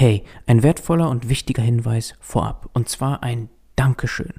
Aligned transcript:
Hey, 0.00 0.22
ein 0.46 0.62
wertvoller 0.62 1.10
und 1.10 1.28
wichtiger 1.28 1.64
Hinweis 1.64 2.14
vorab. 2.20 2.70
Und 2.72 2.88
zwar 2.88 3.24
ein 3.24 3.48
Dankeschön, 3.74 4.34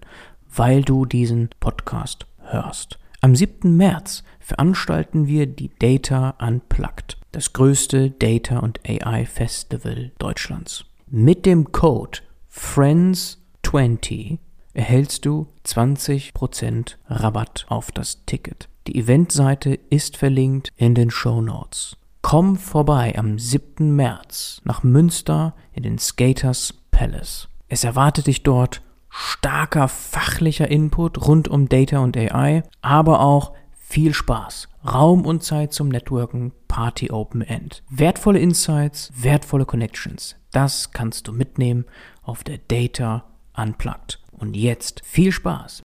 weil 0.48 0.84
du 0.84 1.06
diesen 1.06 1.50
Podcast 1.60 2.28
hörst. 2.44 2.98
Am 3.20 3.36
7. 3.36 3.76
März 3.76 4.24
veranstalten 4.40 5.28
wir 5.28 5.48
die 5.48 5.70
Data 5.78 6.38
Unplugged, 6.40 7.18
das 7.34 7.52
größte 7.52 8.10
Data 8.10 8.60
und 8.60 8.80
AI 8.88 9.26
Festival 9.26 10.14
Deutschlands. 10.18 10.86
Mit 11.08 11.46
dem 11.46 11.74
Code 11.74 12.20
FRIENDS20 12.50 14.38
erhältst 14.74 15.26
du 15.26 15.48
20% 15.66 16.96
Rabatt 17.10 17.66
auf 17.68 17.92
das 17.92 18.24
Ticket. 18.26 18.70
Die 18.88 18.98
Eventseite 18.98 19.78
ist 19.90 20.16
verlinkt 20.16 20.72
in 20.78 20.96
den 20.96 21.12
Show 21.12 21.42
Notes. 21.42 21.98
Komm 22.30 22.58
vorbei 22.58 23.18
am 23.18 23.40
7. 23.40 23.96
März 23.96 24.62
nach 24.64 24.84
Münster 24.84 25.56
in 25.74 25.82
den 25.82 25.98
Skaters 25.98 26.76
Palace. 26.92 27.48
Es 27.70 27.84
erwartet 27.84 28.28
dich 28.28 28.44
dort 28.44 28.84
starker 29.10 29.88
fachlicher 29.88 30.68
Input 30.68 31.28
rund 31.28 31.48
um 31.48 31.70
Data 31.70 31.98
und 31.98 32.16
AI, 32.16 32.62
aber 32.84 33.22
auch 33.22 33.54
viel 33.80 34.14
Spaß, 34.14 34.70
Raum 34.86 35.26
und 35.26 35.42
Zeit 35.42 35.74
zum 35.74 35.90
Networken, 35.90 36.52
Party 36.68 37.10
Open 37.10 37.42
End. 37.42 37.82
Wertvolle 37.90 38.38
Insights, 38.38 39.12
wertvolle 39.16 39.66
Connections. 39.66 40.36
Das 40.52 40.92
kannst 40.92 41.28
du 41.28 41.32
mitnehmen 41.32 41.86
auf 42.22 42.44
der 42.44 42.60
Data 42.60 43.24
Unplugged. 43.58 44.20
Und 44.34 44.56
jetzt 44.56 45.02
viel 45.04 45.32
Spaß. 45.32 45.82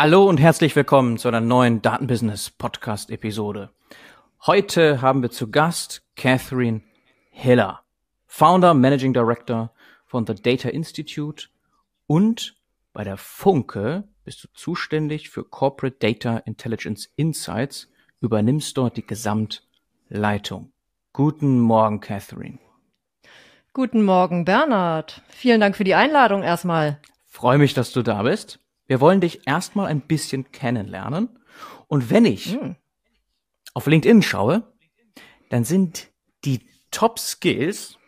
Hallo 0.00 0.26
und 0.26 0.38
herzlich 0.38 0.76
willkommen 0.76 1.18
zu 1.18 1.26
einer 1.26 1.40
neuen 1.40 1.82
Datenbusiness 1.82 2.50
Podcast 2.50 3.10
Episode. 3.10 3.70
Heute 4.46 5.02
haben 5.02 5.22
wir 5.22 5.30
zu 5.32 5.50
Gast 5.50 6.04
Catherine 6.14 6.82
Hiller, 7.30 7.80
Founder, 8.28 8.74
Managing 8.74 9.12
Director 9.12 9.72
von 10.06 10.24
The 10.24 10.36
Data 10.36 10.68
Institute 10.68 11.48
und 12.06 12.54
bei 12.92 13.02
der 13.02 13.16
Funke 13.16 14.04
bist 14.22 14.44
du 14.44 14.48
zuständig 14.54 15.30
für 15.30 15.42
Corporate 15.42 15.96
Data 15.98 16.36
Intelligence 16.46 17.10
Insights, 17.16 17.90
übernimmst 18.20 18.76
dort 18.76 18.96
die 18.96 19.04
Gesamtleitung. 19.04 20.70
Guten 21.12 21.58
Morgen, 21.58 21.98
Catherine. 21.98 22.60
Guten 23.72 24.04
Morgen, 24.04 24.44
Bernhard. 24.44 25.22
Vielen 25.28 25.60
Dank 25.60 25.74
für 25.74 25.82
die 25.82 25.96
Einladung 25.96 26.44
erstmal. 26.44 27.00
Freue 27.26 27.58
mich, 27.58 27.74
dass 27.74 27.90
du 27.90 28.02
da 28.02 28.22
bist. 28.22 28.60
Wir 28.88 29.00
wollen 29.00 29.20
dich 29.20 29.46
erstmal 29.46 29.86
ein 29.86 30.00
bisschen 30.00 30.50
kennenlernen. 30.50 31.28
Und 31.86 32.10
wenn 32.10 32.24
ich 32.24 32.54
hm. 32.54 32.74
auf 33.74 33.86
LinkedIn 33.86 34.22
schaue, 34.22 34.64
dann 35.50 35.62
sind 35.64 36.08
die 36.44 36.66
Top 36.90 37.18
Skills 37.18 37.98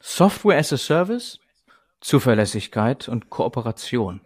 Software 0.00 0.58
as 0.58 0.72
a 0.72 0.76
Service, 0.76 1.40
Zuverlässigkeit 2.00 3.08
und 3.08 3.28
Kooperation. 3.30 4.20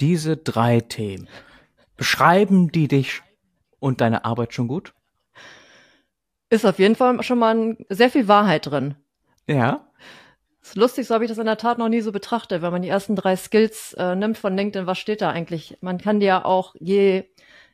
Diese 0.00 0.36
drei 0.36 0.80
Themen. 0.80 1.28
Beschreiben 1.96 2.72
die 2.72 2.88
dich 2.88 3.22
und 3.78 4.00
deine 4.00 4.24
Arbeit 4.24 4.54
schon 4.54 4.68
gut? 4.68 4.94
Ist 6.50 6.64
auf 6.64 6.78
jeden 6.78 6.96
Fall 6.96 7.22
schon 7.22 7.38
mal 7.38 7.76
sehr 7.88 8.10
viel 8.10 8.28
Wahrheit 8.28 8.66
drin. 8.66 8.96
Ja. 9.46 9.91
Ist 10.62 10.76
lustig, 10.76 11.06
so 11.06 11.14
habe 11.14 11.24
ich 11.24 11.28
das 11.28 11.38
in 11.38 11.46
der 11.46 11.56
Tat 11.56 11.78
noch 11.78 11.88
nie 11.88 12.00
so 12.00 12.12
betrachtet, 12.12 12.62
wenn 12.62 12.72
man 12.72 12.82
die 12.82 12.88
ersten 12.88 13.16
drei 13.16 13.36
Skills 13.36 13.94
äh, 13.94 14.14
nimmt 14.14 14.38
von 14.38 14.56
LinkedIn, 14.56 14.86
was 14.86 14.98
steht 14.98 15.20
da 15.20 15.30
eigentlich? 15.30 15.76
Man 15.80 15.98
kann 15.98 16.20
die 16.20 16.26
ja 16.26 16.44
auch 16.44 16.74
je, 16.78 17.24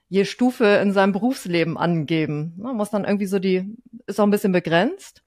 je 0.09 0.25
Stufe 0.25 0.65
in 0.65 0.93
seinem 0.93 1.13
Berufsleben 1.13 1.77
angeben. 1.77 2.55
Man 2.57 2.77
muss 2.77 2.91
dann 2.91 3.05
irgendwie 3.05 3.27
so 3.27 3.39
die, 3.39 3.77
ist 4.07 4.19
auch 4.19 4.25
ein 4.25 4.31
bisschen 4.31 4.53
begrenzt 4.53 5.23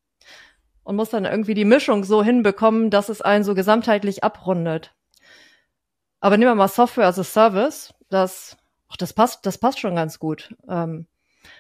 und 0.84 0.96
muss 0.96 1.12
dann 1.12 1.26
irgendwie 1.26 1.54
die 1.54 1.66
Mischung 1.66 2.04
so 2.04 2.24
hinbekommen, 2.24 2.90
dass 2.90 3.10
es 3.10 3.22
einen 3.22 3.44
so 3.44 3.54
gesamtheitlich 3.54 4.24
abrundet. 4.24 4.96
Aber 6.20 6.38
nehmen 6.38 6.52
wir 6.52 6.56
mal 6.56 6.68
Software 6.68 7.08
as 7.08 7.20
a 7.20 7.24
Service, 7.24 7.94
das, 8.10 8.58
ach, 8.90 8.98
das 8.98 9.14
passt, 9.14 9.46
das 9.46 9.60
passt 9.60 9.80
schon 9.80 9.96
ganz 9.96 10.18
gut. 10.20 10.56
Ähm, 10.68 11.08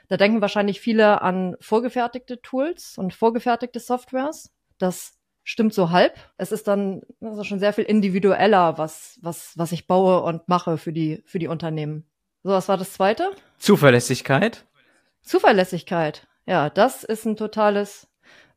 da 0.08 0.18
denken 0.18 0.42
wahrscheinlich 0.42 0.81
viele 0.81 1.22
an 1.22 1.56
vorgefertigte 1.59 2.42
Tools 2.42 2.97
und 2.97 3.14
vorgefertigte 3.14 3.80
Softwares. 3.80 4.52
Das 4.78 5.18
stimmt 5.44 5.74
so 5.74 5.91
halb. 5.91 6.16
Es 6.38 6.52
ist 6.52 6.68
dann 6.68 7.02
also 7.22 7.44
schon 7.44 7.59
sehr 7.59 7.74
viel 7.74 7.85
individueller, 7.85 8.78
was, 8.78 9.19
was, 9.22 9.53
was 9.57 9.72
ich 9.72 9.88
baue 9.88 10.22
und 10.22 10.47
mache 10.47 10.78
für 10.78 10.94
die, 10.94 11.24
für 11.25 11.40
die 11.40 11.47
Unternehmen. 11.47 12.06
So, 12.44 12.52
was 12.52 12.69
war 12.69 12.78
das 12.78 12.94
zweite? 12.94 13.31
Zuverlässigkeit. 13.57 14.66
Zuverlässigkeit. 15.22 16.28
Ja, 16.46 16.69
das 16.69 17.03
ist 17.03 17.25
ein 17.25 17.35
totales, 17.35 18.07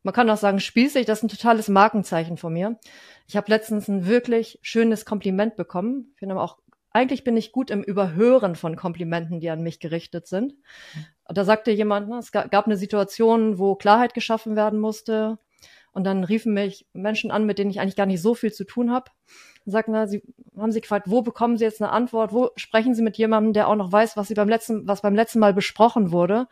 man 0.03 0.13
kann 0.13 0.29
auch 0.29 0.37
sagen 0.37 0.59
spießig, 0.59 1.05
das 1.05 1.19
ist 1.19 1.23
ein 1.23 1.29
totales 1.29 1.67
Markenzeichen 1.67 2.37
von 2.37 2.53
mir. 2.53 2.79
Ich 3.27 3.37
habe 3.37 3.49
letztens 3.49 3.87
ein 3.87 4.07
wirklich 4.07 4.59
schönes 4.61 5.05
Kompliment 5.05 5.55
bekommen. 5.55 6.09
Ich 6.13 6.19
finde 6.19 6.39
auch, 6.39 6.57
eigentlich 6.91 7.23
bin 7.23 7.37
ich 7.37 7.51
gut 7.51 7.69
im 7.69 7.83
Überhören 7.83 8.55
von 8.55 8.75
Komplimenten, 8.75 9.39
die 9.39 9.49
an 9.49 9.61
mich 9.61 9.79
gerichtet 9.79 10.27
sind. 10.27 10.53
Da 11.27 11.43
sagte 11.43 11.71
jemand, 11.71 12.07
ne, 12.07 12.17
es 12.19 12.31
gab 12.31 12.65
eine 12.65 12.77
Situation, 12.77 13.59
wo 13.59 13.75
Klarheit 13.75 14.13
geschaffen 14.13 14.55
werden 14.55 14.79
musste 14.79 15.37
und 15.95 16.03
dann 16.03 16.25
riefen 16.25 16.53
mich 16.53 16.85
Menschen 16.93 17.31
an, 17.31 17.45
mit 17.45 17.57
denen 17.57 17.71
ich 17.71 17.79
eigentlich 17.79 17.95
gar 17.95 18.05
nicht 18.05 18.21
so 18.21 18.35
viel 18.35 18.51
zu 18.51 18.65
tun 18.65 18.91
habe. 18.91 19.11
Und 19.65 19.71
sagten, 19.71 19.93
na, 19.93 20.07
sie 20.07 20.21
haben 20.57 20.73
sie 20.73 20.81
gefragt, 20.81 21.09
wo 21.09 21.21
bekommen 21.21 21.57
sie 21.57 21.63
jetzt 21.63 21.81
eine 21.81 21.91
Antwort? 21.91 22.33
Wo 22.33 22.51
sprechen 22.57 22.93
sie 22.93 23.01
mit 23.01 23.17
jemandem, 23.17 23.53
der 23.53 23.69
auch 23.69 23.75
noch 23.75 23.91
weiß, 23.91 24.17
was 24.17 24.27
sie 24.27 24.33
beim 24.33 24.49
letzten, 24.49 24.85
was 24.87 25.01
beim 25.01 25.15
letzten 25.15 25.39
Mal 25.39 25.53
besprochen 25.53 26.11
wurde? 26.11 26.47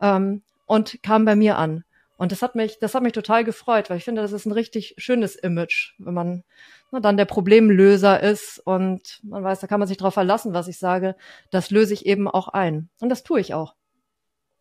Ähm, 0.00 0.42
und 0.64 1.02
kam 1.02 1.24
bei 1.24 1.34
mir 1.34 1.58
an. 1.58 1.82
Und 2.16 2.30
das 2.30 2.40
hat 2.40 2.54
mich, 2.54 2.78
das 2.78 2.94
hat 2.94 3.02
mich 3.02 3.12
total 3.12 3.42
gefreut, 3.42 3.90
weil 3.90 3.98
ich 3.98 4.04
finde, 4.04 4.22
das 4.22 4.32
ist 4.32 4.46
ein 4.46 4.52
richtig 4.52 4.94
schönes 4.96 5.34
Image, 5.34 5.94
wenn 5.98 6.14
man 6.14 6.44
na, 6.92 7.00
dann 7.00 7.16
der 7.16 7.24
Problemlöser 7.24 8.22
ist 8.22 8.60
und 8.64 9.18
man 9.24 9.42
weiß, 9.42 9.58
da 9.58 9.66
kann 9.66 9.80
man 9.80 9.88
sich 9.88 9.96
drauf 9.96 10.14
verlassen, 10.14 10.54
was 10.54 10.68
ich 10.68 10.78
sage. 10.78 11.16
Das 11.50 11.70
löse 11.70 11.92
ich 11.92 12.06
eben 12.06 12.28
auch 12.28 12.46
ein. 12.46 12.88
Und 13.00 13.08
das 13.08 13.24
tue 13.24 13.40
ich 13.40 13.54
auch. 13.54 13.74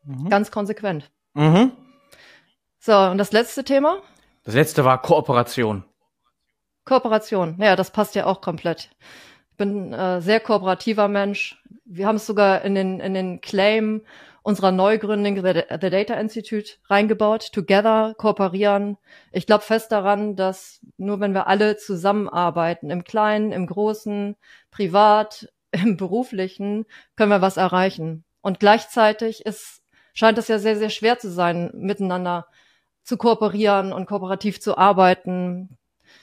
Mhm. 0.04 0.30
Ganz 0.30 0.50
konsequent. 0.50 1.12
Mhm. 1.36 1.72
So, 2.80 2.98
und 2.98 3.20
das 3.20 3.32
letzte 3.32 3.64
Thema? 3.64 4.02
Das 4.44 4.56
letzte 4.56 4.84
war 4.84 5.02
Kooperation. 5.02 5.86
Kooperation, 6.86 7.58
ja, 7.60 7.78
das 7.78 7.92
passt 7.92 8.14
ja 8.16 8.26
auch 8.26 8.42
komplett. 8.42 8.90
Ich 9.52 9.58
bin 9.58 9.94
äh, 9.94 10.20
sehr 10.20 10.42
kooperativer 10.42 11.08
Mensch. 11.08 11.62
Wir 11.86 12.08
haben 12.08 12.18
es 12.18 12.26
sogar 12.26 12.64
in 12.64 12.76
den, 12.76 13.00
in 13.00 13.14
den 13.14 13.40
Claim 13.40 14.02
unserer 14.42 14.72
Neugründung 14.72 15.38
The, 15.38 15.90
Data 15.90 16.16
Institute 16.16 16.74
reingebaut. 16.90 17.54
Together, 17.54 18.14
kooperieren. 18.18 18.98
Ich 19.32 19.46
glaube 19.46 19.64
fest 19.64 19.94
daran, 19.94 20.36
dass 20.36 20.82
nur 20.98 21.22
wenn 21.22 21.34
wir 21.34 21.48
alle 21.48 21.78
zusammenarbeiten, 21.78 22.90
im 22.90 23.06
Kleinen, 23.06 23.54
im 23.54 23.66
Großen, 23.66 24.36
privat, 24.70 25.48
im 25.72 25.96
Beruflichen, 25.96 26.86
können 27.16 27.32
wir 27.32 27.42
was 27.42 27.56
erreichen. 27.56 28.26
Und 28.42 28.60
gleichzeitig 28.60 29.46
ist, 29.46 29.82
scheint 30.14 30.38
es 30.38 30.50
ja 30.50 30.60
sehr, 30.60 30.76
sehr 30.76 30.90
schwer 30.90 31.18
zu 31.18 31.32
sein, 31.32 31.72
miteinander 31.74 32.48
zu 33.04 33.18
kooperieren 33.18 33.94
und 33.94 34.06
kooperativ 34.06 34.62
zu 34.62 34.78
arbeiten. 34.78 35.78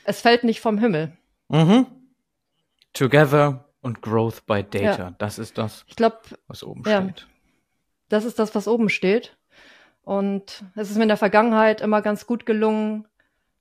Es 0.04 0.20
fällt 0.20 0.44
nicht 0.44 0.60
vom 0.60 0.78
Himmel. 0.78 1.16
Mhm. 1.48 1.86
Together 2.92 3.64
und 3.82 4.02
Growth 4.02 4.46
by 4.46 4.62
Data. 4.62 5.02
Ja. 5.02 5.14
Das 5.18 5.38
ist 5.38 5.58
das, 5.58 5.84
ich 5.86 5.96
glaub, 5.96 6.22
was 6.48 6.64
oben 6.64 6.82
ja, 6.86 7.02
steht. 7.02 7.26
Das 8.08 8.24
ist 8.24 8.38
das, 8.38 8.54
was 8.54 8.66
oben 8.66 8.88
steht. 8.88 9.36
Und 10.02 10.64
es 10.74 10.90
ist 10.90 10.96
mir 10.96 11.04
in 11.04 11.08
der 11.08 11.16
Vergangenheit 11.16 11.80
immer 11.80 12.02
ganz 12.02 12.26
gut 12.26 12.46
gelungen, 12.46 13.06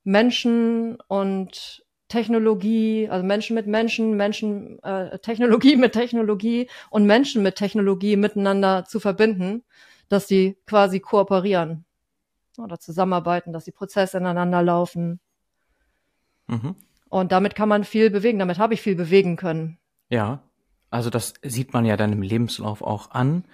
Menschen 0.03 0.97
und 1.07 1.85
Technologie, 2.07 3.07
also 3.09 3.23
Menschen 3.23 3.53
mit 3.53 3.67
Menschen, 3.67 4.17
Menschen, 4.17 4.81
äh, 4.81 5.19
Technologie 5.19 5.75
mit 5.75 5.93
Technologie 5.93 6.67
und 6.89 7.05
Menschen 7.05 7.43
mit 7.43 7.55
Technologie 7.55 8.15
miteinander 8.15 8.85
zu 8.85 8.99
verbinden, 8.99 9.63
dass 10.07 10.27
sie 10.27 10.57
quasi 10.65 10.99
kooperieren 10.99 11.85
oder 12.59 12.79
zusammenarbeiten, 12.79 13.53
dass 13.53 13.65
die 13.65 13.71
Prozesse 13.71 14.17
ineinander 14.17 14.61
laufen. 14.61 15.19
Mhm. 16.47 16.75
Und 17.09 17.31
damit 17.31 17.55
kann 17.55 17.69
man 17.69 17.83
viel 17.83 18.09
bewegen. 18.09 18.39
Damit 18.39 18.59
habe 18.59 18.73
ich 18.73 18.81
viel 18.81 18.95
bewegen 18.95 19.35
können. 19.35 19.77
Ja, 20.09 20.43
also 20.89 21.09
das 21.09 21.33
sieht 21.43 21.73
man 21.73 21.85
ja 21.85 21.97
dann 21.97 22.13
im 22.13 22.21
Lebenslauf 22.21 22.81
auch 22.81 23.11
an. 23.11 23.45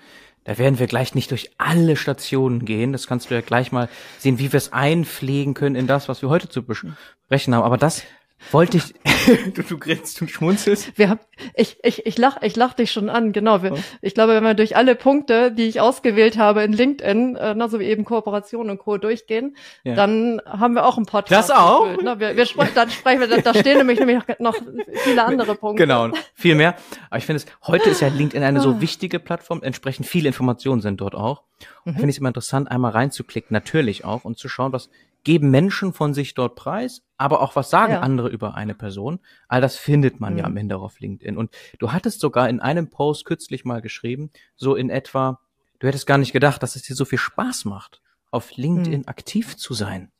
Da 0.44 0.57
werden 0.57 0.77
wir 0.77 0.88
gleich 0.88 1.15
nicht 1.15 1.31
durch 1.31 1.51
alle 1.57 1.95
Stationen 1.95 2.65
gehen. 2.65 2.91
Das 2.91 3.07
kannst 3.07 3.29
du 3.29 3.33
ja 3.33 3.41
gleich 3.41 3.71
mal 3.71 3.89
sehen, 4.19 4.38
wie 4.38 4.53
wir 4.53 4.57
es 4.57 4.71
einpflegen 4.74 5.53
können 5.53 5.75
in 5.75 5.88
das, 5.88 6.07
was 6.07 6.21
wir 6.21 6.29
heute 6.29 6.50
zu 6.50 6.63
besprechen 6.63 7.56
haben. 7.56 7.63
Aber 7.63 7.77
das 7.77 8.03
wollte 8.51 8.77
ich, 8.77 8.93
du, 9.53 9.63
du 9.63 9.77
grinst 9.77 10.21
und 10.21 10.29
schmunzelst. 10.29 10.97
Wir 10.97 11.09
haben, 11.09 11.19
ich, 11.55 11.77
ich, 11.83 12.05
ich 12.05 12.17
lach, 12.17 12.37
ich 12.41 12.55
lach 12.55 12.73
dich 12.73 12.91
schon 12.91 13.09
an, 13.09 13.31
genau. 13.31 13.63
Wir, 13.63 13.73
oh. 13.73 13.77
Ich 14.01 14.13
glaube, 14.13 14.33
wenn 14.33 14.43
wir 14.43 14.53
durch 14.53 14.75
alle 14.75 14.95
Punkte, 14.95 15.51
die 15.51 15.63
ich 15.63 15.81
ausgewählt 15.81 16.37
habe 16.37 16.63
in 16.63 16.73
LinkedIn, 16.73 17.35
äh, 17.35 17.55
na, 17.55 17.67
so 17.67 17.79
wie 17.79 17.85
eben 17.85 18.05
Kooperation 18.05 18.69
und 18.69 18.77
Co. 18.77 18.97
durchgehen, 18.97 19.55
ja. 19.83 19.95
dann 19.95 20.41
haben 20.45 20.75
wir 20.75 20.85
auch 20.85 20.97
einen 20.97 21.05
Podcast. 21.05 21.49
Das 21.49 21.57
auch? 21.57 21.85
Gefüllt, 21.85 22.03
ne? 22.03 22.19
wir, 22.19 22.37
wir 22.37 22.45
sprechen, 22.45 22.71
dann 22.75 22.89
sprechen 22.89 23.21
wir, 23.21 23.41
da 23.41 23.53
stehen 23.53 23.77
nämlich, 23.77 23.99
nämlich 23.99 24.19
noch 24.39 24.55
viele 25.03 25.25
andere 25.25 25.55
Punkte. 25.55 25.83
Genau, 25.83 26.09
viel 26.33 26.55
mehr. 26.55 26.75
Aber 27.09 27.17
ich 27.17 27.25
finde 27.25 27.43
es, 27.43 27.67
heute 27.67 27.89
ist 27.89 28.01
ja 28.01 28.09
LinkedIn 28.09 28.43
eine 28.43 28.61
so 28.61 28.71
ah. 28.71 28.81
wichtige 28.81 29.19
Plattform, 29.19 29.63
entsprechend 29.63 30.05
viele 30.05 30.27
Informationen 30.27 30.81
sind 30.81 31.01
dort 31.01 31.15
auch. 31.15 31.43
Mhm. 31.85 31.93
Finde 31.93 32.09
ich 32.09 32.15
es 32.15 32.19
immer 32.19 32.29
interessant, 32.29 32.69
einmal 32.69 32.91
reinzuklicken, 32.91 33.53
natürlich 33.53 34.05
auch, 34.05 34.23
und 34.23 34.38
zu 34.38 34.49
schauen, 34.49 34.71
was 34.71 34.89
geben 35.25 35.50
Menschen 35.50 35.92
von 35.92 36.13
sich 36.13 36.36
dort 36.36 36.56
preis, 36.56 37.01
aber 37.18 37.42
auch 37.42 37.57
was 37.57 37.69
sagen 37.69 37.94
ja. 37.94 38.00
andere 38.00 38.30
über 38.30 38.56
eine 38.56 38.74
Person. 38.74 39.19
All 39.50 39.60
das 39.60 39.75
findet 39.75 40.22
man 40.22 40.33
mhm. 40.33 40.39
ja 40.39 40.45
am 40.45 40.56
Ende 40.56 40.77
auf 40.77 41.01
LinkedIn. 41.01 41.36
Und 41.36 41.51
du 41.80 41.92
hattest 41.92 42.22
sogar 42.22 42.48
in 42.48 42.62
einem 42.62 42.89
Post 42.89 43.25
kürzlich 43.25 43.66
mal 43.66 43.81
geschrieben, 43.81 44.30
so 44.56 44.75
in 44.75 44.89
etwa, 44.89 45.42
du 45.80 45.88
hättest 45.88 46.07
gar 46.07 46.18
nicht 46.18 46.31
gedacht, 46.31 46.63
dass 46.63 46.77
es 46.77 46.83
dir 46.83 46.95
so 46.95 47.04
viel 47.04 47.19
Spaß 47.19 47.66
macht, 47.66 48.01
auf 48.31 48.56
LinkedIn 48.56 49.01
mhm. 49.01 49.07
aktiv 49.07 49.57
zu 49.57 49.74
sein. 49.74 50.12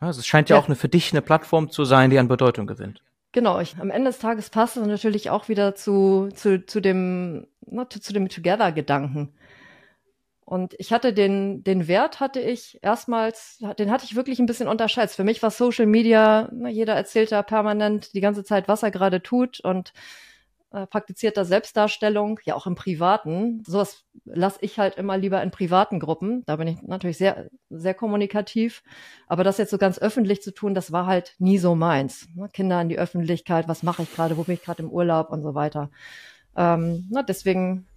Also 0.00 0.20
es 0.20 0.26
scheint 0.26 0.48
ja, 0.48 0.56
ja, 0.56 0.62
auch 0.62 0.66
eine, 0.66 0.76
für 0.76 0.88
dich 0.88 1.12
eine 1.12 1.22
Plattform 1.22 1.70
zu 1.70 1.84
sein, 1.84 2.10
die 2.10 2.18
an 2.18 2.28
Bedeutung 2.28 2.66
gewinnt. 2.66 3.02
Genau, 3.32 3.60
ich, 3.60 3.76
am 3.78 3.90
Ende 3.90 4.10
des 4.10 4.18
Tages 4.18 4.48
passt 4.48 4.78
es 4.78 4.86
natürlich 4.86 5.28
auch 5.28 5.48
wieder 5.48 5.74
zu, 5.74 6.30
zu, 6.34 6.64
zu 6.64 6.80
dem, 6.80 7.46
na, 7.66 7.88
zu, 7.88 8.00
zu 8.00 8.14
dem 8.14 8.28
Together-Gedanken. 8.28 9.34
Und 10.46 10.76
ich 10.78 10.92
hatte 10.92 11.12
den, 11.12 11.64
den 11.64 11.88
Wert 11.88 12.20
hatte 12.20 12.38
ich 12.38 12.78
erstmals, 12.80 13.58
den 13.80 13.90
hatte 13.90 14.04
ich 14.04 14.14
wirklich 14.14 14.38
ein 14.38 14.46
bisschen 14.46 14.68
unterschätzt. 14.68 15.16
Für 15.16 15.24
mich 15.24 15.42
war 15.42 15.50
Social 15.50 15.86
Media, 15.86 16.48
jeder 16.68 16.94
erzählt 16.94 17.32
da 17.32 17.42
permanent 17.42 18.14
die 18.14 18.20
ganze 18.20 18.44
Zeit, 18.44 18.68
was 18.68 18.84
er 18.84 18.92
gerade 18.92 19.20
tut 19.20 19.58
und 19.58 19.92
äh, 20.70 20.86
praktiziert 20.86 21.36
da 21.36 21.44
Selbstdarstellung, 21.44 22.38
ja 22.44 22.54
auch 22.54 22.68
im 22.68 22.76
Privaten. 22.76 23.64
Sowas 23.66 24.04
lasse 24.24 24.58
ich 24.60 24.78
halt 24.78 24.94
immer 24.94 25.18
lieber 25.18 25.42
in 25.42 25.50
privaten 25.50 25.98
Gruppen. 25.98 26.44
Da 26.46 26.54
bin 26.54 26.68
ich 26.68 26.80
natürlich 26.82 27.18
sehr, 27.18 27.48
sehr 27.68 27.94
kommunikativ. 27.94 28.84
Aber 29.26 29.42
das 29.42 29.58
jetzt 29.58 29.70
so 29.70 29.78
ganz 29.78 29.98
öffentlich 29.98 30.42
zu 30.42 30.54
tun, 30.54 30.74
das 30.74 30.92
war 30.92 31.06
halt 31.06 31.34
nie 31.40 31.58
so 31.58 31.74
meins. 31.74 32.28
Ne? 32.36 32.48
Kinder 32.52 32.80
in 32.80 32.88
die 32.88 33.00
Öffentlichkeit, 33.00 33.66
was 33.66 33.82
mache 33.82 34.02
ich 34.02 34.14
gerade, 34.14 34.36
wo 34.36 34.44
bin 34.44 34.54
ich 34.54 34.62
gerade 34.62 34.84
im 34.84 34.90
Urlaub 34.90 35.30
und 35.30 35.42
so 35.42 35.56
weiter. 35.56 35.90
Ähm, 36.56 37.08
na, 37.10 37.24
deswegen 37.24 37.88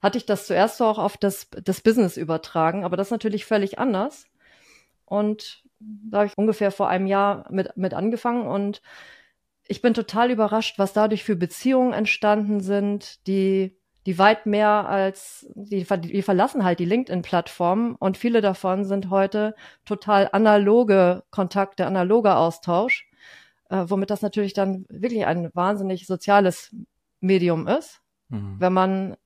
hatte 0.00 0.18
ich 0.18 0.26
das 0.26 0.46
zuerst 0.46 0.76
so 0.76 0.84
auch 0.84 0.98
auf 0.98 1.16
das, 1.16 1.48
das 1.64 1.80
Business 1.80 2.16
übertragen, 2.16 2.84
aber 2.84 2.96
das 2.96 3.08
ist 3.08 3.12
natürlich 3.12 3.44
völlig 3.44 3.78
anders. 3.78 4.26
Und 5.04 5.62
da 5.80 6.18
habe 6.18 6.26
ich 6.26 6.38
ungefähr 6.38 6.70
vor 6.70 6.88
einem 6.88 7.06
Jahr 7.06 7.46
mit, 7.50 7.76
mit 7.76 7.94
angefangen 7.94 8.46
und 8.46 8.82
ich 9.68 9.82
bin 9.82 9.94
total 9.94 10.30
überrascht, 10.30 10.78
was 10.78 10.92
dadurch 10.92 11.24
für 11.24 11.36
Beziehungen 11.36 11.92
entstanden 11.92 12.60
sind, 12.60 13.26
die, 13.26 13.76
die 14.06 14.18
weit 14.18 14.46
mehr 14.46 14.88
als, 14.88 15.46
die, 15.54 15.84
die 15.84 16.22
verlassen 16.22 16.64
halt 16.64 16.78
die 16.78 16.86
LinkedIn-Plattform 16.86 17.96
und 17.98 18.16
viele 18.16 18.40
davon 18.40 18.84
sind 18.84 19.10
heute 19.10 19.54
total 19.84 20.30
analoge 20.32 21.22
Kontakte, 21.30 21.86
analoger 21.86 22.38
Austausch, 22.38 23.10
äh, 23.68 23.84
womit 23.86 24.10
das 24.10 24.22
natürlich 24.22 24.54
dann 24.54 24.86
wirklich 24.88 25.26
ein 25.26 25.50
wahnsinnig 25.52 26.06
soziales 26.06 26.74
Medium 27.20 27.68
ist, 27.68 28.00
mhm. 28.30 28.56
wenn 28.58 28.72
man 28.72 29.16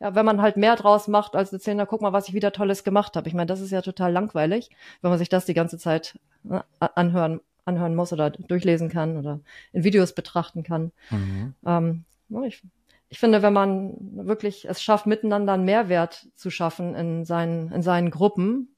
ja, 0.00 0.14
wenn 0.14 0.24
man 0.24 0.40
halt 0.40 0.56
mehr 0.56 0.76
draus 0.76 1.08
macht, 1.08 1.34
als 1.34 1.52
erzählen, 1.52 1.76
na 1.76 1.86
guck 1.86 2.02
mal, 2.02 2.12
was 2.12 2.28
ich 2.28 2.34
wieder 2.34 2.52
Tolles 2.52 2.84
gemacht 2.84 3.16
habe. 3.16 3.28
Ich 3.28 3.34
meine, 3.34 3.46
das 3.46 3.60
ist 3.60 3.70
ja 3.70 3.82
total 3.82 4.12
langweilig, 4.12 4.70
wenn 5.00 5.10
man 5.10 5.18
sich 5.18 5.28
das 5.28 5.44
die 5.44 5.54
ganze 5.54 5.78
Zeit 5.78 6.18
ne, 6.44 6.64
anhören, 6.78 7.40
anhören 7.64 7.94
muss 7.94 8.12
oder 8.12 8.30
durchlesen 8.30 8.88
kann 8.88 9.16
oder 9.16 9.40
in 9.72 9.84
Videos 9.84 10.14
betrachten 10.14 10.62
kann. 10.62 10.92
Mhm. 11.10 11.54
Ähm, 11.66 12.04
ich, 12.46 12.62
ich 13.08 13.18
finde, 13.18 13.42
wenn 13.42 13.52
man 13.52 13.96
wirklich 14.00 14.68
es 14.68 14.82
schafft, 14.82 15.06
miteinander 15.06 15.54
einen 15.54 15.64
Mehrwert 15.64 16.28
zu 16.36 16.50
schaffen 16.50 16.94
in 16.94 17.24
seinen, 17.24 17.72
in 17.72 17.82
seinen 17.82 18.10
Gruppen 18.10 18.76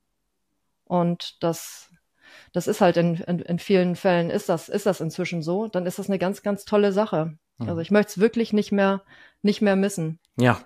und 0.85 1.43
das, 1.43 1.91
das 2.53 2.67
ist 2.67 2.81
halt 2.81 2.97
in, 2.97 3.17
in, 3.17 3.41
in 3.41 3.59
vielen 3.59 3.95
Fällen 3.95 4.31
ist 4.31 4.49
das, 4.49 4.71
ist 4.71 4.87
das 4.87 5.03
inzwischen 5.03 5.43
so, 5.43 5.69
dann 5.69 5.85
ist 5.85 5.99
das 5.99 6.09
eine 6.09 6.19
ganz, 6.19 6.43
ganz 6.43 6.65
tolle 6.65 6.93
Sache. 6.93 7.37
Mhm. 7.59 7.69
Also 7.69 7.81
ich 7.83 7.91
möchte 7.91 8.13
es 8.13 8.19
wirklich 8.19 8.55
nicht 8.55 8.73
mehr, 8.73 9.03
nicht 9.43 9.61
mehr 9.61 9.77
missen. 9.77 10.19
Ja, 10.37 10.61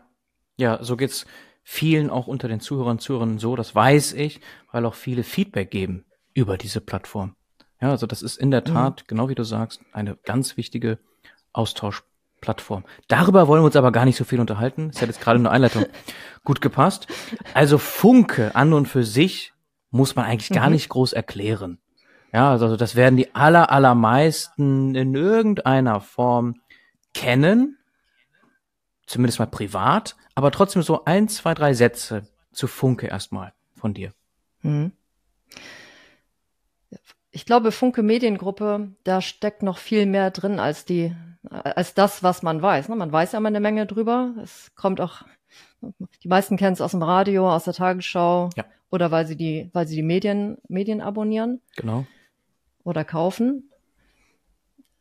ja, 0.57 0.83
so 0.83 0.97
geht's 0.97 1.27
vielen 1.63 2.11
auch 2.11 2.27
unter 2.27 2.49
den 2.49 2.61
Zuhörern 2.61 2.93
und 2.93 3.01
Zuhörern 3.01 3.39
so, 3.39 3.57
das 3.57 3.75
weiß 3.75 4.13
ich, 4.13 4.41
weil 4.71 4.85
auch 4.85 4.95
viele 4.95 5.25
Feedback 5.25 5.71
geben 5.71 6.05
über 6.35 6.59
diese 6.59 6.81
Plattform. 6.81 7.35
Ja, 7.81 7.91
also 7.91 8.07
das 8.07 8.23
ist 8.23 8.37
in 8.37 8.51
der 8.51 8.61
mhm. 8.61 8.73
Tat, 8.73 9.03
mhm. 9.03 9.07
genau 9.09 9.29
wie 9.29 9.35
du 9.35 9.45
sagst, 9.45 9.81
eine 9.93 10.17
ganz 10.25 10.57
wichtige 10.57 10.99
Austauschplattform. 11.53 12.85
Darüber 13.09 13.49
wollen 13.49 13.63
wir 13.63 13.67
uns 13.67 13.77
aber 13.77 13.93
gar 13.93 14.05
nicht 14.05 14.17
so 14.17 14.25
viel 14.25 14.41
unterhalten. 14.41 14.91
Es 14.93 15.01
hat 15.01 15.09
jetzt 15.09 15.21
gerade 15.21 15.39
eine 15.39 15.51
Einleitung 15.51 15.87
gut 16.45 16.61
gepasst. 16.61 17.07
Also 17.55 17.79
Funke 17.79 18.55
an 18.55 18.73
und 18.73 18.87
für 18.87 19.05
sich 19.05 19.53
muss 19.91 20.17
man 20.17 20.27
eigentlich 20.27 20.51
gar 20.51 20.67
mhm. 20.67 20.75
nicht 20.75 20.89
groß 20.89 21.13
erklären. 21.13 21.79
Ja, 22.33 22.51
also 22.51 22.77
das 22.77 22.97
werden 22.97 23.17
die 23.17 23.35
aller, 23.35 23.71
allermeisten 23.71 24.95
in 24.97 25.15
irgendeiner 25.15 26.01
Form 26.01 26.57
kennen, 27.15 27.79
zumindest 29.07 29.39
mal 29.39 29.47
privat, 29.47 30.17
aber 30.35 30.51
trotzdem 30.51 30.83
so 30.83 31.05
ein, 31.05 31.29
zwei, 31.29 31.55
drei 31.55 31.75
Sätze 31.75 32.27
zu 32.53 32.67
Funke 32.67 33.07
erstmal 33.07 33.53
von 33.75 33.95
dir. 33.95 34.13
Mhm. 34.63 34.93
Ich 37.31 37.47
glaube, 37.47 37.73
Funke 37.73 38.03
Mediengruppe, 38.03 38.93
da 39.03 39.21
steckt 39.21 39.63
noch 39.63 39.79
viel 39.79 40.07
mehr 40.07 40.31
drin 40.31 40.61
als 40.61 40.85
die, 40.85 41.15
als 41.51 41.95
das, 41.95 42.23
was 42.23 42.43
man 42.43 42.63
weiß. 42.63 42.89
Ne? 42.89 42.97
Man 42.97 43.11
weiß 43.11 43.33
ja 43.33 43.39
immer 43.39 43.49
eine 43.49 43.61
Menge 43.61 43.87
drüber. 43.87 44.35
Es 44.41 44.73
kommt 44.77 45.01
auch, 45.01 45.23
die 46.23 46.29
meisten 46.29 46.57
kennen 46.57 46.75
es 46.75 46.81
aus 46.81 46.93
dem 46.93 47.03
Radio, 47.03 47.53
aus 47.53 47.65
der 47.65 47.75
Tagesschau 47.75 48.51
ja. 48.57 48.65
oder 48.91 49.11
weil 49.11 49.27
sie 49.27 49.37
die, 49.37 49.69
weil 49.73 49.89
sie 49.89 49.97
die 49.97 50.03
Medien, 50.03 50.59
Medien 50.69 51.01
abonnieren. 51.01 51.61
Genau. 51.75 52.07
Oder 52.85 53.05
kaufen. 53.05 53.69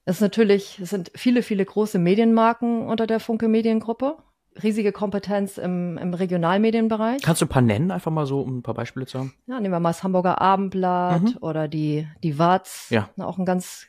Es 0.05 0.17
ist 0.17 0.21
natürlich, 0.21 0.79
es 0.79 0.89
sind 0.89 1.11
viele, 1.15 1.43
viele 1.43 1.63
große 1.63 1.99
Medienmarken 1.99 2.87
unter 2.87 3.07
der 3.07 3.19
Funke 3.19 3.47
Mediengruppe 3.47 4.17
riesige 4.61 4.91
Kompetenz 4.91 5.57
im, 5.57 5.97
im 5.97 6.13
Regionalmedienbereich. 6.13 7.21
Kannst 7.21 7.41
du 7.41 7.45
ein 7.45 7.49
paar 7.49 7.61
nennen, 7.61 7.91
einfach 7.91 8.11
mal 8.11 8.25
so, 8.25 8.41
um 8.41 8.57
ein 8.57 8.63
paar 8.63 8.73
Beispiele 8.73 9.05
zu 9.05 9.19
haben? 9.19 9.33
Ja, 9.47 9.59
nehmen 9.59 9.73
wir 9.73 9.79
mal 9.79 9.89
das 9.89 10.03
Hamburger 10.03 10.41
Abendblatt 10.41 11.21
mhm. 11.21 11.37
oder 11.41 11.67
die, 11.67 12.07
die 12.23 12.37
Watz. 12.37 12.87
Ja. 12.89 13.09
Auch 13.17 13.37
ein 13.37 13.45
ganz, 13.45 13.87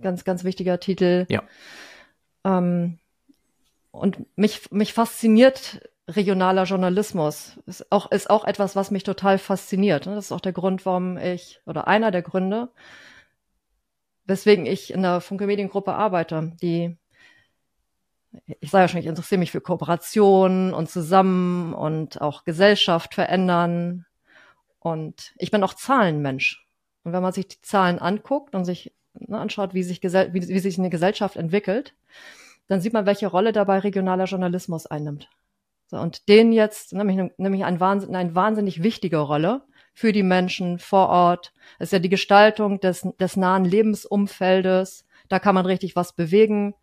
ganz, 0.00 0.24
ganz 0.24 0.44
wichtiger 0.44 0.80
Titel. 0.80 1.26
Ja. 1.28 1.42
Ähm, 2.44 2.98
und 3.90 4.18
mich, 4.36 4.70
mich 4.72 4.92
fasziniert 4.92 5.88
regionaler 6.08 6.64
Journalismus. 6.64 7.58
Ist 7.66 7.90
auch, 7.90 8.10
ist 8.10 8.28
auch 8.28 8.44
etwas, 8.44 8.76
was 8.76 8.90
mich 8.90 9.04
total 9.04 9.38
fasziniert. 9.38 10.06
Das 10.06 10.26
ist 10.26 10.32
auch 10.32 10.40
der 10.40 10.52
Grund, 10.52 10.84
warum 10.84 11.16
ich, 11.16 11.60
oder 11.64 11.86
einer 11.86 12.10
der 12.10 12.22
Gründe, 12.22 12.68
weswegen 14.26 14.66
ich 14.66 14.92
in 14.92 15.02
der 15.02 15.20
Funke 15.20 15.46
Mediengruppe 15.46 15.94
arbeite, 15.94 16.52
die 16.62 16.96
ich 18.60 18.70
sage 18.70 18.84
ja 18.84 18.88
schon, 18.88 19.00
ich 19.00 19.06
interessiere 19.06 19.38
mich 19.38 19.52
für 19.52 19.60
Kooperation 19.60 20.74
und 20.74 20.90
zusammen 20.90 21.72
und 21.72 22.20
auch 22.20 22.44
Gesellschaft 22.44 23.14
verändern. 23.14 24.06
Und 24.80 25.32
ich 25.38 25.50
bin 25.50 25.62
auch 25.62 25.74
Zahlenmensch. 25.74 26.66
Und 27.04 27.12
wenn 27.12 27.22
man 27.22 27.32
sich 27.32 27.48
die 27.48 27.62
Zahlen 27.62 27.98
anguckt 27.98 28.54
und 28.54 28.64
sich 28.64 28.92
ne, 29.14 29.38
anschaut, 29.38 29.74
wie 29.74 29.82
sich, 29.82 30.02
wie, 30.02 30.48
wie 30.48 30.58
sich 30.58 30.78
eine 30.78 30.90
Gesellschaft 30.90 31.36
entwickelt, 31.36 31.94
dann 32.66 32.80
sieht 32.80 32.92
man, 32.92 33.06
welche 33.06 33.26
Rolle 33.26 33.52
dabei 33.52 33.78
regionaler 33.78 34.24
Journalismus 34.24 34.86
einnimmt. 34.86 35.28
So, 35.86 35.98
und 35.98 36.28
den 36.28 36.52
jetzt, 36.52 36.92
nämlich, 36.92 37.30
nämlich 37.36 37.64
eine 37.64 37.80
wahnsinnig 37.80 38.82
wichtige 38.82 39.18
Rolle 39.18 39.62
für 39.94 40.12
die 40.12 40.22
Menschen 40.22 40.78
vor 40.78 41.08
Ort. 41.08 41.52
Es 41.78 41.88
ist 41.88 41.92
ja 41.92 41.98
die 41.98 42.08
Gestaltung 42.08 42.80
des, 42.80 43.06
des 43.18 43.36
nahen 43.36 43.64
Lebensumfeldes. 43.64 45.06
Da 45.28 45.38
kann 45.38 45.54
man 45.54 45.64
richtig 45.64 45.96
was 45.96 46.12
bewegen 46.12 46.74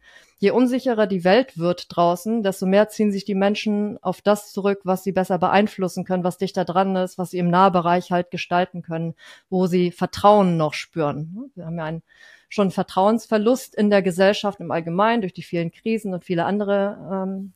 je 0.41 0.49
unsicherer 0.49 1.05
die 1.05 1.23
Welt 1.23 1.59
wird 1.59 1.95
draußen, 1.95 2.41
desto 2.41 2.65
mehr 2.65 2.89
ziehen 2.89 3.11
sich 3.11 3.25
die 3.25 3.35
Menschen 3.35 3.99
auf 4.01 4.21
das 4.21 4.51
zurück, 4.51 4.81
was 4.83 5.03
sie 5.03 5.11
besser 5.11 5.37
beeinflussen 5.37 6.03
können, 6.03 6.23
was 6.23 6.39
dichter 6.39 6.65
dran 6.65 6.95
ist, 6.95 7.19
was 7.19 7.29
sie 7.29 7.37
im 7.37 7.51
Nahbereich 7.51 8.11
halt 8.11 8.31
gestalten 8.31 8.81
können, 8.81 9.13
wo 9.51 9.67
sie 9.67 9.91
Vertrauen 9.91 10.57
noch 10.57 10.73
spüren. 10.73 11.51
Wir 11.53 11.67
haben 11.67 11.77
ja 11.77 11.85
einen 11.85 12.01
schon 12.49 12.71
Vertrauensverlust 12.71 13.75
in 13.75 13.91
der 13.91 14.01
Gesellschaft 14.01 14.59
im 14.59 14.71
Allgemeinen 14.71 15.21
durch 15.21 15.33
die 15.33 15.43
vielen 15.43 15.71
Krisen 15.71 16.11
und 16.11 16.25
viele 16.25 16.45
andere 16.45 16.97
ähm, 17.13 17.53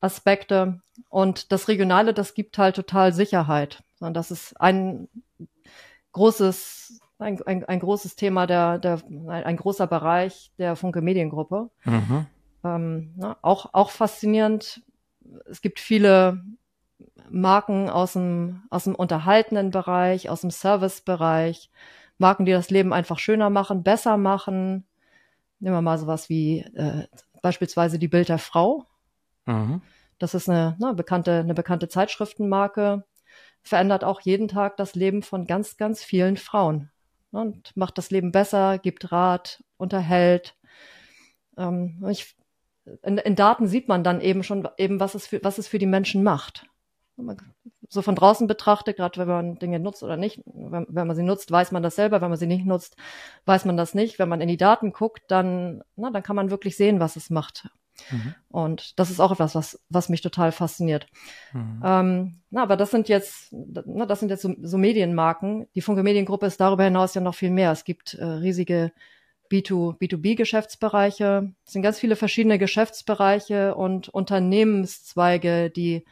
Aspekte. 0.00 0.80
Und 1.08 1.50
das 1.50 1.66
Regionale, 1.66 2.14
das 2.14 2.34
gibt 2.34 2.58
halt 2.58 2.76
total 2.76 3.12
Sicherheit. 3.12 3.82
Und 4.00 4.14
das 4.14 4.30
ist 4.30 4.60
ein 4.60 5.08
großes 6.12 7.00
ein, 7.18 7.42
ein, 7.46 7.64
ein 7.64 7.80
großes 7.80 8.16
Thema, 8.16 8.46
der, 8.46 8.78
der, 8.78 9.00
ein, 9.08 9.44
ein 9.44 9.56
großer 9.56 9.86
Bereich 9.86 10.52
der 10.58 10.76
Funke 10.76 11.02
Mediengruppe. 11.02 11.70
Mhm. 11.84 12.26
Ähm, 12.64 13.12
na, 13.16 13.36
auch, 13.42 13.70
auch 13.72 13.90
faszinierend. 13.90 14.82
Es 15.46 15.60
gibt 15.60 15.80
viele 15.80 16.42
Marken 17.28 17.90
aus 17.90 18.14
dem, 18.14 18.62
aus 18.70 18.84
dem 18.84 18.94
unterhaltenen 18.94 19.70
Bereich, 19.70 20.30
aus 20.30 20.42
dem 20.42 20.50
Servicebereich. 20.50 21.70
Marken, 22.18 22.44
die 22.44 22.52
das 22.52 22.70
Leben 22.70 22.92
einfach 22.92 23.18
schöner 23.18 23.50
machen, 23.50 23.82
besser 23.82 24.16
machen. 24.16 24.84
Nehmen 25.60 25.76
wir 25.76 25.82
mal 25.82 25.98
sowas 25.98 26.28
wie 26.28 26.60
äh, 26.74 27.06
beispielsweise 27.42 27.98
die 27.98 28.08
Bild 28.08 28.28
der 28.28 28.38
Frau. 28.38 28.86
Mhm. 29.46 29.82
Das 30.18 30.34
ist 30.34 30.48
eine, 30.48 30.76
eine, 30.82 30.94
bekannte, 30.94 31.40
eine 31.40 31.54
bekannte 31.54 31.88
Zeitschriftenmarke, 31.88 33.04
verändert 33.62 34.04
auch 34.04 34.20
jeden 34.20 34.48
Tag 34.48 34.76
das 34.76 34.94
Leben 34.94 35.22
von 35.22 35.46
ganz, 35.46 35.76
ganz 35.76 36.02
vielen 36.02 36.36
Frauen 36.36 36.90
ne, 37.32 37.40
und 37.40 37.76
macht 37.76 37.98
das 37.98 38.10
Leben 38.10 38.32
besser, 38.32 38.78
gibt 38.78 39.12
Rat, 39.12 39.62
unterhält. 39.76 40.56
Ähm, 41.56 42.04
ich, 42.08 42.36
in, 43.02 43.18
in, 43.18 43.36
Daten 43.36 43.66
sieht 43.66 43.88
man 43.88 44.04
dann 44.04 44.20
eben 44.20 44.42
schon 44.42 44.68
eben, 44.78 45.00
was 45.00 45.14
es 45.14 45.26
für, 45.26 45.42
was 45.42 45.58
es 45.58 45.68
für 45.68 45.78
die 45.78 45.86
Menschen 45.86 46.22
macht. 46.22 46.66
So 47.88 48.02
von 48.02 48.14
draußen 48.14 48.46
betrachtet, 48.46 48.96
gerade 48.96 49.18
wenn 49.18 49.28
man 49.28 49.58
Dinge 49.58 49.80
nutzt 49.80 50.02
oder 50.02 50.16
nicht, 50.16 50.40
wenn, 50.46 50.86
wenn, 50.88 51.06
man 51.06 51.16
sie 51.16 51.24
nutzt, 51.24 51.50
weiß 51.50 51.72
man 51.72 51.82
das 51.82 51.96
selber, 51.96 52.20
wenn 52.20 52.28
man 52.28 52.38
sie 52.38 52.46
nicht 52.46 52.64
nutzt, 52.64 52.96
weiß 53.44 53.64
man 53.64 53.76
das 53.76 53.94
nicht. 53.94 54.18
Wenn 54.18 54.28
man 54.28 54.40
in 54.40 54.48
die 54.48 54.56
Daten 54.56 54.92
guckt, 54.92 55.22
dann, 55.28 55.82
na, 55.96 56.10
dann 56.10 56.22
kann 56.22 56.36
man 56.36 56.50
wirklich 56.50 56.76
sehen, 56.76 57.00
was 57.00 57.16
es 57.16 57.28
macht. 57.28 57.68
Mhm. 58.10 58.34
Und 58.48 58.98
das 58.98 59.10
ist 59.10 59.20
auch 59.20 59.32
etwas, 59.32 59.54
was, 59.54 59.80
was 59.88 60.08
mich 60.08 60.20
total 60.20 60.52
fasziniert. 60.52 61.06
Mhm. 61.52 61.82
Ähm, 61.84 62.40
na, 62.50 62.62
aber 62.62 62.76
das 62.76 62.90
sind 62.90 63.08
jetzt, 63.08 63.52
na, 63.52 64.06
das 64.06 64.20
sind 64.20 64.30
jetzt 64.30 64.42
so, 64.42 64.54
so 64.62 64.78
Medienmarken. 64.78 65.66
Die 65.74 65.80
Funke 65.80 66.02
Mediengruppe 66.02 66.46
ist 66.46 66.60
darüber 66.60 66.84
hinaus 66.84 67.14
ja 67.14 67.20
noch 67.20 67.34
viel 67.34 67.50
mehr. 67.50 67.72
Es 67.72 67.84
gibt 67.84 68.14
äh, 68.14 68.24
riesige 68.24 68.92
B2, 69.50 69.98
B2B-Geschäftsbereiche. 69.98 71.52
Es 71.64 71.72
sind 71.72 71.82
ganz 71.82 71.98
viele 71.98 72.16
verschiedene 72.16 72.58
Geschäftsbereiche 72.58 73.74
und 73.74 74.08
Unternehmenszweige, 74.08 75.70
die 75.70 76.04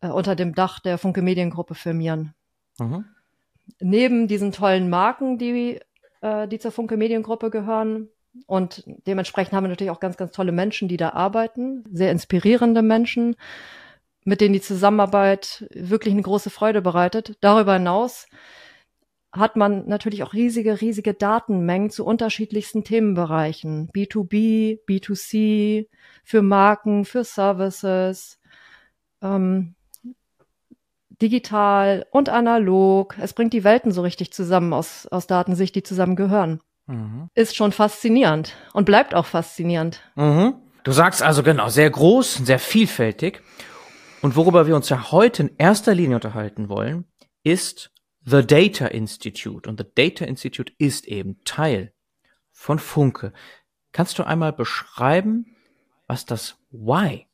äh, 0.00 0.08
unter 0.08 0.36
dem 0.36 0.54
Dach 0.54 0.80
der 0.80 0.98
Funke 0.98 1.22
Mediengruppe 1.22 1.74
firmieren. 1.74 2.34
Mhm. 2.78 3.04
Neben 3.80 4.28
diesen 4.28 4.52
tollen 4.52 4.90
Marken, 4.90 5.38
die, 5.38 5.80
äh, 6.20 6.48
die 6.48 6.58
zur 6.58 6.72
Funke 6.72 6.96
Mediengruppe 6.96 7.50
gehören, 7.50 8.08
und 8.46 8.84
dementsprechend 9.06 9.52
haben 9.54 9.64
wir 9.64 9.68
natürlich 9.68 9.90
auch 9.90 10.00
ganz, 10.00 10.16
ganz 10.16 10.32
tolle 10.32 10.52
Menschen, 10.52 10.88
die 10.88 10.96
da 10.96 11.10
arbeiten, 11.10 11.84
sehr 11.92 12.10
inspirierende 12.10 12.82
Menschen, 12.82 13.36
mit 14.24 14.40
denen 14.40 14.54
die 14.54 14.60
Zusammenarbeit 14.60 15.66
wirklich 15.70 16.12
eine 16.12 16.22
große 16.22 16.50
Freude 16.50 16.80
bereitet. 16.80 17.36
Darüber 17.40 17.74
hinaus 17.74 18.26
hat 19.32 19.56
man 19.56 19.86
natürlich 19.86 20.22
auch 20.22 20.34
riesige, 20.34 20.80
riesige 20.80 21.14
Datenmengen 21.14 21.90
zu 21.90 22.04
unterschiedlichsten 22.04 22.84
Themenbereichen. 22.84 23.88
B2B, 23.90 24.80
B2C, 24.86 25.88
für 26.22 26.42
Marken, 26.42 27.04
für 27.04 27.24
Services, 27.24 28.38
ähm, 29.22 29.74
digital 31.10 32.06
und 32.10 32.28
analog. 32.28 33.16
Es 33.20 33.32
bringt 33.32 33.52
die 33.52 33.64
Welten 33.64 33.92
so 33.92 34.02
richtig 34.02 34.32
zusammen 34.32 34.72
aus, 34.72 35.06
aus 35.06 35.26
Datensicht, 35.26 35.74
die 35.74 35.82
zusammengehören 35.82 36.60
mhm. 36.86 37.28
ist 37.34 37.56
schon 37.56 37.72
faszinierend 37.72 38.54
und 38.72 38.84
bleibt 38.84 39.14
auch 39.14 39.26
faszinierend. 39.26 40.00
Mhm. 40.14 40.54
Du 40.84 40.92
sagst 40.92 41.22
also 41.22 41.42
genau, 41.42 41.68
sehr 41.68 41.90
groß, 41.90 42.34
sehr 42.34 42.58
vielfältig. 42.58 43.42
Und 44.20 44.36
worüber 44.36 44.66
wir 44.66 44.76
uns 44.76 44.88
ja 44.88 45.10
heute 45.10 45.42
in 45.42 45.56
erster 45.58 45.94
Linie 45.94 46.16
unterhalten 46.16 46.68
wollen, 46.68 47.04
ist 47.44 47.90
The 48.24 48.46
Data 48.46 48.86
Institute. 48.86 49.68
Und 49.68 49.80
The 49.80 49.86
Data 49.94 50.24
Institute 50.24 50.72
ist 50.78 51.06
eben 51.06 51.40
Teil 51.44 51.92
von 52.52 52.78
Funke. 52.78 53.32
Kannst 53.92 54.18
du 54.18 54.22
einmal 54.22 54.52
beschreiben, 54.52 55.56
was 56.06 56.24
das 56.24 56.56
Why 56.70 57.26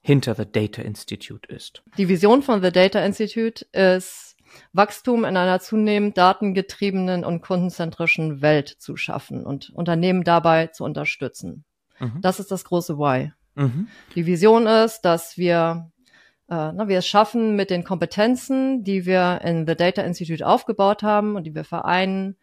hinter 0.00 0.34
The 0.34 0.50
Data 0.50 0.82
Institute 0.82 1.48
ist? 1.48 1.82
Die 1.98 2.08
Vision 2.08 2.42
von 2.42 2.62
The 2.62 2.70
Data 2.70 3.04
Institute 3.04 3.66
ist 3.72 4.35
Wachstum 4.72 5.24
in 5.24 5.36
einer 5.36 5.60
zunehmend 5.60 6.16
datengetriebenen 6.18 7.24
und 7.24 7.40
kundenzentrischen 7.40 8.42
Welt 8.42 8.68
zu 8.68 8.96
schaffen 8.96 9.44
und 9.44 9.70
Unternehmen 9.70 10.24
dabei 10.24 10.68
zu 10.68 10.84
unterstützen. 10.84 11.64
Mhm. 11.98 12.20
Das 12.20 12.40
ist 12.40 12.50
das 12.50 12.64
große 12.64 12.98
Why. 12.98 13.32
Mhm. 13.54 13.88
Die 14.14 14.26
Vision 14.26 14.66
ist, 14.66 15.02
dass 15.02 15.36
wir 15.36 15.90
äh, 16.48 16.72
na, 16.72 16.88
wir 16.88 16.98
es 16.98 17.06
schaffen, 17.06 17.56
mit 17.56 17.70
den 17.70 17.84
Kompetenzen, 17.84 18.84
die 18.84 19.04
wir 19.04 19.40
in 19.42 19.66
The 19.66 19.74
Data 19.74 20.02
Institute 20.02 20.46
aufgebaut 20.46 21.02
haben 21.02 21.34
und 21.34 21.44
die 21.44 21.54
wir 21.54 21.64
vereinen, 21.64 22.36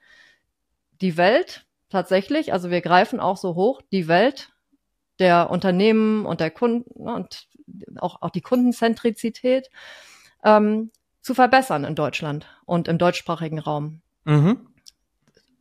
die 1.02 1.18
Welt 1.18 1.66
tatsächlich, 1.90 2.52
also 2.54 2.70
wir 2.70 2.82
greifen 2.82 3.20
auch 3.20 3.38
so 3.38 3.56
hoch, 3.56 3.82
die 3.92 4.08
Welt 4.08 4.50
der 5.20 5.50
Unternehmen 5.50 6.26
und 6.26 6.42
der 6.42 6.52
Kunden 6.52 7.08
und 7.08 7.48
auch, 7.98 8.22
auch 8.22 8.30
die 8.30 8.42
Kundenzentrizität 8.42 9.70
ähm, 10.44 10.92
zu 11.24 11.34
verbessern 11.34 11.86
in 11.86 11.96
Deutschland 11.96 12.46
und 12.66 12.88
im 12.88 12.98
deutschsprachigen 12.98 13.58
Raum. 13.58 14.02
Mhm. 14.26 14.68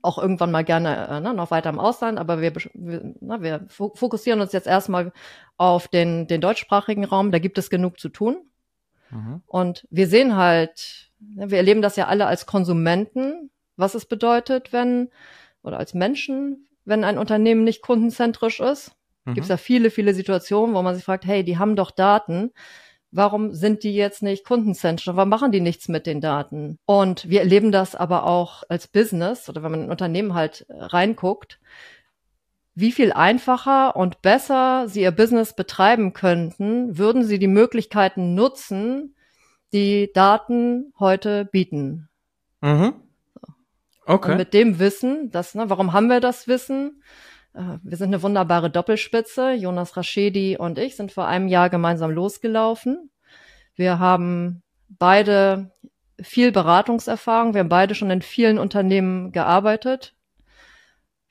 Auch 0.02 0.18
irgendwann 0.18 0.50
mal 0.50 0.64
gerne 0.64 1.06
äh, 1.08 1.20
ne, 1.20 1.32
noch 1.32 1.52
weiter 1.52 1.70
im 1.70 1.78
Ausland, 1.78 2.18
aber 2.18 2.40
wir, 2.40 2.52
wir, 2.74 3.14
na, 3.20 3.40
wir 3.40 3.64
fokussieren 3.68 4.40
uns 4.40 4.52
jetzt 4.52 4.66
erstmal 4.66 5.12
auf 5.56 5.86
den, 5.86 6.26
den 6.26 6.40
deutschsprachigen 6.40 7.04
Raum. 7.04 7.30
Da 7.30 7.38
gibt 7.38 7.58
es 7.58 7.70
genug 7.70 8.00
zu 8.00 8.08
tun. 8.08 8.38
Mhm. 9.10 9.42
Und 9.46 9.86
wir 9.90 10.08
sehen 10.08 10.36
halt, 10.36 11.12
wir 11.20 11.58
erleben 11.58 11.80
das 11.80 11.94
ja 11.94 12.08
alle 12.08 12.26
als 12.26 12.46
Konsumenten, 12.46 13.50
was 13.76 13.94
es 13.94 14.06
bedeutet, 14.06 14.72
wenn, 14.72 15.10
oder 15.62 15.78
als 15.78 15.94
Menschen, 15.94 16.66
wenn 16.84 17.04
ein 17.04 17.18
Unternehmen 17.18 17.62
nicht 17.62 17.82
kundenzentrisch 17.82 18.58
ist. 18.58 18.96
Mhm. 19.24 19.34
Gibt 19.34 19.44
es 19.44 19.50
ja 19.50 19.56
viele, 19.56 19.90
viele 19.90 20.12
Situationen, 20.12 20.74
wo 20.74 20.82
man 20.82 20.96
sich 20.96 21.04
fragt, 21.04 21.24
hey, 21.24 21.44
die 21.44 21.58
haben 21.58 21.76
doch 21.76 21.92
Daten 21.92 22.50
warum 23.12 23.54
sind 23.54 23.84
die 23.84 23.94
jetzt 23.94 24.22
nicht 24.22 24.44
kundenzentrisch? 24.44 25.14
Warum 25.14 25.28
machen 25.28 25.52
die 25.52 25.60
nichts 25.60 25.88
mit 25.88 26.06
den 26.06 26.20
Daten? 26.20 26.78
Und 26.86 27.28
wir 27.28 27.40
erleben 27.40 27.70
das 27.70 27.94
aber 27.94 28.24
auch 28.24 28.64
als 28.68 28.88
Business 28.88 29.48
oder 29.48 29.62
wenn 29.62 29.70
man 29.70 29.80
in 29.80 29.86
ein 29.86 29.90
Unternehmen 29.90 30.34
halt 30.34 30.66
äh, 30.68 30.74
reinguckt, 30.76 31.60
wie 32.74 32.90
viel 32.90 33.12
einfacher 33.12 33.96
und 33.96 34.22
besser 34.22 34.88
sie 34.88 35.02
ihr 35.02 35.10
Business 35.10 35.54
betreiben 35.54 36.14
könnten, 36.14 36.96
würden 36.96 37.22
sie 37.22 37.38
die 37.38 37.48
Möglichkeiten 37.48 38.34
nutzen, 38.34 39.14
die 39.74 40.10
Daten 40.14 40.92
heute 40.98 41.44
bieten. 41.44 42.08
Mhm. 42.62 42.94
Okay. 44.06 44.32
Und 44.32 44.38
mit 44.38 44.54
dem 44.54 44.78
Wissen, 44.78 45.30
das, 45.30 45.54
ne, 45.54 45.68
warum 45.68 45.92
haben 45.92 46.08
wir 46.08 46.20
das 46.20 46.48
Wissen? 46.48 47.02
Äh, 47.54 47.78
wir 47.82 47.96
sind 47.96 48.08
eine 48.08 48.22
wunderbare 48.22 48.70
Doppelspitze. 48.70 49.52
Jonas 49.52 49.96
Raschedi 49.96 50.56
und 50.56 50.78
ich 50.78 50.96
sind 50.96 51.12
vor 51.12 51.26
einem 51.26 51.48
Jahr 51.48 51.70
gemeinsam 51.70 52.10
losgelaufen. 52.10 53.10
Wir 53.74 53.98
haben 53.98 54.62
beide 54.88 55.70
viel 56.20 56.52
Beratungserfahrung. 56.52 57.54
Wir 57.54 57.60
haben 57.60 57.68
beide 57.68 57.94
schon 57.94 58.10
in 58.10 58.22
vielen 58.22 58.58
Unternehmen 58.58 59.32
gearbeitet. 59.32 60.14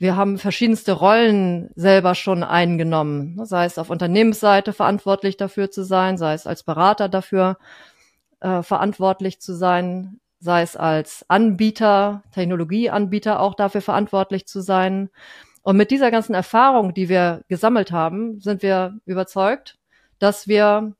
Wir 0.01 0.15
haben 0.15 0.39
verschiedenste 0.39 0.93
Rollen 0.93 1.69
selber 1.75 2.15
schon 2.15 2.43
eingenommen, 2.43 3.39
sei 3.45 3.65
es 3.65 3.77
auf 3.77 3.91
Unternehmensseite 3.91 4.73
verantwortlich 4.73 5.37
dafür 5.37 5.69
zu 5.69 5.83
sein, 5.83 6.17
sei 6.17 6.33
es 6.33 6.47
als 6.47 6.63
Berater 6.63 7.07
dafür 7.07 7.59
äh, 8.39 8.63
verantwortlich 8.63 9.39
zu 9.39 9.53
sein, 9.53 10.19
sei 10.39 10.63
es 10.63 10.75
als 10.75 11.23
Anbieter, 11.27 12.23
Technologieanbieter 12.31 13.39
auch 13.39 13.53
dafür 13.53 13.81
verantwortlich 13.81 14.47
zu 14.47 14.61
sein. 14.61 15.11
Und 15.63 15.77
mit 15.77 15.91
dieser 15.91 16.11
ganzen 16.11 16.33
Erfahrung, 16.33 16.93
die 16.93 17.09
wir 17.09 17.43
gesammelt 17.47 17.91
haben, 17.91 18.39
sind 18.39 18.63
wir 18.63 18.99
überzeugt, 19.05 19.77
dass 20.17 20.47
wir 20.47 20.95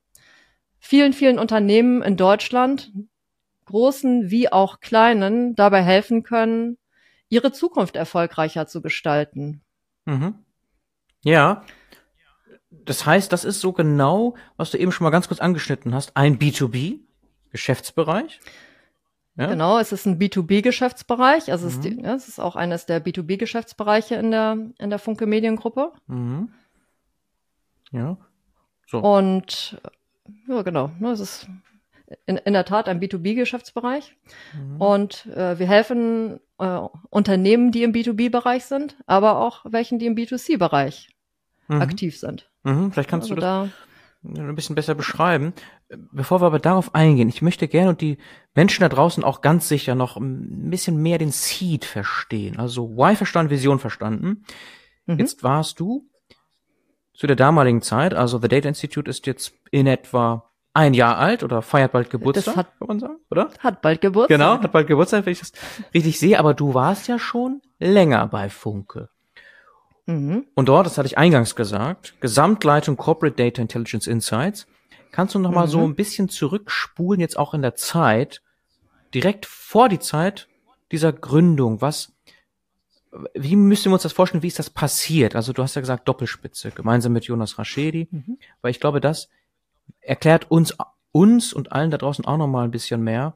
vielen, 0.79 1.13
vielen 1.13 1.39
Unternehmen 1.39 2.01
in 2.01 2.17
Deutschland, 2.17 2.91
großen 3.65 4.29
wie 4.29 4.51
auch 4.51 4.79
kleinen, 4.79 5.55
dabei 5.55 5.81
helfen 5.81 6.23
können, 6.23 6.77
ihre 7.29 7.51
Zukunft 7.51 7.95
erfolgreicher 7.95 8.67
zu 8.67 8.81
gestalten. 8.81 9.61
Mhm. 10.05 10.35
Ja. 11.23 11.63
Das 12.69 13.05
heißt, 13.05 13.31
das 13.31 13.45
ist 13.45 13.61
so 13.61 13.73
genau, 13.73 14.35
was 14.57 14.71
du 14.71 14.77
eben 14.77 14.91
schon 14.91 15.05
mal 15.05 15.11
ganz 15.11 15.27
kurz 15.27 15.39
angeschnitten 15.39 15.93
hast, 15.93 16.17
ein 16.17 16.39
B2B-Geschäftsbereich. 16.39 18.39
Ja? 19.37 19.47
Genau, 19.47 19.79
es 19.79 19.91
ist 19.91 20.05
ein 20.05 20.19
B2B-Geschäftsbereich. 20.19 21.51
Also 21.51 21.65
mhm. 21.65 21.71
es, 21.71 21.85
ist 21.85 21.99
ja, 22.03 22.15
es 22.15 22.27
ist 22.27 22.39
auch 22.39 22.55
eines 22.55 22.85
der 22.85 23.03
B2B-Geschäftsbereiche 23.03 24.15
in 24.15 24.31
der, 24.31 24.57
in 24.77 24.89
der 24.89 24.99
Funke 24.99 25.25
Mediengruppe. 25.25 25.93
Mhm. 26.07 26.49
Ja. 27.91 28.17
So. 28.87 28.99
Und 28.99 29.81
ja, 30.47 30.61
genau. 30.61 30.91
Ne, 30.99 31.11
es 31.11 31.19
ist 31.21 31.47
in, 32.25 32.37
in 32.37 32.53
der 32.53 32.65
Tat 32.65 32.89
ein 32.89 32.99
B2B-Geschäftsbereich. 32.99 34.15
Mhm. 34.53 34.81
Und 34.81 35.25
äh, 35.27 35.57
wir 35.57 35.67
helfen 35.67 36.39
äh, 36.59 36.79
Unternehmen, 37.09 37.71
die 37.71 37.83
im 37.83 37.93
B2B-Bereich 37.93 38.65
sind, 38.65 38.97
aber 39.05 39.39
auch 39.39 39.61
welchen, 39.63 39.97
die 39.97 40.07
im 40.07 40.15
B2C-Bereich 40.15 41.09
mhm. 41.69 41.81
aktiv 41.81 42.19
sind. 42.19 42.49
Mhm. 42.63 42.91
Vielleicht 42.91 43.09
kannst 43.09 43.31
also 43.31 43.35
du 43.35 43.41
das 43.41 43.69
da 43.69 43.73
ein 44.23 44.55
bisschen 44.55 44.75
besser 44.75 44.93
beschreiben. 44.95 45.53
Bevor 46.11 46.41
wir 46.41 46.45
aber 46.47 46.59
darauf 46.59 46.93
eingehen, 46.95 47.27
ich 47.29 47.41
möchte 47.41 47.67
gerne 47.67 47.89
und 47.89 48.01
die 48.01 48.17
Menschen 48.53 48.81
da 48.81 48.89
draußen 48.89 49.23
auch 49.23 49.41
ganz 49.41 49.67
sicher 49.67 49.95
noch 49.95 50.15
ein 50.17 50.69
bisschen 50.69 50.97
mehr 51.01 51.17
den 51.17 51.31
Seed 51.31 51.85
verstehen. 51.85 52.59
Also 52.59 52.89
Why 52.95 53.15
verstanden, 53.15 53.49
Vision 53.51 53.79
verstanden. 53.79 54.43
Mhm. 55.07 55.17
Jetzt 55.19 55.43
warst 55.43 55.79
du 55.79 56.07
zu 57.13 57.27
der 57.27 57.35
damaligen 57.35 57.81
Zeit, 57.81 58.13
also 58.13 58.37
The 58.39 58.47
Data 58.47 58.67
Institute 58.69 59.09
ist 59.09 59.25
jetzt 59.27 59.53
in 59.71 59.85
etwa 59.87 60.49
ein 60.73 60.93
Jahr 60.93 61.17
alt 61.17 61.43
oder 61.43 61.61
feiert 61.61 61.91
bald 61.91 62.09
Geburtstag, 62.09 62.45
Das 62.45 62.55
hat- 62.55 62.79
kann 62.79 62.87
man 62.87 62.99
sagen, 62.99 63.17
oder? 63.29 63.49
Hat 63.59 63.81
bald 63.81 63.99
Geburtstag. 64.01 64.37
Genau, 64.37 64.61
hat 64.61 64.71
bald 64.71 64.87
Geburtstag, 64.87 65.25
wenn 65.25 65.33
ich 65.33 65.39
das 65.39 65.51
richtig 65.93 66.17
sehe. 66.19 66.39
Aber 66.39 66.53
du 66.53 66.73
warst 66.73 67.07
ja 67.09 67.19
schon 67.19 67.61
länger 67.79 68.25
bei 68.27 68.49
Funke. 68.49 69.09
Mhm. 70.11 70.45
Und 70.55 70.67
dort, 70.69 70.85
das 70.85 70.97
hatte 70.97 71.07
ich 71.07 71.17
eingangs 71.17 71.55
gesagt, 71.55 72.15
Gesamtleitung 72.21 72.97
Corporate 72.97 73.35
Data 73.35 73.61
Intelligence 73.61 74.07
Insights. 74.07 74.67
Kannst 75.11 75.35
du 75.35 75.39
noch 75.39 75.51
mal 75.51 75.65
Mhm. 75.65 75.71
so 75.71 75.83
ein 75.83 75.95
bisschen 75.95 76.29
zurückspulen, 76.29 77.19
jetzt 77.19 77.37
auch 77.37 77.53
in 77.53 77.61
der 77.61 77.75
Zeit, 77.75 78.41
direkt 79.13 79.45
vor 79.45 79.89
die 79.89 79.99
Zeit 79.99 80.47
dieser 80.91 81.11
Gründung? 81.13 81.81
Was, 81.81 82.13
wie 83.33 83.55
müssen 83.55 83.89
wir 83.91 83.93
uns 83.93 84.03
das 84.03 84.13
vorstellen? 84.13 84.43
Wie 84.43 84.47
ist 84.47 84.59
das 84.59 84.69
passiert? 84.69 85.35
Also 85.35 85.51
du 85.53 85.61
hast 85.63 85.75
ja 85.75 85.81
gesagt 85.81 86.07
Doppelspitze, 86.07 86.71
gemeinsam 86.71 87.11
mit 87.13 87.25
Jonas 87.25 87.57
Raschedi. 87.57 88.07
Mhm. 88.09 88.37
Weil 88.61 88.71
ich 88.71 88.79
glaube, 88.79 89.01
das 89.01 89.29
erklärt 89.99 90.49
uns, 90.49 90.77
uns 91.11 91.51
und 91.51 91.71
allen 91.73 91.91
da 91.91 91.97
draußen 91.97 92.23
auch 92.25 92.37
noch 92.37 92.47
mal 92.47 92.63
ein 92.63 92.71
bisschen 92.71 93.03
mehr, 93.03 93.35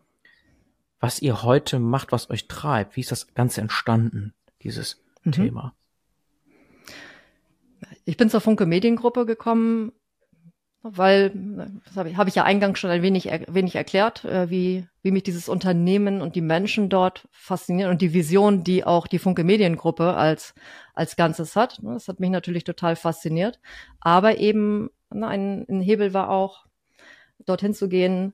was 1.02 1.22
ihr 1.22 1.44
heute 1.44 1.80
macht, 1.80 2.14
was 2.14 2.30
euch 2.30 2.48
treibt. 2.48 2.96
Wie 2.96 3.02
ist 3.02 3.12
das 3.12 3.34
Ganze 3.34 3.60
entstanden, 3.62 4.34
dieses 4.64 5.04
Mhm. 5.26 5.32
Thema? 5.34 5.74
Ich 8.06 8.18
bin 8.18 8.30
zur 8.30 8.42
Funke 8.42 8.66
Mediengruppe 8.66 9.26
gekommen, 9.26 9.92
weil, 10.84 11.32
das 11.86 11.98
habe 11.98 12.10
ich, 12.10 12.18
habe 12.18 12.30
ich 12.30 12.36
ja 12.36 12.44
eingangs 12.44 12.78
schon 12.78 12.92
ein 12.92 13.02
wenig, 13.02 13.26
er- 13.32 13.52
wenig 13.54 13.76
erklärt, 13.76 14.24
äh, 14.24 14.52
wie, 14.52 14.88
wie 15.02 15.10
mich 15.10 15.24
dieses 15.24 15.50
Unternehmen 15.50 16.22
und 16.22 16.36
die 16.36 16.42
Menschen 16.42 16.90
dort 16.90 17.28
faszinieren 17.32 17.90
und 17.90 18.04
die 18.04 18.14
Vision, 18.14 18.64
die 18.64 18.84
auch 18.84 19.08
die 19.08 19.18
Funke 19.18 19.44
Mediengruppe 19.44 20.14
als, 20.14 20.54
als 20.94 21.16
Ganzes 21.16 21.56
hat. 21.56 21.82
Ne, 21.82 21.94
Das 21.94 22.08
hat 22.08 22.20
mich 22.20 22.30
natürlich 22.30 22.64
total 22.64 22.96
fasziniert. 22.96 23.60
Aber 24.00 24.38
eben 24.38 24.92
ne, 25.10 25.28
ein, 25.28 25.66
ein 25.68 25.82
Hebel 25.82 26.14
war 26.14 26.30
auch, 26.30 26.66
dorthin 27.48 27.74
zu 27.74 27.90
gehen, 27.90 28.34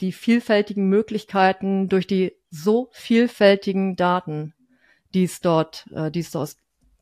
die 0.00 0.12
vielfältigen 0.12 0.88
Möglichkeiten 0.88 1.88
durch 1.88 2.06
die 2.06 2.32
so 2.50 2.88
vielfältigen 2.92 3.96
Daten, 3.96 4.54
die 5.14 5.24
es 5.24 5.40
dort, 5.40 5.86
äh, 5.92 6.10
die 6.10 6.20
es 6.20 6.30
dort, 6.30 6.56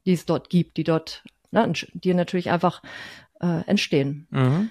die 0.06 0.12
es 0.12 0.25
dort 0.25 0.48
gibt, 0.48 0.76
die 0.76 0.84
dort, 0.84 1.25
ne, 1.50 1.66
entsch- 1.66 1.90
die 1.92 2.14
natürlich 2.14 2.50
einfach 2.50 2.82
äh, 3.40 3.62
entstehen. 3.66 4.26
Mhm. 4.30 4.70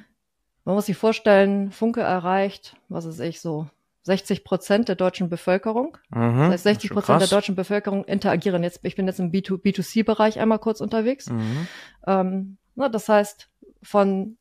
Man 0.64 0.76
muss 0.76 0.88
sich 0.88 0.98
vorstellen, 0.98 1.72
Funke 1.72 2.02
erreicht, 2.02 2.76
was 2.90 3.08
weiß 3.08 3.20
ich, 3.20 3.40
so 3.40 3.68
60 4.02 4.44
Prozent 4.44 4.88
der 4.88 4.96
deutschen 4.96 5.30
Bevölkerung. 5.30 5.98
Mhm. 6.10 6.38
Das 6.38 6.52
heißt, 6.52 6.64
60 6.64 6.88
Schon 6.88 6.96
Prozent 6.96 7.22
der 7.22 7.28
deutschen 7.28 7.56
Bevölkerung 7.56 8.06
interagieren 8.06 8.64
jetzt. 8.64 8.80
Ich 8.84 8.96
bin 8.96 9.08
jetzt 9.08 9.20
im 9.20 9.32
B2, 9.32 9.62
B2C-Bereich 9.62 10.40
einmal 10.40 10.60
kurz 10.60 10.82
unterwegs. 10.82 11.30
Mhm. 11.30 11.68
Ähm, 12.08 12.58
na, 12.76 12.90
das 12.90 13.10
heißt, 13.10 13.50
von 13.84 14.38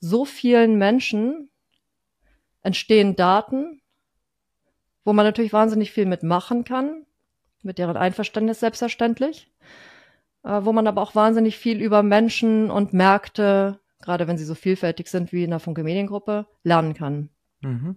so 0.00 0.24
vielen 0.24 0.76
Menschen 0.78 1.50
entstehen 2.62 3.16
Daten, 3.16 3.80
wo 5.04 5.12
man 5.12 5.24
natürlich 5.26 5.52
wahnsinnig 5.52 5.92
viel 5.92 6.06
mitmachen 6.06 6.64
kann, 6.64 7.04
mit 7.62 7.78
deren 7.78 7.96
Einverständnis 7.96 8.60
selbstverständlich, 8.60 9.50
äh, 10.44 10.64
wo 10.64 10.72
man 10.72 10.86
aber 10.86 11.02
auch 11.02 11.14
wahnsinnig 11.14 11.58
viel 11.58 11.80
über 11.80 12.02
Menschen 12.02 12.70
und 12.70 12.92
Märkte, 12.92 13.80
gerade 14.02 14.28
wenn 14.28 14.38
sie 14.38 14.44
so 14.44 14.54
vielfältig 14.54 15.08
sind 15.08 15.32
wie 15.32 15.44
in 15.44 15.50
der 15.50 15.60
Funke 15.60 15.82
Mediengruppe, 15.82 16.46
lernen 16.62 16.94
kann. 16.94 17.30
Mhm. 17.60 17.96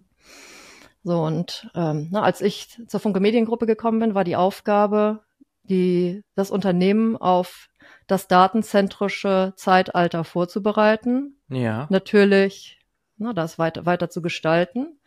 So, 1.03 1.21
und 1.21 1.69
ähm, 1.75 2.09
na, 2.11 2.23
als 2.23 2.41
ich 2.41 2.81
zur 2.87 2.99
Funke 2.99 3.19
Mediengruppe 3.19 3.65
gekommen 3.65 3.99
bin, 3.99 4.15
war 4.15 4.23
die 4.23 4.35
Aufgabe, 4.35 5.23
die, 5.63 6.23
das 6.35 6.51
Unternehmen 6.51 7.15
auf 7.17 7.69
das 8.07 8.27
datenzentrische 8.27 9.53
Zeitalter 9.55 10.23
vorzubereiten. 10.23 11.37
Ja. 11.49 11.87
Natürlich, 11.89 12.79
na, 13.17 13.33
das 13.33 13.59
weiter, 13.59 13.85
weiter 13.85 14.09
zu 14.09 14.21
gestalten. 14.21 14.99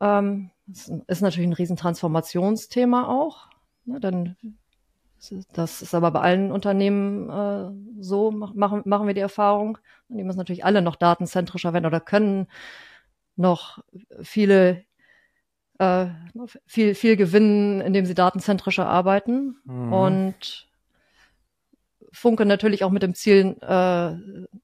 Ähm, 0.00 0.50
das 0.66 0.90
ist 1.06 1.20
natürlich 1.22 1.48
ein 1.48 1.52
Riesentransformationsthema 1.52 3.08
auch. 3.08 3.48
Ne, 3.84 4.00
denn 4.00 4.36
das 5.52 5.82
ist 5.82 5.94
aber 5.94 6.10
bei 6.10 6.20
allen 6.20 6.52
Unternehmen 6.52 7.30
äh, 7.30 8.02
so, 8.02 8.30
mach- 8.30 8.54
machen, 8.54 8.82
machen 8.84 9.06
wir 9.06 9.14
die 9.14 9.20
Erfahrung. 9.20 9.78
Die 10.08 10.24
müssen 10.24 10.38
natürlich 10.38 10.64
alle 10.64 10.82
noch 10.82 10.96
datenzentrischer 10.96 11.72
werden 11.72 11.86
oder 11.86 12.00
können 12.00 12.46
noch 13.36 13.82
viele 14.22 14.84
äh, 15.78 16.06
viel, 16.66 16.94
viel 16.94 17.16
gewinnen, 17.16 17.80
indem 17.80 18.06
sie 18.06 18.14
datenzentrischer 18.14 18.86
arbeiten. 18.86 19.56
Mhm. 19.64 19.92
Und 19.92 20.68
Funke 22.12 22.46
natürlich 22.46 22.84
auch 22.84 22.90
mit 22.90 23.02
dem 23.02 23.14
Ziel, 23.14 23.56
äh, 23.60 24.62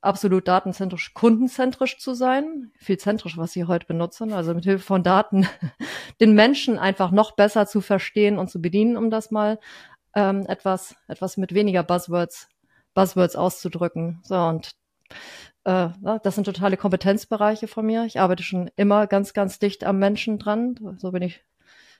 absolut 0.00 0.46
datenzentrisch, 0.48 1.14
kundenzentrisch 1.14 1.98
zu 1.98 2.14
sein. 2.14 2.70
Viel 2.78 2.96
zentrisch, 2.98 3.36
was 3.36 3.52
sie 3.52 3.64
heute 3.64 3.86
benutzen. 3.86 4.32
Also 4.32 4.54
mit 4.54 4.64
Hilfe 4.64 4.84
von 4.84 5.02
Daten 5.02 5.46
den 6.20 6.34
Menschen 6.34 6.78
einfach 6.78 7.10
noch 7.10 7.32
besser 7.32 7.66
zu 7.66 7.80
verstehen 7.80 8.38
und 8.38 8.48
zu 8.48 8.62
bedienen, 8.62 8.96
um 8.96 9.10
das 9.10 9.30
mal 9.30 9.58
ähm, 10.16 10.46
etwas, 10.46 10.96
etwas 11.06 11.36
mit 11.36 11.54
weniger 11.54 11.84
Buzzwords, 11.84 12.48
Buzzwords 12.94 13.36
auszudrücken. 13.36 14.20
So, 14.24 14.34
und 14.34 14.72
äh, 15.64 15.88
das 16.22 16.34
sind 16.34 16.44
totale 16.44 16.76
Kompetenzbereiche 16.76 17.68
von 17.68 17.86
mir. 17.86 18.04
Ich 18.04 18.18
arbeite 18.18 18.42
schon 18.42 18.70
immer 18.76 19.06
ganz, 19.06 19.34
ganz 19.34 19.60
dicht 19.60 19.84
am 19.84 19.98
Menschen 19.98 20.38
dran. 20.38 20.96
So 20.98 21.12
bin 21.12 21.22
ich 21.22 21.44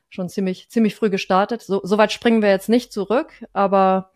schon 0.09 0.29
ziemlich, 0.29 0.71
ziemlich 0.71 0.97
früh 0.97 1.11
gestartet. 1.11 1.63
So, 1.63 1.81
so 1.85 1.99
weit 1.99 2.11
springen 2.11 2.43
wir 2.43 2.49
jetzt 2.49 2.71
nicht 2.71 2.93
zurück, 2.93 3.45
aber 3.53 4.11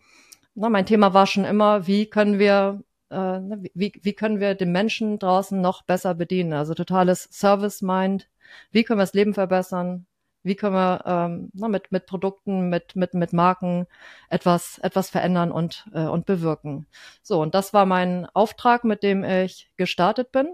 na, 0.55 0.69
mein 0.69 0.85
Thema 0.85 1.13
war 1.13 1.27
schon 1.27 1.45
immer, 1.45 1.87
wie 1.87 2.07
können 2.07 2.39
wir, 2.39 2.83
äh, 3.09 3.39
wie, 3.73 3.93
wie 4.01 4.13
können 4.13 4.39
wir 4.39 4.55
den 4.55 4.71
Menschen 4.71 5.19
draußen 5.19 5.61
noch 5.61 5.83
besser 5.83 6.15
bedienen? 6.15 6.53
Also 6.53 6.73
totales 6.73 7.29
Service-Mind. 7.31 8.27
Wie 8.71 8.83
können 8.83 8.99
wir 8.99 9.03
das 9.03 9.13
Leben 9.13 9.33
verbessern? 9.33 10.07
Wie 10.43 10.55
können 10.55 10.75
wir 10.75 11.03
ähm, 11.05 11.49
na, 11.53 11.67
mit, 11.67 11.91
mit 11.91 12.05
Produkten, 12.05 12.69
mit, 12.69 12.95
mit, 12.95 13.13
mit 13.13 13.33
Marken 13.33 13.85
etwas, 14.29 14.79
etwas 14.79 15.09
verändern 15.09 15.51
und, 15.51 15.87
äh, 15.93 16.05
und 16.05 16.25
bewirken? 16.25 16.87
So, 17.21 17.41
und 17.41 17.53
das 17.53 17.73
war 17.73 17.85
mein 17.85 18.25
Auftrag, 18.33 18.83
mit 18.83 19.03
dem 19.03 19.23
ich 19.23 19.71
gestartet 19.77 20.31
bin. 20.31 20.47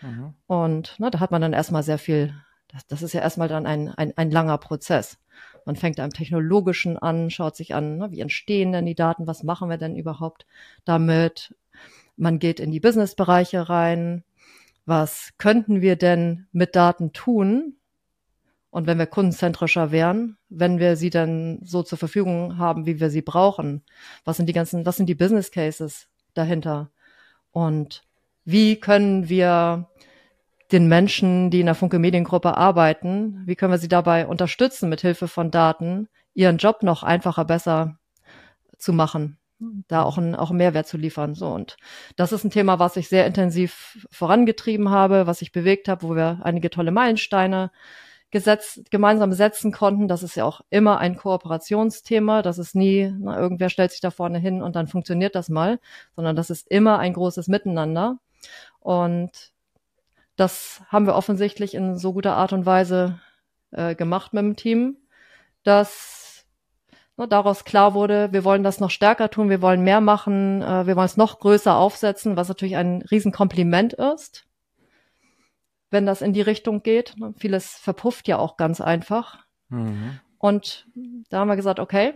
Mhm. 0.00 0.34
Und 0.46 0.98
ne, 0.98 1.10
da 1.10 1.20
hat 1.20 1.30
man 1.30 1.42
dann 1.42 1.52
erstmal 1.52 1.82
sehr 1.82 1.98
viel, 1.98 2.34
das, 2.68 2.86
das 2.86 3.02
ist 3.02 3.12
ja 3.12 3.20
erstmal 3.20 3.48
dann 3.48 3.66
ein, 3.66 3.88
ein, 3.88 4.16
ein 4.16 4.30
langer 4.30 4.58
Prozess. 4.58 5.18
Man 5.66 5.76
fängt 5.76 6.00
am 6.00 6.10
Technologischen 6.10 6.96
an, 6.96 7.30
schaut 7.30 7.56
sich 7.56 7.74
an, 7.74 7.98
ne, 7.98 8.10
wie 8.10 8.20
entstehen 8.20 8.72
denn 8.72 8.86
die 8.86 8.94
Daten, 8.94 9.26
was 9.26 9.42
machen 9.42 9.68
wir 9.68 9.76
denn 9.76 9.96
überhaupt 9.96 10.46
damit? 10.84 11.54
Man 12.16 12.38
geht 12.38 12.60
in 12.60 12.70
die 12.70 12.80
Businessbereiche 12.80 13.68
rein. 13.68 14.24
Was 14.86 15.30
könnten 15.38 15.82
wir 15.82 15.96
denn 15.96 16.46
mit 16.52 16.74
Daten 16.74 17.12
tun? 17.12 17.76
Und 18.70 18.86
wenn 18.86 18.98
wir 18.98 19.06
kundenzentrischer 19.06 19.90
wären, 19.90 20.36
wenn 20.48 20.78
wir 20.78 20.96
sie 20.96 21.10
dann 21.10 21.58
so 21.62 21.82
zur 21.82 21.98
Verfügung 21.98 22.56
haben, 22.56 22.86
wie 22.86 23.00
wir 23.00 23.10
sie 23.10 23.22
brauchen, 23.22 23.82
was 24.24 24.36
sind 24.36 24.46
die 24.46 24.52
ganzen, 24.52 24.86
was 24.86 24.96
sind 24.96 25.06
die 25.06 25.16
Business 25.16 25.50
Cases 25.50 26.08
dahinter? 26.34 26.90
Und 27.50 28.04
wie 28.44 28.78
können 28.78 29.28
wir 29.28 29.88
den 30.70 30.86
Menschen, 30.86 31.50
die 31.50 31.60
in 31.60 31.66
der 31.66 31.74
Funke 31.74 31.98
Mediengruppe 31.98 32.56
arbeiten, 32.56 33.42
wie 33.44 33.56
können 33.56 33.72
wir 33.72 33.78
sie 33.78 33.88
dabei 33.88 34.26
unterstützen, 34.26 34.88
mit 34.88 35.00
Hilfe 35.00 35.26
von 35.26 35.50
Daten, 35.50 36.08
ihren 36.34 36.58
Job 36.58 36.84
noch 36.84 37.02
einfacher, 37.02 37.44
besser 37.44 37.98
zu 38.78 38.92
machen, 38.92 39.38
da 39.88 40.02
auch 40.02 40.16
einen, 40.16 40.36
auch 40.36 40.50
einen 40.50 40.58
Mehrwert 40.58 40.86
zu 40.86 40.96
liefern. 40.96 41.34
So 41.34 41.48
und 41.48 41.76
das 42.16 42.30
ist 42.30 42.44
ein 42.44 42.50
Thema, 42.50 42.78
was 42.78 42.96
ich 42.96 43.08
sehr 43.08 43.26
intensiv 43.26 44.06
vorangetrieben 44.12 44.90
habe, 44.90 45.26
was 45.26 45.42
ich 45.42 45.50
bewegt 45.50 45.88
habe, 45.88 46.02
wo 46.02 46.14
wir 46.14 46.40
einige 46.44 46.70
tolle 46.70 46.92
Meilensteine 46.92 47.72
gesetzt, 48.30 48.90
gemeinsam 48.90 49.32
setzen 49.32 49.72
konnten. 49.72 50.08
Das 50.08 50.22
ist 50.22 50.36
ja 50.36 50.44
auch 50.44 50.60
immer 50.70 50.98
ein 50.98 51.16
Kooperationsthema. 51.16 52.42
Das 52.42 52.58
ist 52.58 52.74
nie, 52.74 53.12
na, 53.18 53.38
irgendwer 53.38 53.70
stellt 53.70 53.90
sich 53.90 54.00
da 54.00 54.10
vorne 54.10 54.38
hin 54.38 54.62
und 54.62 54.76
dann 54.76 54.88
funktioniert 54.88 55.34
das 55.34 55.48
mal, 55.48 55.80
sondern 56.14 56.36
das 56.36 56.50
ist 56.50 56.68
immer 56.68 56.98
ein 56.98 57.12
großes 57.12 57.48
Miteinander. 57.48 58.18
Und 58.78 59.52
das 60.36 60.82
haben 60.88 61.06
wir 61.06 61.14
offensichtlich 61.14 61.74
in 61.74 61.98
so 61.98 62.12
guter 62.12 62.36
Art 62.36 62.52
und 62.52 62.66
Weise 62.66 63.20
äh, 63.72 63.94
gemacht 63.94 64.32
mit 64.32 64.42
dem 64.42 64.56
Team, 64.56 64.96
dass 65.64 66.46
na, 67.16 67.26
daraus 67.26 67.64
klar 67.64 67.94
wurde, 67.94 68.32
wir 68.32 68.44
wollen 68.44 68.62
das 68.62 68.80
noch 68.80 68.90
stärker 68.90 69.30
tun, 69.30 69.50
wir 69.50 69.60
wollen 69.60 69.82
mehr 69.82 70.00
machen, 70.00 70.62
äh, 70.62 70.86
wir 70.86 70.96
wollen 70.96 71.06
es 71.06 71.18
noch 71.18 71.38
größer 71.40 71.76
aufsetzen, 71.76 72.36
was 72.36 72.48
natürlich 72.48 72.76
ein 72.76 73.02
Riesenkompliment 73.02 73.92
ist, 73.92 74.46
wenn 75.90 76.06
das 76.06 76.22
in 76.22 76.32
die 76.32 76.40
Richtung 76.40 76.82
geht. 76.82 77.14
Ne, 77.18 77.34
Vieles 77.36 77.76
verpufft 77.76 78.28
ja 78.28 78.38
auch 78.38 78.56
ganz 78.56 78.80
einfach. 78.80 79.44
Mhm. 79.68 80.20
Und 80.38 80.86
da 81.28 81.40
haben 81.40 81.48
wir 81.48 81.56
gesagt, 81.56 81.80
okay, 81.80 82.14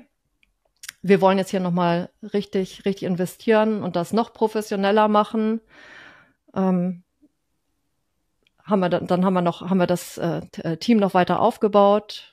wir 1.03 1.21
wollen 1.21 1.37
jetzt 1.37 1.51
hier 1.51 1.61
nochmal 1.61 2.11
richtig, 2.23 2.87
richtig 2.87 3.03
investieren 3.03 3.83
und 3.83 3.97
das 3.97 4.13
noch 4.13 4.33
professioneller 4.33 5.09
machen. 5.09 5.61
Ähm, 6.55 7.03
haben 8.65 8.81
wir 8.81 8.89
dann, 8.89 9.07
dann 9.07 9.25
haben 9.25 9.35
wir 9.35 9.43
noch, 9.43 9.69
haben 9.69 9.79
wir 9.79 9.87
das 9.87 10.17
äh, 10.17 10.41
äh, 10.63 10.79
Team 10.79 10.99
noch 10.99 11.13
weiter 11.13 11.41
aufgebaut. 11.41 12.33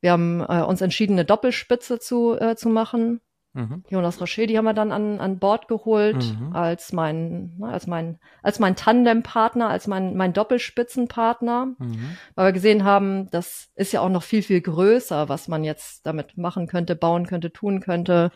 Wir 0.00 0.12
haben 0.12 0.40
äh, 0.40 0.62
uns 0.62 0.82
entschieden, 0.82 1.14
eine 1.14 1.24
Doppelspitze 1.24 1.98
zu, 1.98 2.38
äh, 2.38 2.56
zu 2.56 2.68
machen. 2.68 3.22
Mhm. 3.56 3.84
Jonas 3.88 4.20
Rocher, 4.20 4.46
die 4.46 4.58
haben 4.58 4.66
wir 4.66 4.74
dann 4.74 4.92
an, 4.92 5.18
an 5.18 5.38
Bord 5.38 5.66
geholt 5.66 6.36
mhm. 6.38 6.54
als 6.54 6.92
mein, 6.92 7.56
ne, 7.56 7.68
als 7.68 7.86
mein, 7.86 8.18
als 8.42 8.58
mein 8.58 8.76
Tandempartner, 8.76 9.70
als 9.70 9.86
mein, 9.86 10.14
mein 10.14 10.34
Doppelspitzenpartner, 10.34 11.74
mhm. 11.78 12.16
weil 12.34 12.48
wir 12.48 12.52
gesehen 12.52 12.84
haben, 12.84 13.30
das 13.30 13.70
ist 13.74 13.92
ja 13.92 14.02
auch 14.02 14.10
noch 14.10 14.22
viel, 14.22 14.42
viel 14.42 14.60
größer, 14.60 15.30
was 15.30 15.48
man 15.48 15.64
jetzt 15.64 16.04
damit 16.04 16.36
machen 16.36 16.66
könnte, 16.66 16.96
bauen 16.96 17.26
könnte, 17.26 17.50
tun 17.50 17.80
könnte. 17.80 18.30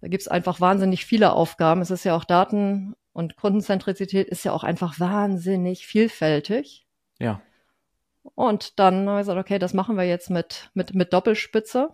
Da 0.00 0.08
gibt's 0.08 0.26
einfach 0.26 0.60
wahnsinnig 0.60 1.06
viele 1.06 1.32
Aufgaben. 1.32 1.80
Es 1.80 1.92
ist 1.92 2.02
ja 2.02 2.16
auch 2.16 2.24
Daten 2.24 2.96
und 3.12 3.36
Kundenzentrizität 3.36 4.26
ist 4.26 4.44
ja 4.44 4.52
auch 4.52 4.64
einfach 4.64 4.98
wahnsinnig 4.98 5.86
vielfältig. 5.86 6.84
Ja. 7.20 7.40
Und 8.34 8.80
dann 8.80 9.08
haben 9.08 9.14
wir 9.14 9.18
gesagt, 9.18 9.38
okay, 9.38 9.60
das 9.60 9.72
machen 9.72 9.96
wir 9.96 10.04
jetzt 10.04 10.30
mit, 10.30 10.70
mit, 10.74 10.96
mit 10.96 11.12
Doppelspitze. 11.12 11.90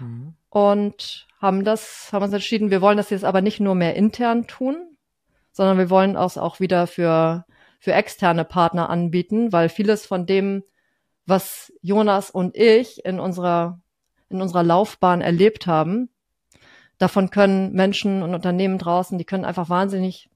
Mhm. 0.00 0.34
Und 0.50 1.26
haben 1.40 1.64
das, 1.64 2.10
haben 2.12 2.24
uns 2.24 2.32
entschieden, 2.32 2.70
wir 2.70 2.80
wollen 2.80 2.96
das 2.96 3.10
jetzt 3.10 3.24
aber 3.24 3.40
nicht 3.40 3.60
nur 3.60 3.74
mehr 3.74 3.94
intern 3.94 4.46
tun, 4.46 4.96
sondern 5.52 5.78
wir 5.78 5.90
wollen 5.90 6.16
es 6.16 6.38
auch 6.38 6.60
wieder 6.60 6.86
für, 6.86 7.44
für 7.78 7.92
externe 7.92 8.44
Partner 8.44 8.90
anbieten, 8.90 9.52
weil 9.52 9.68
vieles 9.68 10.06
von 10.06 10.26
dem, 10.26 10.64
was 11.26 11.72
Jonas 11.82 12.30
und 12.30 12.56
ich 12.56 13.04
in 13.04 13.20
unserer, 13.20 13.80
in 14.28 14.40
unserer 14.40 14.62
Laufbahn 14.62 15.20
erlebt 15.20 15.66
haben, 15.66 16.08
davon 16.98 17.30
können 17.30 17.72
Menschen 17.72 18.22
und 18.22 18.34
Unternehmen 18.34 18.78
draußen, 18.78 19.18
die 19.18 19.24
können 19.24 19.44
einfach 19.44 19.68
wahnsinnig 19.68 20.28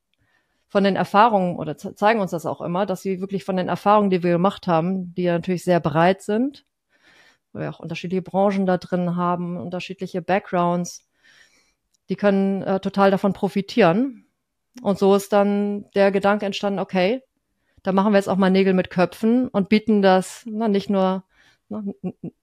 von 0.68 0.84
den 0.84 0.96
Erfahrungen 0.96 1.56
oder 1.56 1.76
zeigen 1.76 2.20
uns 2.20 2.30
das 2.30 2.46
auch 2.46 2.62
immer, 2.62 2.86
dass 2.86 3.02
sie 3.02 3.20
wirklich 3.20 3.44
von 3.44 3.56
den 3.56 3.68
Erfahrungen, 3.68 4.08
die 4.08 4.22
wir 4.22 4.32
gemacht 4.32 4.66
haben, 4.66 5.14
die 5.14 5.24
ja 5.24 5.34
natürlich 5.34 5.64
sehr 5.64 5.80
breit 5.80 6.22
sind, 6.22 6.64
weil 7.52 7.62
wir 7.62 7.70
auch 7.70 7.80
unterschiedliche 7.80 8.22
Branchen 8.22 8.66
da 8.66 8.78
drin 8.78 9.16
haben, 9.16 9.56
unterschiedliche 9.56 10.22
Backgrounds. 10.22 11.06
Die 12.08 12.16
können 12.16 12.62
äh, 12.62 12.80
total 12.80 13.10
davon 13.10 13.32
profitieren. 13.32 14.26
Und 14.80 14.98
so 14.98 15.14
ist 15.14 15.32
dann 15.32 15.90
der 15.94 16.10
Gedanke 16.10 16.46
entstanden, 16.46 16.78
okay, 16.78 17.22
da 17.82 17.92
machen 17.92 18.12
wir 18.12 18.18
jetzt 18.18 18.28
auch 18.28 18.36
mal 18.36 18.50
Nägel 18.50 18.74
mit 18.74 18.90
Köpfen 18.90 19.48
und 19.48 19.68
bieten 19.68 20.02
das 20.02 20.44
na, 20.46 20.68
nicht 20.68 20.88
nur 20.88 21.24
na, 21.68 21.82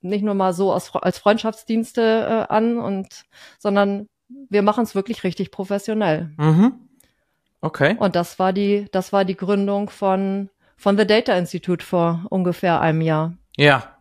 nicht 0.01 0.23
nur 0.23 0.33
mal 0.35 0.53
so 0.53 0.73
aus, 0.73 0.93
als 0.95 1.17
Freundschaftsdienste 1.17 2.01
äh, 2.01 2.53
an 2.53 2.77
und 2.77 3.25
sondern 3.57 4.09
wir 4.27 4.61
machen 4.61 4.83
es 4.83 4.95
wirklich 4.95 5.23
richtig 5.23 5.51
professionell. 5.51 6.31
Mhm. 6.37 6.73
Okay. 7.61 7.95
Und 7.97 8.15
das 8.15 8.37
war 8.37 8.53
die 8.53 8.87
das 8.91 9.11
war 9.11 9.25
die 9.25 9.37
Gründung 9.37 9.89
von 9.89 10.49
von 10.77 10.97
The 10.97 11.07
Data 11.07 11.33
Institute 11.33 11.83
vor 11.83 12.25
ungefähr 12.29 12.79
einem 12.79 13.01
Jahr. 13.01 13.33
Ja, 13.57 13.98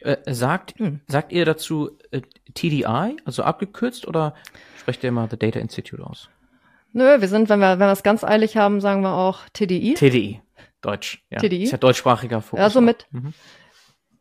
äh, 0.00 0.16
sagt, 0.26 0.78
hm. 0.78 1.00
sagt 1.06 1.32
ihr 1.32 1.44
dazu 1.44 1.90
äh, 2.10 2.22
TDI, 2.54 3.16
also 3.24 3.42
abgekürzt, 3.42 4.06
oder 4.06 4.34
sprecht 4.78 5.02
ihr 5.02 5.08
immer 5.08 5.28
The 5.30 5.38
Data 5.38 5.58
Institute 5.58 6.04
aus? 6.04 6.28
Nö, 6.92 7.20
wir 7.20 7.28
sind, 7.28 7.48
wenn 7.48 7.60
wir, 7.60 7.78
wenn 7.78 7.88
wir 7.88 7.92
es 7.92 8.02
ganz 8.02 8.24
eilig 8.24 8.56
haben, 8.56 8.80
sagen 8.80 9.02
wir 9.02 9.12
auch 9.12 9.40
TDI. 9.52 9.94
TDI, 9.94 10.40
Deutsch. 10.80 11.22
Ja. 11.30 11.38
TDI. 11.38 11.64
Ist 11.64 11.72
ja 11.72 11.78
deutschsprachiger 11.78 12.40
Fokus. 12.40 12.64
Also 12.64 12.80
mit, 12.80 13.06
mhm 13.10 13.34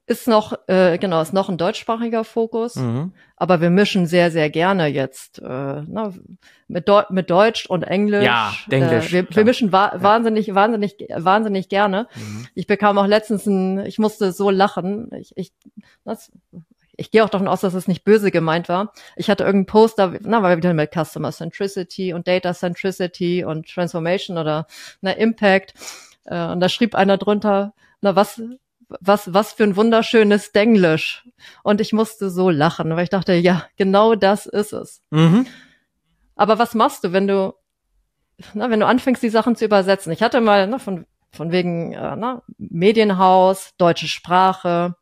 ist 0.08 0.26
noch, 0.26 0.58
äh, 0.68 0.98
genau, 0.98 1.22
ist 1.22 1.34
noch 1.34 1.50
ein 1.50 1.58
deutschsprachiger 1.58 2.24
Fokus, 2.24 2.76
mhm. 2.76 3.12
aber 3.36 3.60
wir 3.60 3.70
mischen 3.70 4.06
sehr, 4.06 4.32
sehr 4.32 4.50
gerne 4.50 4.88
jetzt 4.88 5.40
äh, 5.40 5.44
na, 5.46 6.14
mit, 6.70 6.88
Deu 6.88 7.04
mit 7.10 7.30
Deutsch 7.30 7.66
und 7.66 7.84
Englisch. 7.84 8.24
Ja, 8.24 8.54
Englisch. 8.70 9.10
Äh, 9.10 9.28
wir, 9.30 9.36
wir 9.36 9.44
mischen 9.44 9.74
wa 9.74 9.92
ja. 9.94 10.02
wahnsinnig, 10.02 10.56
wahnsinnig, 10.56 10.96
wahnsinnig 11.14 11.68
gerne. 11.68 12.08
Mhm. 12.16 12.48
Ich 12.56 12.68
bekam 12.68 12.98
auch 12.98 13.06
letztens 13.06 13.46
ein, 13.46 13.86
ich 13.86 14.00
musste 14.00 14.32
so 14.32 14.50
lachen. 14.50 15.12
Ich, 15.20 15.34
ich, 15.36 15.52
das, 16.06 16.32
ich 16.96 17.12
gehe 17.12 17.26
auch 17.26 17.30
davon 17.30 17.50
aus, 17.50 17.60
dass 17.60 17.74
es 17.74 17.90
nicht 17.90 18.06
böse 18.06 18.32
gemeint 18.32 18.70
war. 18.70 18.94
Ich 19.18 19.30
hatte 19.30 19.44
irgendein 19.44 19.66
Poster, 19.66 20.14
na, 20.22 20.42
weil 20.42 20.52
wir 20.52 20.58
wieder 20.58 20.74
mit 20.74 20.94
Customer 20.94 21.34
Centricity 21.34 22.14
und 22.14 22.30
Data 22.30 22.54
Centricity 22.54 23.44
und 23.44 23.68
Transformation 23.68 24.38
oder 24.38 24.68
na, 25.02 25.12
Impact. 25.12 25.74
Äh, 26.24 26.48
und 26.48 26.62
da 26.62 26.70
schrieb 26.70 26.96
einer 26.96 27.18
drunter, 27.18 27.74
na, 28.00 28.16
was, 28.16 28.42
was, 28.90 29.34
was 29.34 29.54
für 29.54 29.64
ein 29.64 29.76
wunderschönes 29.76 30.52
Denglisch. 30.52 31.28
Und 31.64 31.82
ich 31.82 31.94
musste 31.94 32.30
so 32.30 32.50
lachen, 32.50 32.96
weil 32.96 33.04
ich 33.04 33.10
dachte, 33.10 33.34
ja, 33.34 33.66
genau 33.76 34.16
das 34.16 34.46
ist 34.46 34.74
es. 34.74 35.02
Mhm. 35.10 35.48
Aber 36.36 36.60
was 36.60 36.74
machst 36.74 37.04
du, 37.04 37.12
wenn 37.14 37.28
du, 37.28 37.54
na, 38.54 38.70
wenn 38.70 38.80
du 38.80 38.86
anfängst, 38.86 39.22
die 39.24 39.30
Sachen 39.30 39.56
zu 39.56 39.66
übersetzen? 39.66 40.12
Ich 40.12 40.22
hatte 40.22 40.40
mal, 40.40 40.68
na, 40.68 40.80
von, 40.80 41.06
von 41.32 41.52
wegen, 41.52 41.94
äh, 41.94 42.16
na, 42.16 42.44
Medienhaus, 42.58 43.74
deutsche 43.78 44.08
Sprache, 44.08 44.96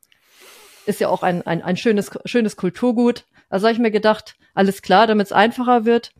ist 0.86 1.00
ja 1.00 1.10
auch 1.10 1.24
ein, 1.24 1.46
ein, 1.46 1.62
ein 1.62 1.78
schönes, 1.78 2.12
schönes 2.26 2.56
Kulturgut. 2.56 3.26
Also 3.50 3.68
habe 3.68 3.74
ich 3.74 3.80
mir 3.80 3.92
gedacht, 3.92 4.36
alles 4.54 4.82
klar, 4.82 5.08
damit 5.08 5.28
es 5.28 5.34
einfacher 5.34 5.86
wird, 5.86 6.12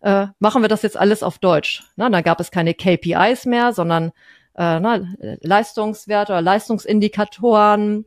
äh, 0.00 0.26
machen 0.38 0.62
wir 0.62 0.68
das 0.68 0.82
jetzt 0.82 0.96
alles 0.96 1.22
auf 1.22 1.38
Deutsch. 1.38 1.84
Na, 1.96 2.08
da 2.10 2.20
gab 2.22 2.40
es 2.40 2.50
keine 2.50 2.74
KPIs 2.74 3.46
mehr, 3.46 3.72
sondern 3.72 4.12
äh, 4.54 4.80
na, 4.80 5.00
Leistungswerte 5.40 6.32
oder 6.32 6.42
Leistungsindikatoren. 6.42 8.04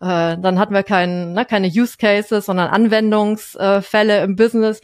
Äh, 0.00 0.36
dann 0.38 0.58
hatten 0.58 0.74
wir 0.74 0.82
kein, 0.82 1.32
na, 1.32 1.44
keine 1.44 1.68
Use 1.68 1.96
Cases, 1.96 2.44
sondern 2.44 2.68
Anwendungsfälle 2.68 4.22
im 4.22 4.36
Business. 4.36 4.80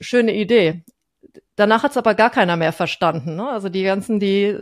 Schöne 0.00 0.34
Idee. 0.34 0.84
Danach 1.58 1.82
hat 1.82 1.90
es 1.90 1.96
aber 1.96 2.14
gar 2.14 2.30
keiner 2.30 2.56
mehr 2.56 2.72
verstanden. 2.72 3.34
Ne? 3.34 3.48
Also 3.48 3.68
die 3.68 3.82
ganzen, 3.82 4.20
die 4.20 4.56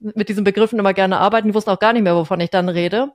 mit 0.00 0.30
diesen 0.30 0.44
Begriffen 0.44 0.78
immer 0.78 0.94
gerne 0.94 1.18
arbeiten, 1.18 1.48
die 1.48 1.54
wussten 1.54 1.68
auch 1.68 1.78
gar 1.78 1.92
nicht 1.92 2.02
mehr, 2.02 2.16
wovon 2.16 2.40
ich 2.40 2.48
dann 2.48 2.70
rede. 2.70 3.12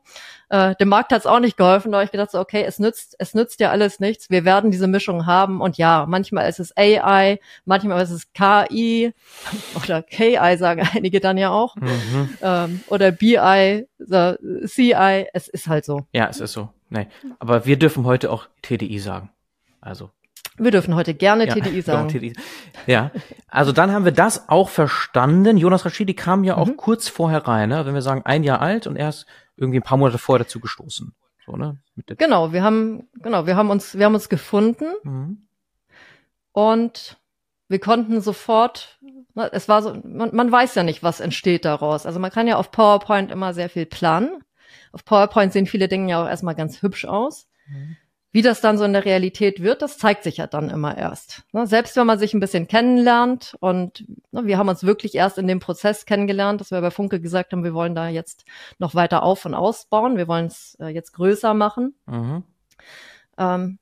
Äh, 0.49 0.75
dem 0.75 0.89
Markt 0.89 1.11
hat 1.11 1.21
es 1.21 1.25
auch 1.25 1.39
nicht 1.39 1.57
geholfen, 1.57 1.91
da 1.91 1.97
habe 1.97 2.05
ich 2.05 2.11
gedacht, 2.11 2.29
so, 2.29 2.39
okay, 2.39 2.63
es 2.63 2.77
nützt, 2.77 3.15
es 3.17 3.33
nützt 3.33 3.59
ja 3.59 3.71
alles 3.71 3.99
nichts. 3.99 4.29
Wir 4.29 4.45
werden 4.45 4.69
diese 4.69 4.85
Mischung 4.85 5.25
haben 5.25 5.61
und 5.61 5.77
ja, 5.77 6.05
manchmal 6.07 6.47
ist 6.47 6.59
es 6.59 6.77
AI, 6.77 7.39
manchmal 7.65 8.03
ist 8.03 8.11
es 8.11 8.31
KI 8.33 9.13
oder 9.83 10.03
KI 10.03 10.55
sagen 10.57 10.87
einige 10.93 11.19
dann 11.19 11.39
ja 11.39 11.49
auch 11.49 11.75
mhm. 11.75 12.37
ähm, 12.39 12.83
oder 12.87 13.11
BI, 13.11 13.87
so, 13.97 14.35
CI. 14.67 15.25
Es 15.33 15.47
ist 15.47 15.67
halt 15.67 15.85
so. 15.85 16.05
Ja, 16.11 16.27
es 16.29 16.39
ist 16.39 16.53
so. 16.53 16.69
Nee, 16.91 17.07
aber 17.39 17.65
wir 17.65 17.79
dürfen 17.79 18.05
heute 18.05 18.31
auch 18.31 18.45
TDI 18.61 18.99
sagen. 18.99 19.31
Also 19.81 20.11
wir 20.57 20.71
dürfen 20.71 20.95
heute 20.95 21.13
gerne 21.13 21.47
ja, 21.47 21.53
TDI 21.53 21.81
sagen. 21.81 22.09
TDI. 22.09 22.33
Ja, 22.85 23.11
also 23.47 23.71
dann 23.71 23.91
haben 23.91 24.05
wir 24.05 24.11
das 24.11 24.49
auch 24.49 24.69
verstanden. 24.69 25.57
Jonas 25.57 25.85
Rashidi 25.85 26.13
kam 26.13 26.43
ja 26.43 26.57
auch 26.57 26.67
mhm. 26.67 26.77
kurz 26.77 27.07
vorher 27.07 27.47
rein, 27.47 27.69
ne? 27.69 27.85
wenn 27.85 27.93
wir 27.93 28.01
sagen 28.01 28.21
ein 28.25 28.43
Jahr 28.43 28.61
alt 28.61 28.87
und 28.87 28.95
erst 28.95 29.25
irgendwie 29.55 29.79
ein 29.79 29.83
paar 29.83 29.97
Monate 29.97 30.17
vorher 30.17 30.43
dazu 30.43 30.59
gestoßen. 30.59 31.13
So, 31.45 31.55
ne? 31.57 31.77
genau, 32.05 32.53
wir 32.53 32.63
haben, 32.63 33.07
genau, 33.21 33.45
wir 33.45 33.55
haben 33.55 33.69
uns, 33.69 33.97
wir 33.97 34.05
haben 34.05 34.13
uns 34.15 34.29
gefunden 34.29 34.85
mhm. 35.03 35.47
und 36.51 37.17
wir 37.67 37.79
konnten 37.79 38.21
sofort, 38.21 38.99
ne, 39.33 39.49
es 39.51 39.67
war 39.67 39.81
so, 39.81 39.99
man, 40.03 40.33
man 40.35 40.51
weiß 40.51 40.75
ja 40.75 40.83
nicht, 40.83 41.03
was 41.03 41.19
entsteht 41.19 41.65
daraus. 41.65 42.05
Also 42.05 42.19
man 42.19 42.31
kann 42.31 42.47
ja 42.47 42.57
auf 42.57 42.71
PowerPoint 42.71 43.31
immer 43.31 43.53
sehr 43.53 43.69
viel 43.69 43.85
planen. 43.85 44.43
Auf 44.91 45.03
PowerPoint 45.05 45.51
sehen 45.51 45.65
viele 45.65 45.87
Dinge 45.87 46.11
ja 46.11 46.23
auch 46.23 46.27
erstmal 46.27 46.55
ganz 46.55 46.81
hübsch 46.81 47.05
aus. 47.05 47.47
Mhm. 47.67 47.97
Wie 48.33 48.41
das 48.41 48.61
dann 48.61 48.79
so 48.79 48.83
in 48.83 48.93
der 48.93 49.05
Realität 49.05 49.61
wird, 49.61 49.83
das 49.83 49.99
zeigt 49.99 50.23
sich 50.23 50.37
ja 50.37 50.47
dann 50.47 50.71
immer 50.71 50.97
erst. 50.97 51.43
Ne? 51.53 51.67
Selbst 51.67 51.95
wenn 51.95 52.07
man 52.07 52.17
sich 52.17 52.33
ein 52.33 52.39
bisschen 52.39 52.67
kennenlernt 52.67 53.55
und 53.59 54.05
ne, 54.31 54.45
wir 54.45 54.57
haben 54.57 54.69
uns 54.69 54.83
wirklich 54.83 55.13
erst 55.13 55.37
in 55.37 55.47
dem 55.47 55.59
Prozess 55.59 56.07
kennengelernt, 56.07 56.59
dass 56.59 56.71
wir 56.71 56.81
bei 56.81 56.89
Funke 56.89 57.21
gesagt 57.21 57.53
haben, 57.53 57.63
wir 57.63 57.75
wollen 57.75 57.93
da 57.93 58.09
jetzt 58.09 58.45
noch 58.79 58.95
weiter 58.95 59.21
auf 59.21 59.45
und 59.45 59.53
ausbauen, 59.53 60.17
wir 60.17 60.27
wollen 60.27 60.47
es 60.47 60.75
äh, 60.81 60.87
jetzt 60.87 61.13
größer 61.13 61.53
machen. 61.53 61.93
Mhm. 62.07 62.43
Ähm, 63.37 63.77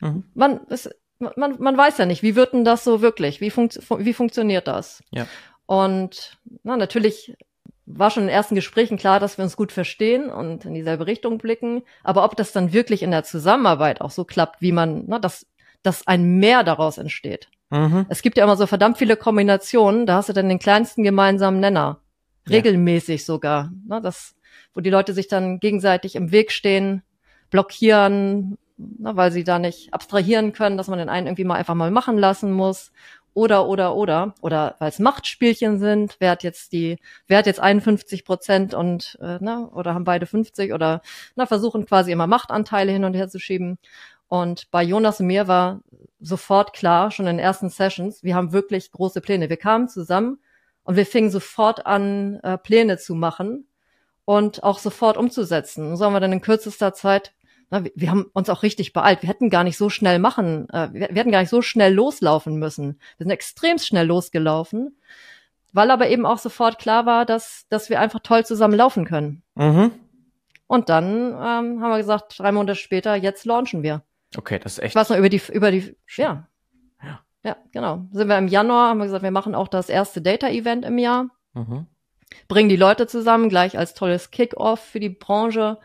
mhm. 0.00 0.24
Man, 0.34 0.60
es, 0.68 0.90
man, 1.18 1.56
man 1.58 1.76
weiß 1.76 1.96
ja 1.96 2.04
nicht, 2.04 2.22
wie 2.22 2.36
wird 2.36 2.52
denn 2.52 2.66
das 2.66 2.84
so 2.84 3.00
wirklich? 3.00 3.40
Wie, 3.40 3.50
funkt, 3.50 3.80
wie 3.98 4.12
funktioniert 4.12 4.68
das? 4.68 5.02
Ja. 5.10 5.26
Und 5.64 6.38
na, 6.64 6.76
natürlich 6.76 7.34
war 7.98 8.10
schon 8.10 8.24
in 8.24 8.28
ersten 8.28 8.54
Gesprächen 8.54 8.96
klar, 8.96 9.20
dass 9.20 9.38
wir 9.38 9.44
uns 9.44 9.56
gut 9.56 9.72
verstehen 9.72 10.30
und 10.30 10.64
in 10.64 10.74
dieselbe 10.74 11.06
Richtung 11.06 11.38
blicken. 11.38 11.82
Aber 12.04 12.24
ob 12.24 12.36
das 12.36 12.52
dann 12.52 12.72
wirklich 12.72 13.02
in 13.02 13.10
der 13.10 13.24
Zusammenarbeit 13.24 14.00
auch 14.00 14.10
so 14.10 14.24
klappt, 14.24 14.60
wie 14.60 14.72
man, 14.72 15.04
na, 15.06 15.18
dass, 15.18 15.46
dass 15.82 16.06
ein 16.06 16.38
Mehr 16.38 16.64
daraus 16.64 16.98
entsteht. 16.98 17.48
Mhm. 17.70 18.06
Es 18.08 18.22
gibt 18.22 18.36
ja 18.36 18.44
immer 18.44 18.56
so 18.56 18.66
verdammt 18.66 18.98
viele 18.98 19.16
Kombinationen, 19.16 20.06
da 20.06 20.16
hast 20.16 20.28
du 20.28 20.32
dann 20.32 20.48
den 20.48 20.58
kleinsten 20.58 21.04
gemeinsamen 21.04 21.60
Nenner. 21.60 22.00
Regelmäßig 22.48 23.20
ja. 23.20 23.26
sogar. 23.26 23.72
Na, 23.86 24.00
das, 24.00 24.34
wo 24.74 24.80
die 24.80 24.90
Leute 24.90 25.12
sich 25.12 25.28
dann 25.28 25.60
gegenseitig 25.60 26.16
im 26.16 26.32
Weg 26.32 26.52
stehen, 26.52 27.02
blockieren, 27.50 28.58
na, 28.76 29.14
weil 29.14 29.30
sie 29.30 29.44
da 29.44 29.58
nicht 29.58 29.92
abstrahieren 29.92 30.52
können, 30.52 30.76
dass 30.76 30.88
man 30.88 30.98
den 30.98 31.08
einen 31.08 31.26
irgendwie 31.26 31.44
mal 31.44 31.56
einfach 31.56 31.74
mal 31.74 31.90
machen 31.90 32.18
lassen 32.18 32.52
muss 32.52 32.92
oder 33.40 33.66
oder 33.66 33.96
oder 33.96 34.34
oder 34.42 34.76
weil 34.80 34.90
es 34.90 34.98
Machtspielchen 34.98 35.78
sind, 35.78 36.16
wer 36.18 36.32
hat 36.32 36.42
jetzt 36.42 36.72
die, 36.72 36.98
wer 37.26 37.38
hat 37.38 37.46
jetzt 37.46 37.58
51 37.58 38.26
Prozent 38.26 38.74
und 38.74 39.18
äh, 39.22 39.38
na, 39.40 39.70
oder 39.72 39.94
haben 39.94 40.04
beide 40.04 40.26
50 40.26 40.74
oder 40.74 41.00
na, 41.36 41.46
versuchen 41.46 41.86
quasi 41.86 42.12
immer 42.12 42.26
Machtanteile 42.26 42.92
hin 42.92 43.04
und 43.04 43.14
her 43.14 43.30
zu 43.30 43.38
schieben. 43.38 43.78
Und 44.28 44.70
bei 44.70 44.82
Jonas 44.82 45.20
und 45.20 45.26
mir 45.26 45.48
war 45.48 45.80
sofort 46.20 46.74
klar, 46.74 47.10
schon 47.10 47.26
in 47.26 47.38
den 47.38 47.44
ersten 47.44 47.70
Sessions, 47.70 48.22
wir 48.22 48.34
haben 48.34 48.52
wirklich 48.52 48.92
große 48.92 49.22
Pläne. 49.22 49.48
Wir 49.48 49.56
kamen 49.56 49.88
zusammen 49.88 50.38
und 50.84 50.96
wir 50.96 51.06
fingen 51.06 51.30
sofort 51.30 51.86
an, 51.86 52.40
äh, 52.42 52.58
Pläne 52.58 52.98
zu 52.98 53.14
machen 53.14 53.66
und 54.26 54.62
auch 54.62 54.78
sofort 54.80 55.16
umzusetzen. 55.16 55.96
So 55.96 56.04
haben 56.04 56.12
wir 56.12 56.20
dann 56.20 56.34
in 56.34 56.42
kürzester 56.42 56.92
Zeit 56.92 57.32
na, 57.70 57.84
wir, 57.84 57.92
wir 57.94 58.10
haben 58.10 58.26
uns 58.32 58.50
auch 58.50 58.62
richtig 58.62 58.92
beeilt. 58.92 59.22
Wir 59.22 59.28
hätten 59.28 59.48
gar 59.48 59.64
nicht 59.64 59.76
so 59.76 59.88
schnell 59.88 60.18
machen, 60.18 60.68
äh, 60.70 60.92
wir, 60.92 61.08
wir 61.08 61.16
hätten 61.16 61.32
gar 61.32 61.40
nicht 61.40 61.50
so 61.50 61.62
schnell 61.62 61.94
loslaufen 61.94 62.56
müssen. 62.56 62.98
Wir 63.16 63.24
sind 63.24 63.30
extrem 63.30 63.78
schnell 63.78 64.06
losgelaufen, 64.06 64.98
weil 65.72 65.90
aber 65.90 66.08
eben 66.08 66.26
auch 66.26 66.38
sofort 66.38 66.78
klar 66.78 67.06
war, 67.06 67.24
dass, 67.24 67.66
dass 67.68 67.88
wir 67.90 68.00
einfach 68.00 68.20
toll 68.20 68.44
zusammen 68.44 68.74
laufen 68.74 69.04
können. 69.04 69.42
Mhm. 69.54 69.92
Und 70.66 70.88
dann 70.88 71.30
ähm, 71.30 71.34
haben 71.34 71.80
wir 71.80 71.96
gesagt, 71.96 72.38
drei 72.38 72.52
Monate 72.52 72.76
später, 72.76 73.16
jetzt 73.16 73.44
launchen 73.44 73.82
wir. 73.82 74.02
Okay, 74.36 74.58
das 74.58 74.74
ist 74.74 74.84
echt. 74.84 74.94
Weiß 74.94 75.08
noch 75.08 75.16
über 75.16 75.28
die, 75.28 75.42
über 75.52 75.70
die, 75.70 75.96
ja. 76.16 76.46
Ja. 77.02 77.20
Ja, 77.42 77.56
genau. 77.72 78.06
Sind 78.12 78.28
wir 78.28 78.38
im 78.38 78.48
Januar, 78.48 78.90
haben 78.90 78.98
wir 78.98 79.06
gesagt, 79.06 79.22
wir 79.22 79.30
machen 79.30 79.54
auch 79.54 79.68
das 79.68 79.88
erste 79.88 80.20
Data-Event 80.22 80.84
im 80.84 80.98
Jahr, 80.98 81.30
Mhm. 81.54 81.86
bringen 82.46 82.68
die 82.68 82.76
Leute 82.76 83.08
zusammen, 83.08 83.48
gleich 83.48 83.76
als 83.76 83.94
tolles 83.94 84.30
Kick-Off 84.30 84.78
für 84.78 85.00
die 85.00 85.08
Branche 85.08 85.78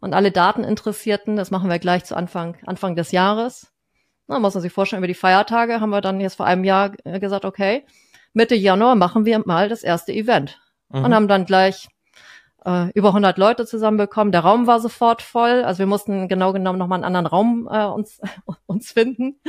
und 0.00 0.14
alle 0.14 0.30
Dateninteressierten. 0.30 1.36
Das 1.36 1.50
machen 1.50 1.70
wir 1.70 1.78
gleich 1.78 2.04
zu 2.04 2.16
Anfang, 2.16 2.56
Anfang 2.66 2.96
des 2.96 3.12
Jahres. 3.12 3.72
Na, 4.26 4.38
muss 4.38 4.54
man 4.54 4.62
sich 4.62 4.72
vorstellen, 4.72 5.00
über 5.00 5.08
die 5.08 5.14
Feiertage 5.14 5.80
haben 5.80 5.90
wir 5.90 6.00
dann 6.00 6.20
jetzt 6.20 6.36
vor 6.36 6.46
einem 6.46 6.64
Jahr 6.64 6.92
äh, 7.04 7.18
gesagt, 7.18 7.44
okay, 7.44 7.86
Mitte 8.32 8.54
Januar 8.54 8.94
machen 8.94 9.24
wir 9.24 9.40
mal 9.44 9.68
das 9.68 9.82
erste 9.82 10.12
Event. 10.12 10.60
Mhm. 10.90 11.04
Und 11.04 11.14
haben 11.14 11.28
dann 11.28 11.46
gleich 11.46 11.88
äh, 12.64 12.90
über 12.92 13.08
100 13.08 13.38
Leute 13.38 13.66
zusammenbekommen. 13.66 14.32
Der 14.32 14.42
Raum 14.42 14.66
war 14.66 14.80
sofort 14.80 15.22
voll. 15.22 15.64
Also 15.64 15.80
wir 15.80 15.86
mussten 15.86 16.28
genau 16.28 16.52
genommen 16.52 16.78
nochmal 16.78 16.98
einen 16.98 17.04
anderen 17.04 17.26
Raum 17.26 17.68
äh, 17.70 17.84
uns, 17.86 18.20
uns 18.66 18.92
finden, 18.92 19.40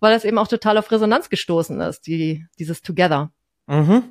weil 0.00 0.12
das 0.14 0.24
eben 0.24 0.38
auch 0.38 0.48
total 0.48 0.78
auf 0.78 0.90
Resonanz 0.90 1.28
gestoßen 1.28 1.80
ist, 1.82 2.06
die, 2.06 2.46
dieses 2.58 2.82
Together. 2.82 3.30
Mhm. 3.66 4.04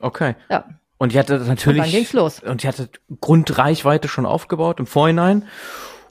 Okay. 0.00 0.36
Ja, 0.48 0.64
Und 0.98 1.14
ihr 1.14 1.20
hattet 1.20 1.46
natürlich. 1.46 1.78
und 1.80 1.86
dann 1.86 1.92
ging's 1.92 2.12
los. 2.12 2.40
Und 2.40 2.64
ihr 2.64 2.68
hattet 2.68 3.00
Grundreichweite 3.20 4.08
schon 4.08 4.26
aufgebaut 4.26 4.80
im 4.80 4.86
Vorhinein. 4.86 5.46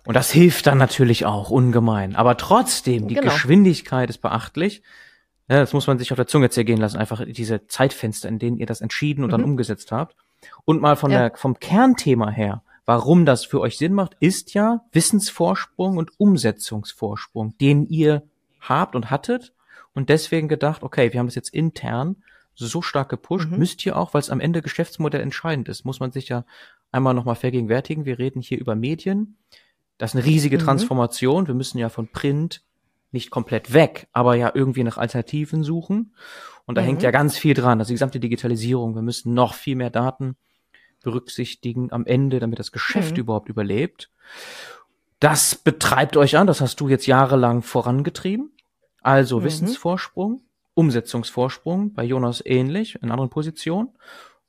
Und 0.05 0.13
das 0.15 0.31
hilft 0.31 0.67
dann 0.67 0.77
natürlich 0.77 1.25
auch 1.25 1.49
ungemein. 1.49 2.15
Aber 2.15 2.37
trotzdem, 2.37 3.07
die 3.09 3.15
Genau. 3.15 3.29
Geschwindigkeit 3.31 4.09
ist 4.09 4.19
beachtlich. 4.21 4.81
Ja, 5.49 5.57
das 5.59 5.73
muss 5.73 5.87
man 5.87 5.99
sich 5.99 6.11
auf 6.11 6.15
der 6.15 6.27
Zunge 6.27 6.49
zergehen 6.49 6.79
lassen. 6.79 6.97
Einfach 6.97 7.21
diese 7.25 7.67
Zeitfenster, 7.67 8.29
in 8.29 8.39
denen 8.39 8.57
ihr 8.57 8.65
das 8.65 8.79
entschieden 8.81 9.23
und 9.25 9.31
dann 9.31 9.41
Mhm. 9.41 9.47
umgesetzt 9.51 9.91
habt. 9.91 10.15
Und 10.63 10.81
mal 10.81 10.95
von 10.95 11.11
Ja. 11.11 11.29
der, 11.29 11.37
vom 11.37 11.59
Kernthema 11.59 12.29
her, 12.29 12.63
warum 12.85 13.25
das 13.25 13.43
für 13.43 13.59
euch 13.59 13.77
Sinn 13.77 13.93
macht, 13.93 14.15
ist 14.21 14.53
ja 14.53 14.81
Wissensvorsprung 14.93 15.97
und 15.97 16.11
Umsetzungsvorsprung, 16.17 17.57
den 17.59 17.87
ihr 17.87 18.23
habt 18.61 18.95
und 18.95 19.09
hattet. 19.09 19.53
Und 19.93 20.09
deswegen 20.09 20.47
gedacht, 20.47 20.83
okay, 20.83 21.11
wir 21.11 21.19
haben 21.19 21.27
das 21.27 21.35
jetzt 21.35 21.53
intern 21.53 22.17
so 22.65 22.81
stark 22.81 23.09
gepusht, 23.09 23.49
Mhm. 23.49 23.59
müsst 23.59 23.85
ihr 23.85 23.95
auch, 23.97 24.13
weil 24.13 24.21
es 24.21 24.29
am 24.29 24.39
Ende 24.39 24.61
Geschäftsmodell 24.61 25.21
entscheidend 25.21 25.69
ist, 25.69 25.85
muss 25.85 25.99
man 25.99 26.11
sich 26.11 26.27
ja 26.29 26.43
einmal 26.91 27.13
nochmal 27.13 27.35
vergegenwärtigen. 27.35 28.05
Wir 28.05 28.17
reden 28.19 28.41
hier 28.41 28.59
über 28.59 28.75
Medien. 28.75 29.37
Das 29.97 30.11
ist 30.11 30.15
eine 30.15 30.25
riesige 30.25 30.57
Mhm. 30.57 30.61
Transformation. 30.63 31.47
Wir 31.47 31.53
müssen 31.53 31.77
ja 31.77 31.89
von 31.89 32.07
Print 32.07 32.63
nicht 33.11 33.29
komplett 33.31 33.73
weg, 33.73 34.07
aber 34.11 34.35
ja 34.35 34.51
irgendwie 34.53 34.83
nach 34.83 34.97
Alternativen 34.97 35.63
suchen. 35.63 36.13
Und 36.65 36.75
da 36.75 36.81
Mhm. 36.81 36.85
hängt 36.87 37.03
ja 37.03 37.11
ganz 37.11 37.37
viel 37.37 37.53
dran. 37.53 37.79
Also 37.79 37.89
die 37.89 37.93
gesamte 37.95 38.19
Digitalisierung. 38.19 38.95
Wir 38.95 39.01
müssen 39.01 39.33
noch 39.33 39.53
viel 39.53 39.75
mehr 39.75 39.89
Daten 39.89 40.35
berücksichtigen 41.03 41.91
am 41.91 42.05
Ende, 42.05 42.39
damit 42.39 42.59
das 42.59 42.71
Geschäft 42.71 43.13
Mhm. 43.13 43.19
überhaupt 43.21 43.49
überlebt. 43.49 44.09
Das 45.19 45.55
betreibt 45.55 46.17
euch 46.17 46.37
an. 46.37 46.47
Das 46.47 46.61
hast 46.61 46.79
du 46.79 46.89
jetzt 46.89 47.07
jahrelang 47.07 47.61
vorangetrieben. 47.63 48.51
Also 49.01 49.39
Mhm. 49.39 49.43
Wissensvorsprung, 49.45 50.41
Umsetzungsvorsprung, 50.77 51.93
bei 51.93 52.03
Jonas 52.03 52.41
ähnlich, 52.45 52.95
in 53.01 53.11
anderen 53.11 53.29
Positionen. 53.29 53.89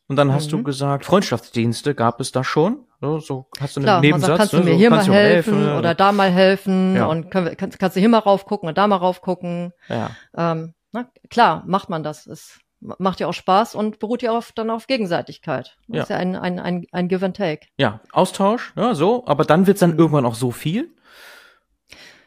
Und 0.07 0.17
dann 0.17 0.33
hast 0.33 0.53
du 0.53 0.59
Mhm. 0.59 0.65
gesagt, 0.65 1.05
Freundschaftsdienste 1.05 1.95
gab 1.95 2.21
es 2.21 2.33
da 2.33 2.43
schon. 2.45 2.85
So, 3.01 3.19
so 3.21 3.47
hast 3.61 3.77
du 3.77 3.81
einen 3.81 3.85
Klar, 3.85 4.01
Nebensatz. 4.01 4.27
sagt, 4.29 4.39
kannst 4.39 4.53
du 4.55 4.57
ne, 4.59 4.65
mir 4.65 4.71
so, 4.73 4.77
hier 4.79 4.91
mal 4.91 5.05
du 5.05 5.11
mir 5.11 5.17
helfen 5.19 5.65
ne? 5.65 5.79
oder 5.79 5.95
da 5.95 6.13
mal 6.13 6.31
helfen 6.31 6.97
Ja. 6.97 7.07
und 7.07 7.31
können 7.31 7.57
kannst, 7.57 7.79
kannst 7.79 7.97
du 7.97 8.01
hier 8.01 8.09
mal 8.09 8.19
raufgucken 8.19 8.69
und 8.69 8.79
da 8.79 8.87
mal 8.87 8.97
raufgucken. 8.97 9.73
Ja. 9.89 10.11
Ähm, 10.37 10.75
na, 10.93 11.09
klar, 11.31 11.63
macht 11.67 11.91
man 11.91 12.03
das. 12.03 12.27
Es 12.27 12.59
macht 12.81 13.21
ja 13.21 13.27
auch 13.27 13.35
Spaß 13.35 13.75
und 13.75 13.99
beruht 13.99 14.23
ja 14.23 14.31
auf, 14.37 14.53
dann 14.53 14.71
auf 14.71 14.87
Gegenseitigkeit. 14.87 15.77
Das 15.89 15.97
Ja. 15.97 16.03
ist 16.05 16.09
ja 16.11 16.17
ein, 16.17 16.37
ein, 16.37 16.59
ein, 16.59 16.87
ein 16.93 17.09
Give 17.09 17.25
and 17.25 17.37
Take. 17.37 17.67
ja, 17.77 18.01
Austausch, 18.13 18.73
ja, 18.77 18.95
so, 18.95 19.25
aber 19.27 19.45
dann 19.45 19.67
wird's 19.67 19.81
dann 19.81 19.93
Mhm. 19.93 19.99
irgendwann 19.99 20.27
auch 20.27 20.35
so 20.37 20.51
viel. 20.53 20.91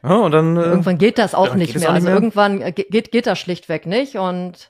Ja, 0.04 0.16
und 0.16 0.32
dann 0.32 0.58
äh, 0.58 0.62
Irgendwann 0.62 0.98
geht 0.98 1.18
das 1.18 1.36
auch 1.36 1.50
ja, 1.50 1.56
nicht 1.56 1.76
mehr. 1.76 1.90
auch 1.90 1.94
nicht 1.94 1.96
also 1.96 2.08
mehr. 2.08 2.16
irgendwann 2.16 2.62
äh, 2.62 2.72
ge- 2.72 2.88
geht, 2.90 3.12
geht 3.12 3.28
das 3.28 3.40
schlichtweg 3.40 3.86
nicht. 3.86 4.16
Und 4.16 4.70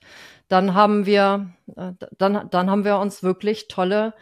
dann 0.50 0.74
haben 0.74 1.06
wir, 1.06 1.48
äh, 1.78 1.92
dann, 2.18 2.48
dann 2.50 2.70
haben 2.70 2.84
wir 2.84 2.98
uns 3.00 3.24
wirklich 3.24 3.68
tolle, 3.70 4.14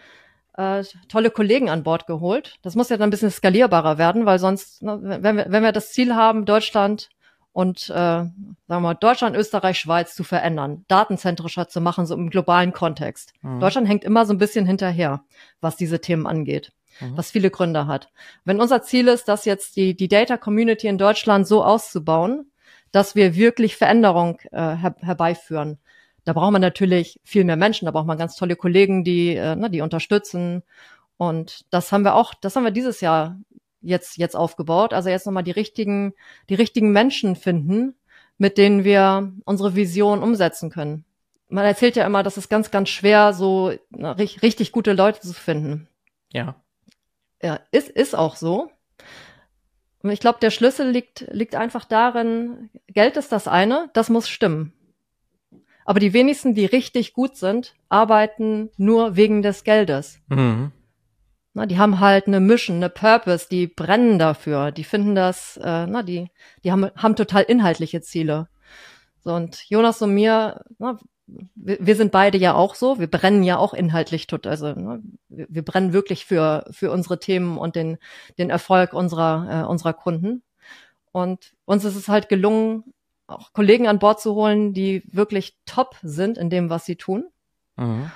äh, 0.55 0.83
tolle 1.07 1.31
Kollegen 1.31 1.69
an 1.69 1.83
Bord 1.83 2.05
geholt. 2.05 2.57
Das 2.61 2.75
muss 2.75 2.89
ja 2.89 2.97
dann 2.97 3.07
ein 3.07 3.11
bisschen 3.11 3.31
skalierbarer 3.31 3.97
werden, 3.97 4.25
weil 4.25 4.37
sonst, 4.39 4.83
ne, 4.83 4.99
wenn 5.01 5.37
wir, 5.37 5.45
wenn 5.49 5.63
wir 5.63 5.71
das 5.71 5.91
Ziel 5.91 6.13
haben, 6.15 6.45
Deutschland 6.45 7.09
und 7.51 7.89
äh, 7.89 7.93
sagen 7.93 8.33
wir 8.67 8.79
mal, 8.79 8.93
Deutschland, 8.93 9.35
Österreich, 9.35 9.79
Schweiz 9.79 10.13
zu 10.13 10.23
verändern, 10.23 10.85
datenzentrischer 10.87 11.67
zu 11.67 11.81
machen, 11.81 12.05
so 12.05 12.13
im 12.13 12.29
globalen 12.29 12.71
Kontext. 12.73 13.33
Mhm. 13.41 13.59
Deutschland 13.59 13.87
hängt 13.87 14.03
immer 14.03 14.27
so 14.27 14.33
ein 14.33 14.37
bisschen 14.37 14.67
hinterher, 14.67 15.23
was 15.59 15.75
diese 15.75 15.99
Themen 15.99 16.27
angeht, 16.27 16.71
Mhm. 16.99 17.17
was 17.17 17.31
viele 17.31 17.49
Gründe 17.49 17.87
hat. 17.87 18.09
Wenn 18.45 18.59
unser 18.59 18.81
Ziel 18.81 19.07
ist, 19.07 19.27
das 19.27 19.45
jetzt 19.45 19.75
die, 19.75 19.95
die 19.95 20.07
Data 20.07 20.37
Community 20.37 20.87
in 20.87 20.97
Deutschland 20.97 21.47
so 21.47 21.63
auszubauen, 21.63 22.51
dass 22.91 23.15
wir 23.15 23.35
wirklich 23.35 23.75
Veränderung 23.75 24.39
äh, 24.51 24.75
her 24.75 24.95
herbeiführen, 24.99 25.77
da 26.25 26.33
braucht 26.33 26.51
man 26.51 26.61
natürlich 26.61 27.19
viel 27.23 27.43
mehr 27.43 27.55
Menschen, 27.55 27.85
da 27.85 27.91
braucht 27.91 28.05
man 28.07 28.17
ganz 28.17 28.35
tolle 28.35 28.55
Kollegen, 28.55 29.03
die, 29.03 29.35
äh, 29.35 29.55
ne, 29.55 29.69
die 29.69 29.81
unterstützen. 29.81 30.63
Und 31.17 31.65
das 31.71 31.91
haben 31.91 32.03
wir 32.03 32.15
auch, 32.15 32.33
das 32.33 32.55
haben 32.55 32.63
wir 32.65 32.71
dieses 32.71 33.01
Jahr 33.01 33.39
jetzt, 33.81 34.17
jetzt 34.17 34.35
aufgebaut. 34.35 34.93
Also 34.93 35.09
jetzt 35.09 35.25
nochmal 35.25 35.43
die 35.43 35.51
richtigen, 35.51 36.13
die 36.49 36.55
richtigen 36.55 36.91
Menschen 36.91 37.35
finden, 37.35 37.95
mit 38.37 38.57
denen 38.57 38.83
wir 38.83 39.31
unsere 39.45 39.75
Vision 39.75 40.21
umsetzen 40.21 40.69
können. 40.69 41.05
Man 41.47 41.65
erzählt 41.65 41.95
ja 41.95 42.05
immer, 42.05 42.21
das 42.23 42.37
ist 42.37 42.49
ganz, 42.49 42.69
ganz 42.69 42.89
schwer, 42.89 43.33
so 43.33 43.73
na, 43.89 44.13
ri- 44.13 44.41
richtig 44.41 44.71
gute 44.71 44.93
Leute 44.93 45.21
zu 45.21 45.33
finden. 45.33 45.87
ja. 46.31 46.55
Ja, 47.41 47.59
ist, 47.71 47.89
ist 47.89 48.15
auch 48.15 48.35
so. 48.35 48.69
Und 50.01 50.11
ich 50.11 50.19
glaube, 50.19 50.39
der 50.41 50.51
Schlüssel 50.51 50.89
liegt, 50.89 51.25
liegt 51.31 51.55
einfach 51.55 51.85
darin, 51.85 52.69
Geld 52.87 53.17
ist 53.17 53.31
das 53.31 53.47
eine, 53.47 53.89
das 53.93 54.09
muss 54.09 54.29
stimmen. 54.29 54.73
Aber 55.85 55.99
die 55.99 56.13
wenigsten, 56.13 56.53
die 56.53 56.65
richtig 56.65 57.13
gut 57.13 57.35
sind, 57.35 57.75
arbeiten 57.89 58.69
nur 58.77 59.15
wegen 59.15 59.41
des 59.41 59.63
Geldes. 59.63 60.21
Mhm. 60.27 60.71
Na, 61.53 61.65
die 61.65 61.79
haben 61.79 61.99
halt 61.99 62.27
eine 62.27 62.39
Mission, 62.39 62.77
eine 62.77 62.89
Purpose, 62.89 63.47
die 63.49 63.67
brennen 63.67 64.19
dafür, 64.19 64.71
die 64.71 64.83
finden 64.83 65.15
das, 65.15 65.57
äh, 65.57 65.87
na, 65.87 66.03
die, 66.03 66.29
die 66.63 66.71
haben, 66.71 66.91
haben 66.95 67.15
total 67.15 67.43
inhaltliche 67.43 68.01
Ziele. 68.01 68.47
So, 69.21 69.33
und 69.33 69.67
Jonas 69.67 70.01
und 70.01 70.13
mir, 70.13 70.63
na, 70.77 70.99
wir, 71.55 71.77
wir 71.79 71.95
sind 71.95 72.11
beide 72.11 72.37
ja 72.37 72.53
auch 72.53 72.75
so, 72.75 72.99
wir 72.99 73.07
brennen 73.07 73.43
ja 73.43 73.57
auch 73.57 73.73
inhaltlich 73.73 74.27
tot, 74.27 74.47
also 74.47 74.73
ne, 74.73 75.01
wir, 75.29 75.47
wir 75.49 75.63
brennen 75.63 75.93
wirklich 75.93 76.25
für, 76.25 76.65
für 76.71 76.91
unsere 76.91 77.19
Themen 77.19 77.57
und 77.57 77.75
den, 77.75 77.97
den 78.37 78.49
Erfolg 78.49 78.93
unserer, 78.93 79.63
äh, 79.63 79.67
unserer 79.67 79.93
Kunden. 79.93 80.43
Und 81.11 81.53
uns 81.65 81.85
ist 81.85 81.95
es 81.95 82.07
halt 82.07 82.29
gelungen, 82.29 82.83
auch 83.27 83.53
Kollegen 83.53 83.87
an 83.87 83.99
Bord 83.99 84.21
zu 84.21 84.35
holen, 84.35 84.73
die 84.73 85.03
wirklich 85.11 85.57
top 85.65 85.95
sind 86.01 86.37
in 86.37 86.49
dem, 86.49 86.69
was 86.69 86.85
sie 86.85 86.95
tun 86.95 87.25
Mhm. 87.79 88.11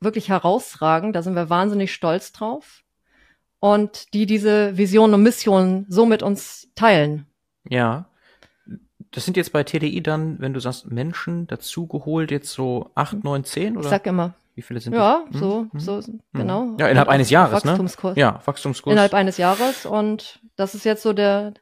wirklich 0.00 0.28
herausragend. 0.28 1.16
Da 1.16 1.22
sind 1.22 1.34
wir 1.34 1.50
wahnsinnig 1.50 1.92
stolz 1.92 2.32
drauf. 2.32 2.84
Und 3.60 4.14
die 4.14 4.26
diese 4.26 4.78
Vision 4.78 5.12
und 5.14 5.22
Mission 5.24 5.84
so 5.88 6.06
mit 6.06 6.22
uns 6.22 6.68
teilen. 6.76 7.26
Ja. 7.68 8.08
Das 9.12 9.24
sind 9.24 9.36
jetzt 9.36 9.52
bei 9.52 9.64
TDI 9.64 10.02
dann, 10.02 10.38
wenn 10.40 10.52
du 10.52 10.60
sagst, 10.60 10.90
Menschen 10.90 11.46
dazugeholt, 11.46 12.30
jetzt 12.30 12.52
so 12.52 12.90
acht, 12.94 13.24
neun, 13.24 13.44
zehn 13.44 13.72
Ich 13.74 13.78
oder 13.78 13.88
sag 13.88 14.06
immer, 14.06 14.34
wie 14.54 14.62
viele 14.62 14.80
sind 14.80 14.94
ja, 14.94 15.24
das? 15.30 15.40
so, 15.40 15.66
Mhm. 15.72 15.80
so, 15.80 15.92
Mhm. 15.96 16.20
genau. 16.32 16.76
Ja, 16.78 16.88
innerhalb 16.88 17.08
eines 17.08 17.30
Jahres, 17.30 17.64
ne? 17.64 17.70
Wachstumskurs. 17.72 18.16
Ja, 18.16 18.40
Wachstumskurs. 18.44 18.92
Innerhalb 18.92 19.14
eines 19.14 19.38
Jahres. 19.38 19.86
Und 19.86 20.40
das 20.56 20.74
ist 20.74 20.84
jetzt 20.84 21.02
so 21.02 21.12
der, 21.12 21.54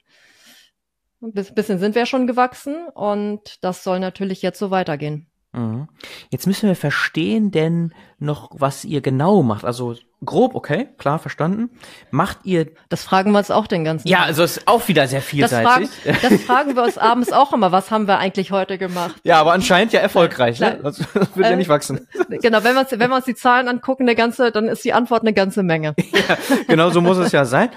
ein 1.22 1.32
bisschen 1.32 1.78
sind 1.78 1.94
wir 1.94 2.06
schon 2.06 2.26
gewachsen 2.26 2.88
und 2.94 3.62
das 3.64 3.85
soll 3.85 4.00
natürlich 4.00 4.42
jetzt 4.42 4.59
so 4.59 4.70
weitergehen. 4.70 5.26
Mhm. 5.52 5.88
Jetzt 6.30 6.46
müssen 6.46 6.68
wir 6.68 6.76
verstehen, 6.76 7.50
denn 7.50 7.94
noch, 8.18 8.50
was 8.54 8.85
ihr 8.85 9.00
genau 9.00 9.42
macht. 9.42 9.64
Also 9.64 9.94
grob, 10.24 10.55
okay, 10.55 10.88
klar, 10.98 11.18
verstanden. 11.18 11.70
Macht 12.11 12.38
ihr, 12.44 12.68
Das 12.88 13.05
fragen 13.05 13.33
wir 13.33 13.38
uns 13.38 13.50
auch 13.50 13.66
den 13.66 13.85
ganzen 13.85 14.09
ja, 14.09 14.18
Tag. 14.18 14.26
also 14.29 14.42
ist 14.44 14.66
auch 14.66 14.88
wieder 14.88 15.07
sehr 15.09 15.20
Das 15.20 15.52
fragen, 15.52 15.87
vielseitig. 15.88 16.20
das 16.22 16.42
fragen 16.42 16.74
wir 16.74 16.83
uns 16.83 16.98
abends 16.98 17.33
auch 17.33 17.52
immer. 17.52 17.70
Was 17.70 17.90
haben 17.90 18.09
wir 18.09 18.18
eigentlich 18.18 18.50
heute 18.50 18.79
gemacht? 18.79 19.16
Ja, 19.24 19.40
aber 19.40 19.52
anscheinend 19.52 19.92
ja 19.92 20.00
erfolgreich, 20.00 20.59
ne? 20.59 20.81
Das 20.83 20.96
das 20.98 21.14
wird 21.14 21.46
ja 21.46 21.52
Äh, 21.52 21.57
nicht 21.57 21.68
wachsen. 21.68 22.07
Genau, 22.29 22.64
wenn 22.64 22.74
wir 22.74 22.81
uns, 22.81 22.90
wenn 22.92 23.11
wir 23.11 23.16
uns 23.16 23.24
die 23.26 23.35
Zahlen 23.35 23.68
angucken, 23.68 24.05
eine 24.05 24.14
ganze, 24.14 24.50
dann 24.52 24.66
ist 24.68 24.85
die 24.85 24.92
Antwort 24.92 25.22
eine 25.22 25.33
ganze 25.33 25.62
Menge. 25.62 25.94
Genau 26.66 26.90
so 26.90 27.00
muss 27.00 27.18
es 27.18 27.33
ja 27.33 27.44
sein. 27.44 27.70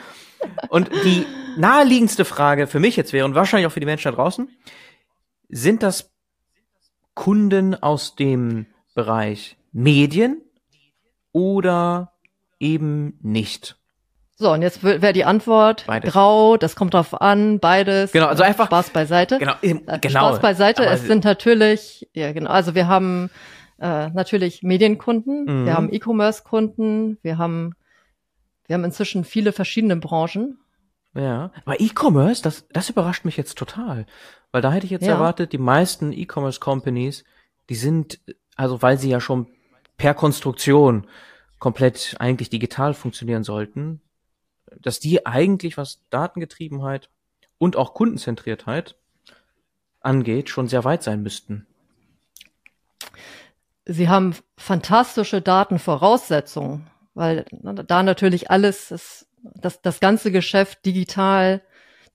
Und 0.70 0.90
die 1.04 1.26
naheliegendste 1.58 2.24
Frage 2.26 2.68
für 2.68 2.80
mich 2.80 2.96
jetzt 2.96 3.12
wäre, 3.14 3.26
und 3.26 3.36
wahrscheinlich 3.36 3.68
auch 3.68 3.72
für 3.74 3.82
die 3.82 3.86
Menschen 3.86 4.10
da 4.12 4.16
draußen, 4.16 4.50
sind 5.50 5.84
das 5.84 6.12
Kunden 7.14 7.76
aus 7.76 8.16
dem 8.16 8.66
Bereich 8.96 9.58
Medien 9.74 10.42
oder 11.32 12.14
eben 12.60 13.18
nicht? 13.22 13.76
So, 14.36 14.52
und 14.54 14.62
jetzt 14.62 14.84
wäre 14.84 15.12
die 15.12 15.26
Antwort 15.26 15.84
Beides. 15.86 16.14
grau, 16.14 16.56
das 16.56 16.76
kommt 16.78 16.94
drauf 16.94 17.20
an, 17.22 17.60
beides. 17.60 18.14
Genau, 18.14 18.28
also 18.28 18.44
einfach- 18.44 18.68
Spaß 18.68 18.92
beiseite. 18.92 19.38
Genau, 19.38 19.54
eben, 19.62 19.86
Äh, 19.88 20.00
genau. 20.00 20.28
Spaß 20.30 20.40
beiseite, 20.40 20.86
es 20.86 21.04
sind 21.04 21.26
natürlich, 21.26 22.08
ja 22.14 22.32
genau, 22.32 22.50
also 22.50 22.74
wir 22.76 22.88
haben 22.88 23.30
äh, 23.82 24.10
natürlich 24.10 24.62
Medienkunden, 24.64 25.44
Mhm. 25.46 25.66
wir 25.66 25.74
haben 25.74 25.92
E-Commerce-Kunden, 25.94 27.18
wir 27.22 27.38
haben, 27.38 27.76
wir 28.68 28.74
haben 28.76 28.84
inzwischen 28.84 29.24
viele 29.24 29.52
verschiedene 29.54 29.96
Branchen. 29.98 30.58
Ja, 31.16 31.52
aber 31.66 31.80
E-Commerce, 31.80 32.42
das, 32.44 32.66
das 32.72 32.90
überrascht 32.90 33.26
mich 33.26 33.36
jetzt 33.38 33.58
total. 33.58 34.06
Weil 34.52 34.62
da 34.62 34.72
hätte 34.72 34.86
ich 34.86 34.92
jetzt 34.92 35.06
Ja. 35.06 35.14
erwartet, 35.14 35.54
die 35.54 35.58
meisten 35.58 36.12
E-Commerce-Companies, 36.12 37.24
die 37.70 37.76
sind, 37.76 38.20
also 38.56 38.82
weil 38.82 38.98
sie 38.98 39.10
ja 39.10 39.20
schon 39.22 39.48
per 39.98 40.14
Konstruktion 40.14 41.08
komplett 41.60 42.16
eigentlich 42.20 42.50
digital 42.50 42.94
funktionieren 42.94 43.44
sollten, 43.44 44.02
dass 44.82 45.00
die 45.00 45.26
eigentlich, 45.26 45.78
was 45.78 46.02
Datengetriebenheit 46.10 47.10
und 47.58 47.76
auch 47.76 47.94
Kundenzentriertheit 47.94 48.96
angeht, 50.00 50.50
schon 50.50 50.68
sehr 50.68 50.84
weit 50.84 51.04
sein 51.04 51.22
müssten. 51.22 51.68
Sie 53.86 54.08
haben 54.08 54.36
fantastische 54.56 55.42
Datenvoraussetzungen, 55.42 56.88
weil 57.14 57.46
ne, 57.52 57.74
da 57.74 58.04
natürlich 58.04 58.52
alles, 58.52 58.92
ist, 58.92 59.28
das, 59.42 59.82
das 59.82 60.00
ganze 60.00 60.32
Geschäft 60.32 60.86
digital, 60.86 61.62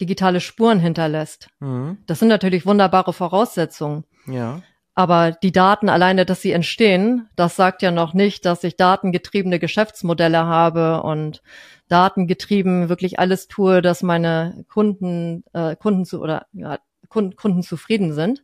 digitale 0.00 0.40
Spuren 0.40 0.78
hinterlässt. 0.78 1.48
Mhm. 1.60 1.98
Das 2.06 2.20
sind 2.20 2.28
natürlich 2.28 2.64
wunderbare 2.64 3.12
Voraussetzungen. 3.12 4.04
Ja. 4.26 4.62
Aber 4.94 5.32
die 5.32 5.50
Daten 5.50 5.88
alleine, 5.88 6.24
dass 6.24 6.40
sie 6.40 6.52
entstehen, 6.52 7.28
das 7.34 7.56
sagt 7.56 7.82
ja 7.82 7.90
noch 7.90 8.14
nicht, 8.14 8.44
dass 8.46 8.62
ich 8.62 8.76
datengetriebene 8.76 9.58
Geschäftsmodelle 9.58 10.46
habe 10.46 11.02
und 11.02 11.42
datengetrieben 11.88 12.88
wirklich 12.88 13.18
alles 13.18 13.48
tue, 13.48 13.82
dass 13.82 14.02
meine 14.02 14.64
Kunden, 14.68 15.44
äh, 15.52 15.74
Kunden 15.76 16.04
zu 16.04 16.20
oder 16.20 16.46
ja, 16.52 16.78
Kunden, 17.08 17.36
Kunden 17.36 17.62
zufrieden 17.62 18.12
sind. 18.12 18.42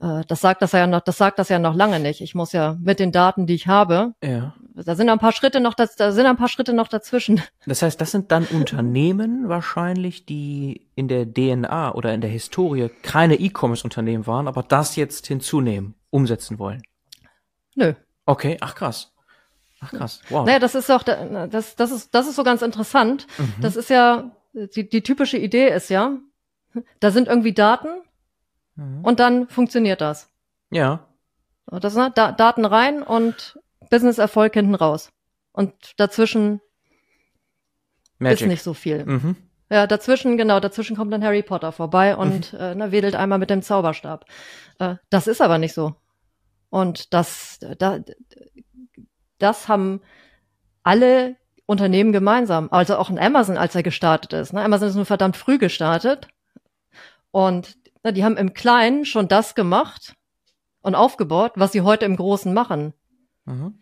Ja. 0.00 0.20
Äh, 0.20 0.24
das 0.26 0.40
sagt 0.40 0.62
das 0.62 0.72
ja 0.72 0.86
noch, 0.86 1.00
das 1.00 1.16
sagt 1.18 1.38
das 1.38 1.48
ja 1.48 1.58
noch 1.58 1.74
lange 1.74 2.00
nicht. 2.00 2.20
Ich 2.20 2.34
muss 2.34 2.52
ja 2.52 2.76
mit 2.80 2.98
den 2.98 3.12
Daten, 3.12 3.46
die 3.46 3.54
ich 3.54 3.66
habe, 3.66 4.14
ja. 4.22 4.54
da 4.74 4.94
sind 4.94 5.08
ein 5.08 5.18
paar 5.18 5.32
Schritte 5.32 5.60
noch, 5.60 5.74
das, 5.74 5.96
da 5.96 6.12
sind 6.12 6.26
ein 6.26 6.36
paar 6.36 6.48
Schritte 6.48 6.72
noch 6.72 6.88
dazwischen. 6.88 7.40
Das 7.66 7.82
heißt, 7.82 8.00
das 8.00 8.10
sind 8.10 8.32
dann 8.32 8.44
Unternehmen 8.46 9.48
wahrscheinlich, 9.48 10.26
die 10.26 10.88
in 10.94 11.08
der 11.08 11.26
DNA 11.32 11.94
oder 11.94 12.12
in 12.14 12.20
der 12.20 12.30
Historie 12.30 12.88
keine 13.02 13.36
E-Commerce-Unternehmen 13.36 14.26
waren, 14.26 14.48
aber 14.48 14.62
das 14.62 14.96
jetzt 14.96 15.26
hinzunehmen, 15.26 15.94
umsetzen 16.10 16.58
wollen. 16.58 16.82
Nö. 17.74 17.94
Okay, 18.26 18.56
ach 18.60 18.74
krass. 18.74 19.12
Ach 19.80 19.90
krass. 19.90 20.20
Wow. 20.28 20.46
Naja, 20.46 20.58
das 20.60 20.74
ist 20.74 20.88
doch, 20.88 21.02
da- 21.02 21.46
das, 21.48 21.74
das 21.76 21.90
ist, 21.90 22.14
das 22.14 22.28
ist 22.28 22.36
so 22.36 22.44
ganz 22.44 22.62
interessant. 22.62 23.26
Das 23.60 23.74
ist 23.76 23.90
ja, 23.90 24.30
die, 24.52 24.88
die 24.88 25.02
typische 25.02 25.38
Idee 25.38 25.68
ist 25.74 25.88
ja, 25.90 26.18
da 27.00 27.10
sind 27.10 27.28
irgendwie 27.28 27.52
Daten 27.54 27.88
Mhm. 28.74 29.04
und 29.04 29.20
dann 29.20 29.48
funktioniert 29.48 30.00
das. 30.00 30.30
Ja. 30.70 31.06
Das 31.66 31.94
ne, 31.94 32.10
da, 32.14 32.32
Daten 32.32 32.64
rein 32.64 33.02
und 33.02 33.58
Business-Erfolg 33.90 34.54
hinten 34.54 34.74
raus. 34.74 35.12
Und 35.52 35.74
dazwischen 35.98 36.60
Magic. 38.18 38.42
ist 38.42 38.46
nicht 38.48 38.62
so 38.62 38.74
viel. 38.74 39.04
Mhm. 39.04 39.36
Ja, 39.70 39.86
dazwischen, 39.86 40.36
genau, 40.36 40.60
dazwischen 40.60 40.96
kommt 40.96 41.12
dann 41.12 41.24
Harry 41.24 41.42
Potter 41.42 41.72
vorbei 41.72 42.16
und 42.16 42.52
äh, 42.54 42.74
ne, 42.74 42.92
wedelt 42.92 43.14
einmal 43.14 43.38
mit 43.38 43.50
dem 43.50 43.62
Zauberstab. 43.62 44.26
Äh, 44.78 44.96
das 45.08 45.26
ist 45.26 45.40
aber 45.40 45.58
nicht 45.58 45.72
so. 45.72 45.94
Und 46.68 47.12
das, 47.14 47.58
da, 47.78 48.00
das 49.38 49.68
haben 49.68 50.00
alle 50.82 51.36
Unternehmen 51.66 52.12
gemeinsam. 52.12 52.68
Also 52.70 52.96
auch 52.96 53.08
in 53.10 53.18
Amazon, 53.18 53.56
als 53.56 53.74
er 53.74 53.82
gestartet 53.82 54.32
ist. 54.32 54.52
Ne? 54.52 54.62
Amazon 54.62 54.88
ist 54.88 54.94
nur 54.94 55.06
verdammt 55.06 55.36
früh 55.36 55.58
gestartet. 55.58 56.28
Und 57.32 57.76
na, 58.04 58.12
die 58.12 58.24
haben 58.24 58.36
im 58.36 58.54
Kleinen 58.54 59.04
schon 59.04 59.26
das 59.26 59.56
gemacht 59.56 60.14
und 60.82 60.94
aufgebaut, 60.94 61.52
was 61.56 61.72
sie 61.72 61.80
heute 61.80 62.04
im 62.04 62.16
Großen 62.16 62.54
machen. 62.54 62.94
Mhm. 63.44 63.80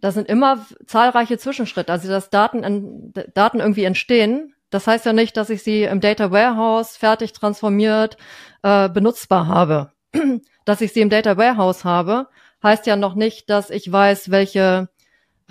Da 0.00 0.10
sind 0.12 0.28
immer 0.28 0.66
zahlreiche 0.86 1.38
Zwischenschritte. 1.38 1.92
Also 1.92 2.08
dass 2.08 2.30
Daten, 2.30 3.12
Daten 3.34 3.60
irgendwie 3.60 3.84
entstehen, 3.84 4.54
das 4.70 4.86
heißt 4.86 5.06
ja 5.06 5.12
nicht, 5.12 5.36
dass 5.36 5.50
ich 5.50 5.62
sie 5.62 5.82
im 5.82 6.00
Data 6.00 6.30
Warehouse 6.30 6.96
fertig 6.96 7.32
transformiert 7.32 8.16
äh, 8.62 8.88
benutzbar 8.88 9.46
habe. 9.46 9.92
dass 10.64 10.80
ich 10.80 10.92
sie 10.92 11.00
im 11.00 11.10
Data 11.10 11.36
Warehouse 11.36 11.84
habe, 11.84 12.28
heißt 12.62 12.86
ja 12.86 12.96
noch 12.96 13.14
nicht, 13.14 13.48
dass 13.50 13.70
ich 13.70 13.90
weiß, 13.90 14.30
welche, 14.30 14.88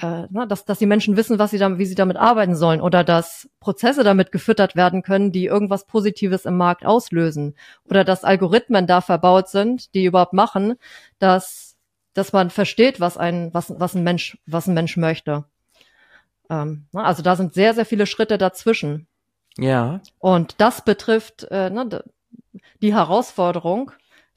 äh, 0.01 0.27
na, 0.29 0.45
dass, 0.45 0.65
dass 0.65 0.77
die 0.79 0.85
Menschen 0.85 1.17
wissen, 1.17 1.39
was 1.39 1.51
sie 1.51 1.57
damit, 1.57 1.79
wie 1.79 1.85
sie 1.85 1.95
damit 1.95 2.17
arbeiten 2.17 2.55
sollen 2.55 2.81
oder 2.81 3.03
dass 3.03 3.49
Prozesse 3.59 4.03
damit 4.03 4.31
gefüttert 4.31 4.75
werden 4.75 5.01
können, 5.01 5.31
die 5.31 5.45
irgendwas 5.45 5.87
Positives 5.87 6.45
im 6.45 6.55
Markt 6.55 6.85
auslösen 6.85 7.55
oder 7.85 8.03
dass 8.03 8.23
Algorithmen 8.23 8.85
da 8.85 9.01
verbaut 9.01 9.49
sind, 9.49 9.93
die 9.95 10.05
überhaupt 10.05 10.33
machen, 10.33 10.75
dass, 11.17 11.75
dass 12.13 12.31
man 12.31 12.51
versteht, 12.51 12.99
was 12.99 13.17
ein, 13.17 13.53
was, 13.53 13.73
was 13.79 13.95
ein 13.95 14.03
Mensch, 14.03 14.37
was 14.45 14.67
ein 14.67 14.75
Mensch 14.75 14.97
möchte. 14.97 15.45
Ähm, 16.49 16.85
na, 16.91 17.03
also 17.03 17.23
da 17.23 17.35
sind 17.35 17.55
sehr, 17.55 17.73
sehr 17.73 17.85
viele 17.85 18.05
Schritte 18.05 18.37
dazwischen. 18.37 19.07
Ja. 19.57 20.01
Und 20.19 20.55
das 20.59 20.83
betrifft 20.85 21.47
äh, 21.49 21.71
ne, 21.71 22.03
die 22.83 22.93
Herausforderung, 22.93 23.91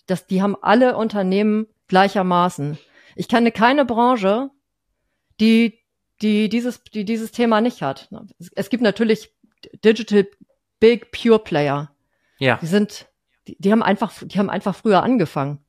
dass 0.06 0.26
die 0.26 0.40
haben 0.40 0.56
alle 0.60 0.96
Unternehmen 0.96 1.66
gleichermaßen. 1.88 2.78
Ich 3.14 3.28
kenne 3.28 3.52
keine 3.52 3.84
Branche, 3.84 4.50
die, 5.40 5.81
die, 6.22 6.48
dieses, 6.48 6.85
die 6.85 7.05
dieses 7.05 7.33
Thema 7.33 7.61
nicht 7.61 7.83
hat. 7.83 8.09
Es, 8.38 8.50
es 8.55 8.70
gibt 8.70 8.83
natürlich 8.83 9.33
Digital 9.85 10.26
Big 10.79 11.11
Pure 11.12 11.38
Player. 11.38 11.90
Ja. 12.38 12.59
Die 12.61 12.66
sind, 12.66 13.07
die, 13.48 13.57
die 13.59 13.72
haben 13.72 13.83
einfach, 13.83 14.12
die 14.22 14.38
haben 14.38 14.50
einfach 14.50 14.74
früher 14.74 15.03
angefangen. 15.03 15.64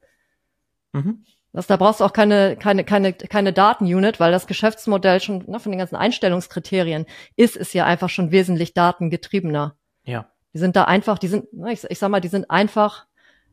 Mhm. 0.93 1.25
Das, 1.53 1.67
da 1.67 1.75
brauchst 1.75 1.99
du 1.99 2.05
auch 2.05 2.13
keine, 2.13 2.55
keine, 2.55 2.85
keine, 2.85 3.11
keine 3.13 3.51
Datenunit, 3.51 4.21
weil 4.21 4.31
das 4.31 4.47
Geschäftsmodell 4.47 5.19
schon 5.19 5.43
ne, 5.47 5.59
von 5.59 5.71
den 5.71 5.79
ganzen 5.79 5.97
Einstellungskriterien 5.97 7.05
ist 7.35 7.57
es 7.57 7.73
ja 7.73 7.85
einfach 7.85 8.09
schon 8.09 8.31
wesentlich 8.31 8.73
datengetriebener. 8.73 9.75
Ja. 10.05 10.29
Die 10.53 10.59
sind 10.59 10.77
da 10.77 10.85
einfach, 10.85 11.19
die 11.19 11.27
sind, 11.27 11.51
ne, 11.51 11.73
ich, 11.73 11.83
ich 11.89 11.99
sag 11.99 12.09
mal, 12.09 12.21
die 12.21 12.29
sind 12.29 12.49
einfach, 12.49 13.05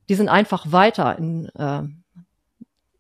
die 0.09 0.15
sind 0.15 0.29
einfach 0.29 0.71
weiter 0.71 1.19
in, 1.19 1.47
äh, 1.57 1.83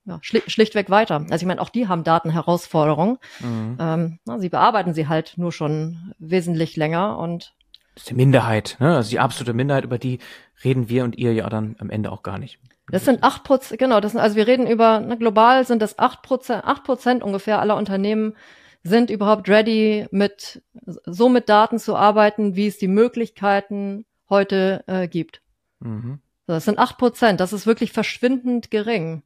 ja, 0.09 0.18
schli 0.23 0.42
schlichtweg 0.47 0.88
weiter. 0.90 1.27
Also 1.31 1.42
ich 1.42 1.47
meine, 1.47 1.61
auch 1.61 1.68
die 1.68 1.87
haben 1.87 2.03
Datenherausforderungen. 2.03 3.18
Mhm. 3.40 3.77
Ähm, 3.79 4.18
na, 4.25 4.38
sie 4.38 4.49
bearbeiten 4.49 4.94
sie 4.94 5.07
halt 5.07 5.35
nur 5.37 5.53
schon 5.53 6.14
wesentlich 6.18 6.77
länger 6.77 7.18
und 7.18 7.55
Das 7.94 8.05
ist 8.05 8.11
die 8.11 8.14
Minderheit, 8.14 8.77
ne? 8.81 8.97
Also 8.97 9.11
die 9.11 9.21
absolute 9.21 9.53
Minderheit, 9.53 9.85
über 9.85 9.99
die 9.99 10.18
reden 10.64 10.88
wir 10.88 11.05
und 11.05 11.16
ihr 11.16 11.35
ja 11.35 11.49
dann 11.49 11.77
am 11.79 11.90
Ende 11.90 12.11
auch 12.11 12.23
gar 12.23 12.38
nicht. 12.38 12.59
Das 12.90 13.05
sind 13.05 13.23
acht 13.23 13.44
Prozent, 13.44 13.79
genau, 13.79 14.01
das 14.01 14.12
sind, 14.12 14.21
also 14.21 14.35
wir 14.35 14.47
reden 14.47 14.66
über, 14.66 15.01
na, 15.01 15.14
global 15.14 15.66
sind 15.66 15.83
das 15.83 15.99
acht 15.99 16.23
Prozent, 16.23 16.64
acht 16.64 16.85
Prozent 16.85 17.23
ungefähr 17.23 17.61
aller 17.61 17.77
Unternehmen 17.77 18.35
sind 18.83 19.11
überhaupt 19.11 19.49
ready, 19.49 20.07
mit, 20.11 20.62
so 21.05 21.29
mit 21.29 21.51
Daten 21.51 21.79
zu 21.79 21.97
arbeiten, 21.97 22.57
wie 22.57 22.66
es 22.66 22.79
die 22.79 22.88
Möglichkeiten 22.88 24.07
heute 24.31 24.85
äh, 24.87 25.07
gibt. 25.07 25.42
Mhm. 25.81 26.21
Das 26.47 26.64
sind 26.64 26.79
acht 26.79 26.97
Prozent, 26.97 27.40
das 27.40 27.53
ist 27.53 27.66
wirklich 27.66 27.92
verschwindend 27.92 28.71
gering. 28.71 29.23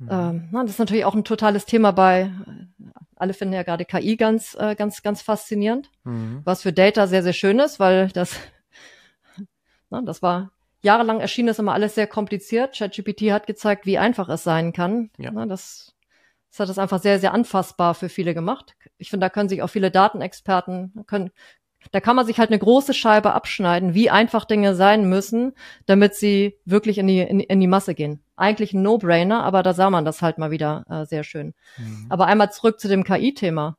Ähm, 0.00 0.48
na, 0.52 0.62
das 0.62 0.72
ist 0.72 0.78
natürlich 0.78 1.04
auch 1.04 1.14
ein 1.14 1.24
totales 1.24 1.64
Thema 1.66 1.92
bei, 1.92 2.30
alle 3.16 3.34
finden 3.34 3.54
ja 3.54 3.64
gerade 3.64 3.84
KI 3.84 4.16
ganz, 4.16 4.56
äh, 4.58 4.74
ganz, 4.76 5.02
ganz 5.02 5.22
faszinierend 5.22 5.90
Mhm. 6.04 6.42
was 6.44 6.62
für 6.62 6.72
Data 6.72 7.06
sehr, 7.06 7.22
sehr 7.22 7.32
schön 7.32 7.58
ist, 7.58 7.80
weil 7.80 8.08
das, 8.08 8.36
na, 9.90 10.02
das 10.02 10.22
war 10.22 10.50
jahrelang 10.82 11.20
erschien 11.20 11.46
das 11.46 11.58
immer 11.58 11.72
alles 11.72 11.94
sehr 11.96 12.06
kompliziert. 12.06 12.76
ChatGPT 12.76 13.32
hat 13.32 13.46
gezeigt, 13.46 13.86
wie 13.86 13.98
einfach 13.98 14.28
es 14.28 14.44
sein 14.44 14.72
kann. 14.72 15.10
Ja. 15.18 15.32
Na, 15.32 15.46
das, 15.46 15.94
das 16.50 16.60
hat 16.60 16.68
es 16.68 16.78
einfach 16.78 17.00
sehr, 17.00 17.18
sehr 17.18 17.32
anfassbar 17.34 17.94
für 17.94 18.08
viele 18.08 18.34
gemacht. 18.34 18.76
Ich 18.96 19.10
finde, 19.10 19.24
da 19.26 19.30
können 19.30 19.48
sich 19.48 19.62
auch 19.62 19.68
viele 19.68 19.90
Datenexperten 19.90 21.04
können, 21.06 21.30
da 21.92 22.00
kann 22.00 22.16
man 22.16 22.26
sich 22.26 22.38
halt 22.38 22.50
eine 22.50 22.58
große 22.58 22.92
Scheibe 22.94 23.32
abschneiden, 23.32 23.94
wie 23.94 24.10
einfach 24.10 24.44
Dinge 24.44 24.74
sein 24.74 25.08
müssen, 25.08 25.52
damit 25.86 26.14
sie 26.14 26.58
wirklich 26.64 26.98
in 26.98 27.06
die, 27.06 27.20
in, 27.20 27.40
in 27.40 27.60
die 27.60 27.66
Masse 27.66 27.94
gehen. 27.94 28.20
Eigentlich 28.36 28.72
ein 28.72 28.82
No-Brainer, 28.82 29.42
aber 29.42 29.62
da 29.62 29.72
sah 29.72 29.90
man 29.90 30.04
das 30.04 30.22
halt 30.22 30.38
mal 30.38 30.50
wieder 30.50 30.84
äh, 30.88 31.06
sehr 31.06 31.24
schön. 31.24 31.54
Mhm. 31.76 32.06
Aber 32.08 32.26
einmal 32.26 32.52
zurück 32.52 32.80
zu 32.80 32.88
dem 32.88 33.04
KI-Thema. 33.04 33.76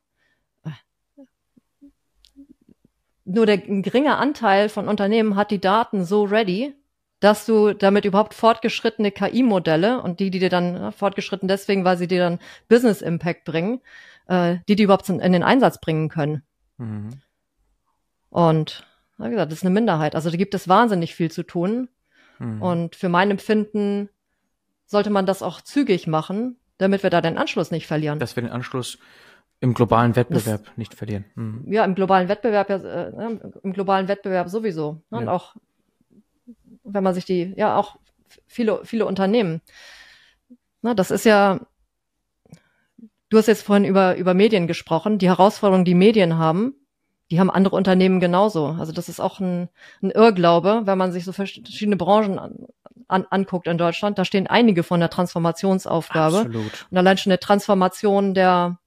Nur 3.25 3.45
der 3.45 3.61
ein 3.67 3.83
geringer 3.83 4.17
Anteil 4.17 4.69
von 4.69 4.87
Unternehmen 4.87 5.35
hat 5.35 5.51
die 5.51 5.61
Daten 5.61 6.03
so 6.03 6.23
ready, 6.23 6.73
dass 7.19 7.45
du 7.45 7.73
damit 7.73 8.05
überhaupt 8.05 8.33
fortgeschrittene 8.33 9.11
KI-Modelle 9.11 10.01
und 10.01 10.19
die, 10.19 10.31
die 10.31 10.39
dir 10.39 10.49
dann 10.49 10.73
na, 10.73 10.91
fortgeschritten 10.91 11.47
deswegen, 11.47 11.83
weil 11.85 11.97
sie 11.97 12.07
dir 12.07 12.21
dann 12.21 12.39
Business 12.69 13.03
Impact 13.03 13.43
bringen, 13.43 13.81
äh, 14.27 14.57
die 14.67 14.75
die 14.75 14.83
überhaupt 14.83 15.07
in, 15.09 15.19
in 15.19 15.33
den 15.33 15.43
Einsatz 15.43 15.79
bringen 15.79 16.09
können. 16.09 16.41
Mhm. 16.77 17.21
Und 18.29 18.85
wie 19.17 19.29
gesagt, 19.29 19.51
das 19.51 19.59
ist 19.59 19.65
eine 19.65 19.73
Minderheit. 19.73 20.15
Also 20.15 20.29
da 20.29 20.37
gibt 20.37 20.53
es 20.53 20.67
wahnsinnig 20.67 21.15
viel 21.15 21.29
zu 21.31 21.43
tun. 21.43 21.89
Mhm. 22.39 22.61
Und 22.61 22.95
für 22.95 23.09
mein 23.09 23.31
Empfinden 23.31 24.09
sollte 24.85 25.09
man 25.09 25.25
das 25.25 25.41
auch 25.41 25.61
zügig 25.61 26.07
machen, 26.07 26.57
damit 26.77 27.03
wir 27.03 27.09
da 27.09 27.21
den 27.21 27.37
Anschluss 27.37 27.71
nicht 27.71 27.85
verlieren. 27.85 28.19
dass 28.19 28.35
wir 28.35 28.43
den 28.43 28.51
Anschluss 28.51 28.97
Im 29.59 29.73
globalen 29.73 30.15
Wettbewerb 30.15 30.65
das, 30.65 30.77
nicht 30.77 30.95
verlieren. 30.95 31.25
Mhm. 31.35 31.65
Ja, 31.71 31.83
im 31.83 31.95
globalen 31.95 32.29
Wettbewerb 32.29 32.69
ja, 32.69 32.77
äh, 32.77 33.11
ne, 33.11 33.53
im 33.61 33.73
globalen 33.73 34.07
Wettbewerb 34.07 34.49
sowieso. 34.49 34.93
Ne? 34.93 35.01
Ja. 35.11 35.17
Und 35.17 35.27
auch, 35.27 35.55
wenn 36.83 37.03
man 37.03 37.13
sich 37.13 37.25
die, 37.25 37.53
ja, 37.57 37.75
auch 37.75 37.97
viele, 38.47 38.85
viele 38.85 39.05
Unternehmen. 39.05 39.61
Na, 40.81 40.93
das 40.93 41.11
ist 41.11 41.25
ja, 41.25 41.59
du 43.29 43.37
hast 43.37 43.47
jetzt 43.47 43.63
vorhin 43.63 43.85
über, 43.85 44.15
über 44.15 44.33
Medien 44.33 44.65
gesprochen, 44.67 45.17
die 45.17 45.27
Herausforderungen, 45.27 45.85
die 45.85 45.95
Medien 45.95 46.37
haben, 46.37 46.73
die 47.31 47.39
haben 47.39 47.51
andere 47.51 47.75
Unternehmen 47.75 48.19
genauso. 48.19 48.75
Also 48.79 48.91
das 48.91 49.09
ist 49.09 49.19
auch 49.19 49.39
ein, 49.39 49.69
ein 50.01 50.11
Irrglaube, 50.11 50.81
wenn 50.85 50.97
man 50.97 51.11
sich 51.11 51.25
so 51.25 51.31
verschiedene 51.31 51.95
Branchen 51.95 52.39
an, 52.39 52.65
an, 53.07 53.25
anguckt 53.29 53.67
in 53.67 53.77
Deutschland. 53.77 54.17
Da 54.17 54.25
stehen 54.25 54.47
einige 54.47 54.83
von 54.83 54.99
der 54.99 55.09
Transformationsaufgabe. 55.09 56.37
Absolut. 56.37 56.87
Und 56.89 56.97
allein 56.97 57.17
schon 57.17 57.31
eine 57.31 57.39
Transformation 57.39 58.33
der, 58.33 58.79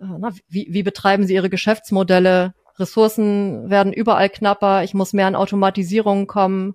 äh, 0.00 0.04
na, 0.18 0.32
wie, 0.48 0.68
wie 0.70 0.82
betreiben 0.82 1.26
sie 1.26 1.34
ihre 1.34 1.50
Geschäftsmodelle? 1.50 2.54
Ressourcen 2.78 3.68
werden 3.68 3.92
überall 3.92 4.30
knapper. 4.30 4.82
Ich 4.84 4.94
muss 4.94 5.12
mehr 5.12 5.26
an 5.26 5.36
Automatisierung 5.36 6.26
kommen. 6.26 6.74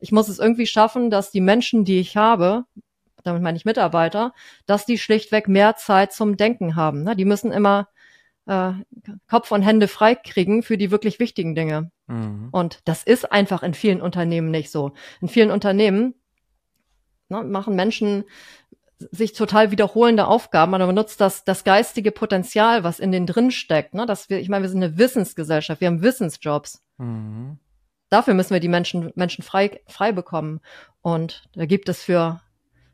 Ich 0.00 0.12
muss 0.12 0.28
es 0.28 0.38
irgendwie 0.38 0.66
schaffen, 0.66 1.10
dass 1.10 1.30
die 1.30 1.40
Menschen, 1.40 1.86
die 1.86 1.98
ich 1.98 2.16
habe, 2.16 2.64
damit 3.24 3.42
meine 3.42 3.56
ich 3.56 3.64
Mitarbeiter, 3.64 4.34
dass 4.66 4.84
die 4.84 4.98
schlichtweg 4.98 5.48
mehr 5.48 5.76
Zeit 5.76 6.12
zum 6.12 6.36
Denken 6.36 6.76
haben. 6.76 7.02
Ne? 7.02 7.16
Die 7.16 7.24
müssen 7.24 7.52
immer 7.52 7.88
äh, 8.48 8.72
Kopf 9.28 9.52
und 9.52 9.62
Hände 9.62 9.88
frei 9.88 10.14
kriegen 10.14 10.62
für 10.62 10.78
die 10.78 10.90
wirklich 10.90 11.20
wichtigen 11.20 11.54
Dinge. 11.54 11.90
Mhm. 12.06 12.48
Und 12.50 12.80
das 12.86 13.04
ist 13.04 13.30
einfach 13.30 13.62
in 13.62 13.74
vielen 13.74 14.00
Unternehmen 14.00 14.50
nicht 14.50 14.70
so. 14.70 14.92
In 15.20 15.28
vielen 15.28 15.50
Unternehmen 15.50 16.14
ne, 17.28 17.44
machen 17.44 17.76
Menschen 17.76 18.24
sich 18.98 19.32
total 19.32 19.70
wiederholende 19.70 20.26
Aufgaben, 20.26 20.72
man 20.72 20.84
benutzt 20.84 21.20
das, 21.20 21.44
das 21.44 21.62
geistige 21.62 22.10
Potenzial, 22.10 22.82
was 22.82 22.98
in 22.98 23.12
den 23.12 23.26
drin 23.26 23.52
steckt. 23.52 23.94
Ne? 23.94 24.06
Dass 24.06 24.28
wir, 24.28 24.40
ich 24.40 24.48
meine, 24.48 24.64
wir 24.64 24.70
sind 24.70 24.82
eine 24.82 24.98
Wissensgesellschaft, 24.98 25.80
wir 25.80 25.86
haben 25.86 26.02
Wissensjobs. 26.02 26.82
Mhm. 26.96 27.58
Dafür 28.08 28.34
müssen 28.34 28.54
wir 28.54 28.60
die 28.60 28.68
Menschen, 28.68 29.12
Menschen 29.14 29.44
frei, 29.44 29.80
frei 29.86 30.10
bekommen. 30.12 30.60
Und 31.02 31.48
da 31.54 31.66
gibt 31.66 31.88
es 31.88 32.02
für, 32.02 32.40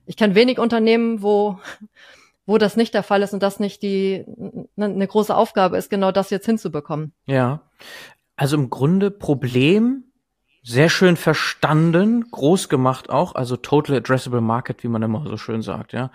ich 0.05 0.17
kenne 0.17 0.35
wenig 0.35 0.59
Unternehmen, 0.59 1.23
wo, 1.23 1.59
wo 2.47 2.59
das 2.59 2.77
nicht 2.77 2.95
der 2.95 3.03
Fall 3.03 3.23
ist 3.23 3.33
und 3.33 3.43
das 3.43 3.61
nicht 3.61 3.83
die 3.83 4.25
eine 4.77 4.89
ne 4.89 5.07
große 5.07 5.35
Aufgabe 5.35 5.77
ist, 5.77 5.91
genau 5.91 6.13
das 6.13 6.31
jetzt 6.31 6.47
hinzubekommen. 6.47 7.13
Ja. 7.27 7.63
Also 8.37 8.57
im 8.57 8.71
Grunde 8.71 9.11
Problem 9.11 10.05
sehr 10.67 10.89
schön 10.89 11.17
verstanden, 11.17 12.25
groß 12.31 12.71
gemacht 12.71 13.11
auch, 13.11 13.35
also 13.35 13.55
Total 13.57 13.97
Addressable 13.97 14.41
Market, 14.41 14.83
wie 14.83 14.89
man 14.89 15.03
immer 15.03 15.23
so 15.27 15.37
schön 15.37 15.61
sagt, 15.61 15.93
ja. 15.93 16.11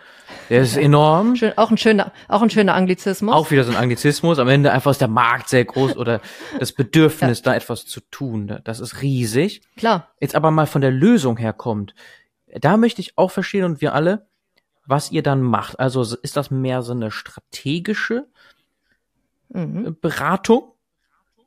Der 0.50 0.64
ist 0.64 0.76
enorm. 0.76 1.36
Schön, 1.36 1.56
auch 1.56 1.70
ein 1.70 1.78
schöner, 1.78 2.12
auch 2.28 2.42
ein 2.42 2.50
schöner 2.50 2.74
Anglizismus. 2.74 3.36
Auch 3.36 3.52
wieder 3.52 3.64
so 3.64 3.72
ein 3.72 3.78
Anglizismus. 3.78 4.40
Am 4.40 4.48
Ende 4.48 4.72
einfach 4.72 4.90
ist 4.90 5.02
der 5.02 5.08
Markt 5.08 5.50
sehr 5.50 5.66
groß 5.66 5.96
oder 5.98 6.20
das 6.60 6.72
Bedürfnis, 6.72 7.40
ja. 7.40 7.52
da 7.52 7.56
etwas 7.56 7.86
zu 7.86 8.02
tun. 8.10 8.60
Das 8.64 8.80
ist 8.80 9.04
riesig. 9.04 9.62
Klar. 9.78 10.10
Jetzt 10.20 10.34
aber 10.34 10.50
mal 10.50 10.66
von 10.66 10.82
der 10.82 10.92
Lösung 10.92 11.38
herkommt. 11.38 11.94
Da 12.60 12.78
möchte 12.78 13.02
ich 13.02 13.20
auch 13.20 13.30
verstehen 13.30 13.66
und 13.66 13.82
wir 13.82 13.94
alle, 13.94 14.26
was 14.90 15.12
ihr 15.12 15.24
dann 15.24 15.42
macht. 15.42 15.80
Also 15.80 16.02
ist 16.02 16.36
das 16.36 16.52
mehr 16.52 16.82
so 16.82 16.94
eine 16.94 17.12
strategische 17.12 18.26
mhm. 19.50 19.96
Beratung, 20.02 20.74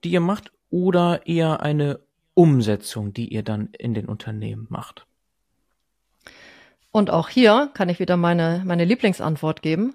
die 0.05 0.13
ihr 0.13 0.21
macht, 0.21 0.53
oder 0.71 1.27
eher 1.27 1.61
eine 1.61 2.01
Umsetzung, 2.35 3.13
die 3.13 3.29
ihr 3.29 3.43
dann 3.43 3.69
in 3.79 3.95
den 3.95 4.07
Unternehmen 4.07 4.67
macht? 4.71 5.07
Und 6.93 7.11
auch 7.11 7.29
hier 7.29 7.71
kann 7.75 7.89
ich 7.89 7.99
wieder 7.99 8.17
meine, 8.17 8.63
meine 8.65 8.85
Lieblingsantwort 8.85 9.63
geben. 9.63 9.95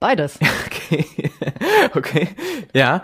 Beides. 0.00 0.38
Okay. 0.88 1.32
okay. 1.94 2.28
Ja. 2.74 3.02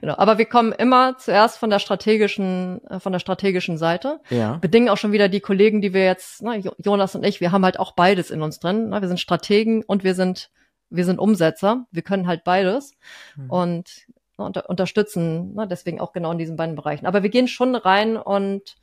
Genau. 0.00 0.16
Aber 0.16 0.38
wir 0.38 0.46
kommen 0.46 0.72
immer 0.72 1.16
zuerst 1.18 1.58
von 1.58 1.70
der 1.70 1.78
strategischen, 1.78 2.84
äh, 2.86 3.00
von 3.00 3.12
der 3.12 3.20
strategischen 3.20 3.78
Seite. 3.78 4.20
Ja. 4.30 4.58
Bedingen 4.58 4.88
auch 4.88 4.98
schon 4.98 5.12
wieder 5.12 5.28
die 5.28 5.40
Kollegen, 5.40 5.80
die 5.80 5.92
wir 5.92 6.04
jetzt, 6.04 6.42
ne, 6.42 6.62
Jonas 6.78 7.14
und 7.14 7.24
ich, 7.24 7.40
wir 7.40 7.52
haben 7.52 7.64
halt 7.64 7.78
auch 7.78 7.92
beides 7.92 8.30
in 8.30 8.42
uns 8.42 8.58
drin. 8.58 8.88
Ne? 8.90 9.00
Wir 9.00 9.08
sind 9.08 9.20
Strategen 9.20 9.82
und 9.84 10.04
wir 10.04 10.14
sind, 10.14 10.50
wir 10.90 11.04
sind 11.04 11.18
Umsetzer. 11.18 11.86
Wir 11.90 12.02
können 12.02 12.26
halt 12.26 12.44
beides. 12.44 12.94
Mhm. 13.36 13.50
Und 13.50 14.06
Ne, 14.38 14.44
unter, 14.46 14.68
unterstützen, 14.68 15.54
ne, 15.54 15.66
deswegen 15.68 16.00
auch 16.00 16.12
genau 16.12 16.32
in 16.32 16.38
diesen 16.38 16.56
beiden 16.56 16.74
Bereichen. 16.74 17.06
Aber 17.06 17.22
wir 17.22 17.30
gehen 17.30 17.48
schon 17.48 17.74
rein 17.74 18.16
und 18.16 18.76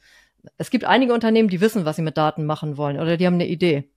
es 0.58 0.70
gibt 0.70 0.86
einige 0.86 1.14
Unternehmen, 1.14 1.50
die 1.50 1.62
wissen, 1.62 1.86
was 1.86 1.96
sie 1.96 2.02
mit 2.02 2.18
Daten 2.18 2.46
machen 2.46 2.78
wollen 2.78 3.00
oder 3.00 3.18
die 3.18 3.26
haben 3.26 3.36
eine 3.36 3.48
Idee. 3.48 3.90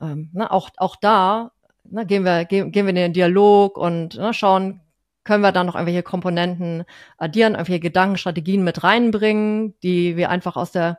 Ähm, 0.00 0.30
ne, 0.32 0.50
auch, 0.50 0.70
auch 0.76 0.96
da 0.96 1.52
ne, 1.90 2.06
gehen, 2.06 2.24
wir, 2.24 2.44
gehen, 2.44 2.72
gehen 2.72 2.86
wir 2.86 2.90
in 2.90 2.96
den 2.96 3.12
Dialog 3.12 3.76
und 3.76 4.16
ne, 4.16 4.34
schauen, 4.34 4.80
können 5.24 5.42
wir 5.42 5.52
da 5.52 5.64
noch 5.64 5.74
irgendwelche 5.74 6.02
Komponenten 6.02 6.84
addieren, 7.18 7.54
irgendwelche 7.54 7.80
Gedankenstrategien 7.80 8.64
mit 8.64 8.82
reinbringen, 8.82 9.74
die 9.82 10.16
wir 10.16 10.30
einfach 10.30 10.56
aus 10.56 10.72
der 10.72 10.98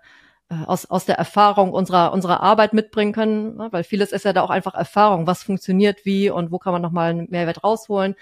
äh, 0.49 0.55
aus, 0.65 0.85
aus 0.85 1.05
der 1.05 1.17
Erfahrung 1.17 1.71
unserer, 1.71 2.13
unserer 2.13 2.41
Arbeit 2.41 2.73
mitbringen 2.73 3.13
können, 3.13 3.57
ne? 3.57 3.69
weil 3.71 3.83
vieles 3.83 4.11
ist 4.11 4.25
ja 4.25 4.33
da 4.33 4.41
auch 4.41 4.49
einfach 4.49 4.75
Erfahrung, 4.75 5.27
was 5.27 5.43
funktioniert 5.43 6.05
wie 6.05 6.29
und 6.29 6.51
wo 6.51 6.59
kann 6.59 6.73
man 6.73 6.81
nochmal 6.81 7.11
einen 7.11 7.29
Mehrwert 7.29 7.63
rausholen 7.63 8.15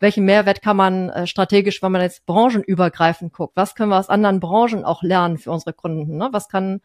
welchen 0.00 0.24
Mehrwert 0.24 0.62
kann 0.62 0.76
man 0.76 1.10
äh, 1.10 1.26
strategisch, 1.26 1.82
wenn 1.82 1.92
man 1.92 2.02
jetzt 2.02 2.26
branchenübergreifend 2.26 3.32
guckt, 3.32 3.56
was 3.56 3.74
können 3.74 3.90
wir 3.90 3.98
aus 3.98 4.08
anderen 4.08 4.40
Branchen 4.40 4.84
auch 4.84 5.02
lernen 5.02 5.38
für 5.38 5.50
unsere 5.50 5.72
Kunden? 5.72 6.16
Ne? 6.16 6.28
Was 6.32 6.48
kann 6.48 6.80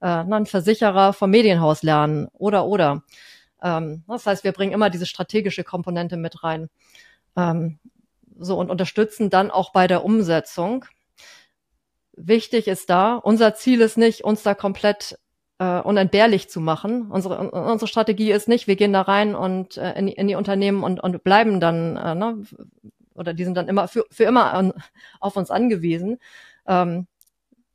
äh, 0.00 0.06
ein 0.06 0.46
Versicherer 0.46 1.12
vom 1.12 1.30
Medienhaus 1.30 1.82
lernen 1.82 2.28
oder 2.34 2.66
oder? 2.66 3.02
Ähm, 3.62 4.04
das 4.06 4.26
heißt, 4.26 4.44
wir 4.44 4.52
bringen 4.52 4.72
immer 4.72 4.90
diese 4.90 5.06
strategische 5.06 5.64
Komponente 5.64 6.16
mit 6.16 6.42
rein. 6.44 6.68
Ähm, 7.36 7.78
so 8.38 8.58
und 8.58 8.70
unterstützen 8.70 9.30
dann 9.30 9.50
auch 9.50 9.72
bei 9.72 9.86
der 9.86 10.04
Umsetzung. 10.04 10.84
Wichtig 12.12 12.68
ist 12.68 12.90
da, 12.90 13.14
unser 13.14 13.54
Ziel 13.54 13.80
ist 13.80 13.96
nicht, 13.96 14.24
uns 14.24 14.42
da 14.42 14.54
komplett 14.54 15.18
äh, 15.58 15.80
unentbehrlich 15.80 16.48
zu 16.48 16.60
machen. 16.60 17.10
Unsere, 17.10 17.50
unsere 17.50 17.88
Strategie 17.88 18.32
ist 18.32 18.48
nicht, 18.48 18.66
wir 18.66 18.76
gehen 18.76 18.92
da 18.92 19.02
rein 19.02 19.34
und 19.34 19.76
äh, 19.76 19.92
in, 19.98 20.06
die, 20.06 20.12
in 20.12 20.28
die 20.28 20.34
Unternehmen 20.34 20.82
und, 20.82 21.00
und 21.00 21.22
bleiben 21.24 21.60
dann, 21.60 21.96
äh, 21.96 22.14
ne, 22.14 22.44
oder 23.14 23.34
die 23.34 23.44
sind 23.44 23.56
dann 23.56 23.68
immer 23.68 23.88
für, 23.88 24.04
für 24.10 24.24
immer 24.24 24.52
an, 24.52 24.72
auf 25.20 25.36
uns 25.36 25.50
angewiesen. 25.50 26.18
Ähm, 26.66 27.06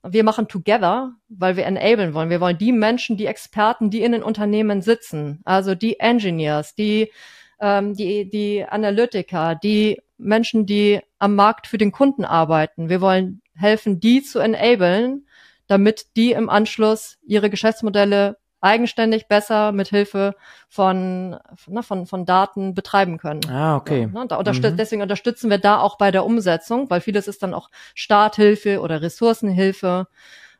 wir 0.03 0.23
machen 0.23 0.47
together, 0.47 1.15
weil 1.29 1.55
wir 1.55 1.65
enablen 1.65 2.13
wollen. 2.13 2.29
Wir 2.29 2.41
wollen 2.41 2.57
die 2.57 2.73
Menschen, 2.73 3.17
die 3.17 3.25
Experten, 3.25 3.89
die 3.89 4.01
in 4.01 4.11
den 4.11 4.23
Unternehmen 4.23 4.81
sitzen, 4.81 5.41
also 5.45 5.75
die 5.75 5.99
Engineers, 5.99 6.75
die, 6.75 7.11
ähm, 7.59 7.93
die, 7.95 8.29
die 8.29 8.65
Analytiker, 8.65 9.55
die 9.55 10.01
Menschen, 10.17 10.65
die 10.65 10.99
am 11.19 11.35
Markt 11.35 11.67
für 11.67 11.77
den 11.77 11.91
Kunden 11.91 12.25
arbeiten. 12.25 12.89
Wir 12.89 13.01
wollen 13.01 13.41
helfen, 13.55 13.99
die 13.99 14.21
zu 14.21 14.39
enablen, 14.39 15.27
damit 15.67 16.15
die 16.17 16.33
im 16.33 16.49
Anschluss 16.49 17.17
ihre 17.25 17.49
Geschäftsmodelle 17.49 18.37
eigenständig 18.63 19.27
besser 19.27 19.71
mit 19.71 19.89
Hilfe 19.89 20.35
von, 20.69 21.37
ne, 21.67 21.83
von, 21.83 22.05
von 22.05 22.25
Daten 22.25 22.73
betreiben 22.73 23.17
können. 23.17 23.41
Ah, 23.49 23.75
okay. 23.75 24.09
Ja, 24.13 24.19
ne, 24.19 24.27
da 24.27 24.37
unterstütz 24.37 24.71
mhm. 24.71 24.77
Deswegen 24.77 25.01
unterstützen 25.01 25.49
wir 25.49 25.57
da 25.57 25.79
auch 25.79 25.97
bei 25.97 26.11
der 26.11 26.25
Umsetzung, 26.25 26.89
weil 26.89 27.01
vieles 27.01 27.27
ist 27.27 27.43
dann 27.43 27.53
auch 27.53 27.69
Starthilfe 27.93 28.79
oder 28.79 29.01
Ressourcenhilfe. 29.01 30.07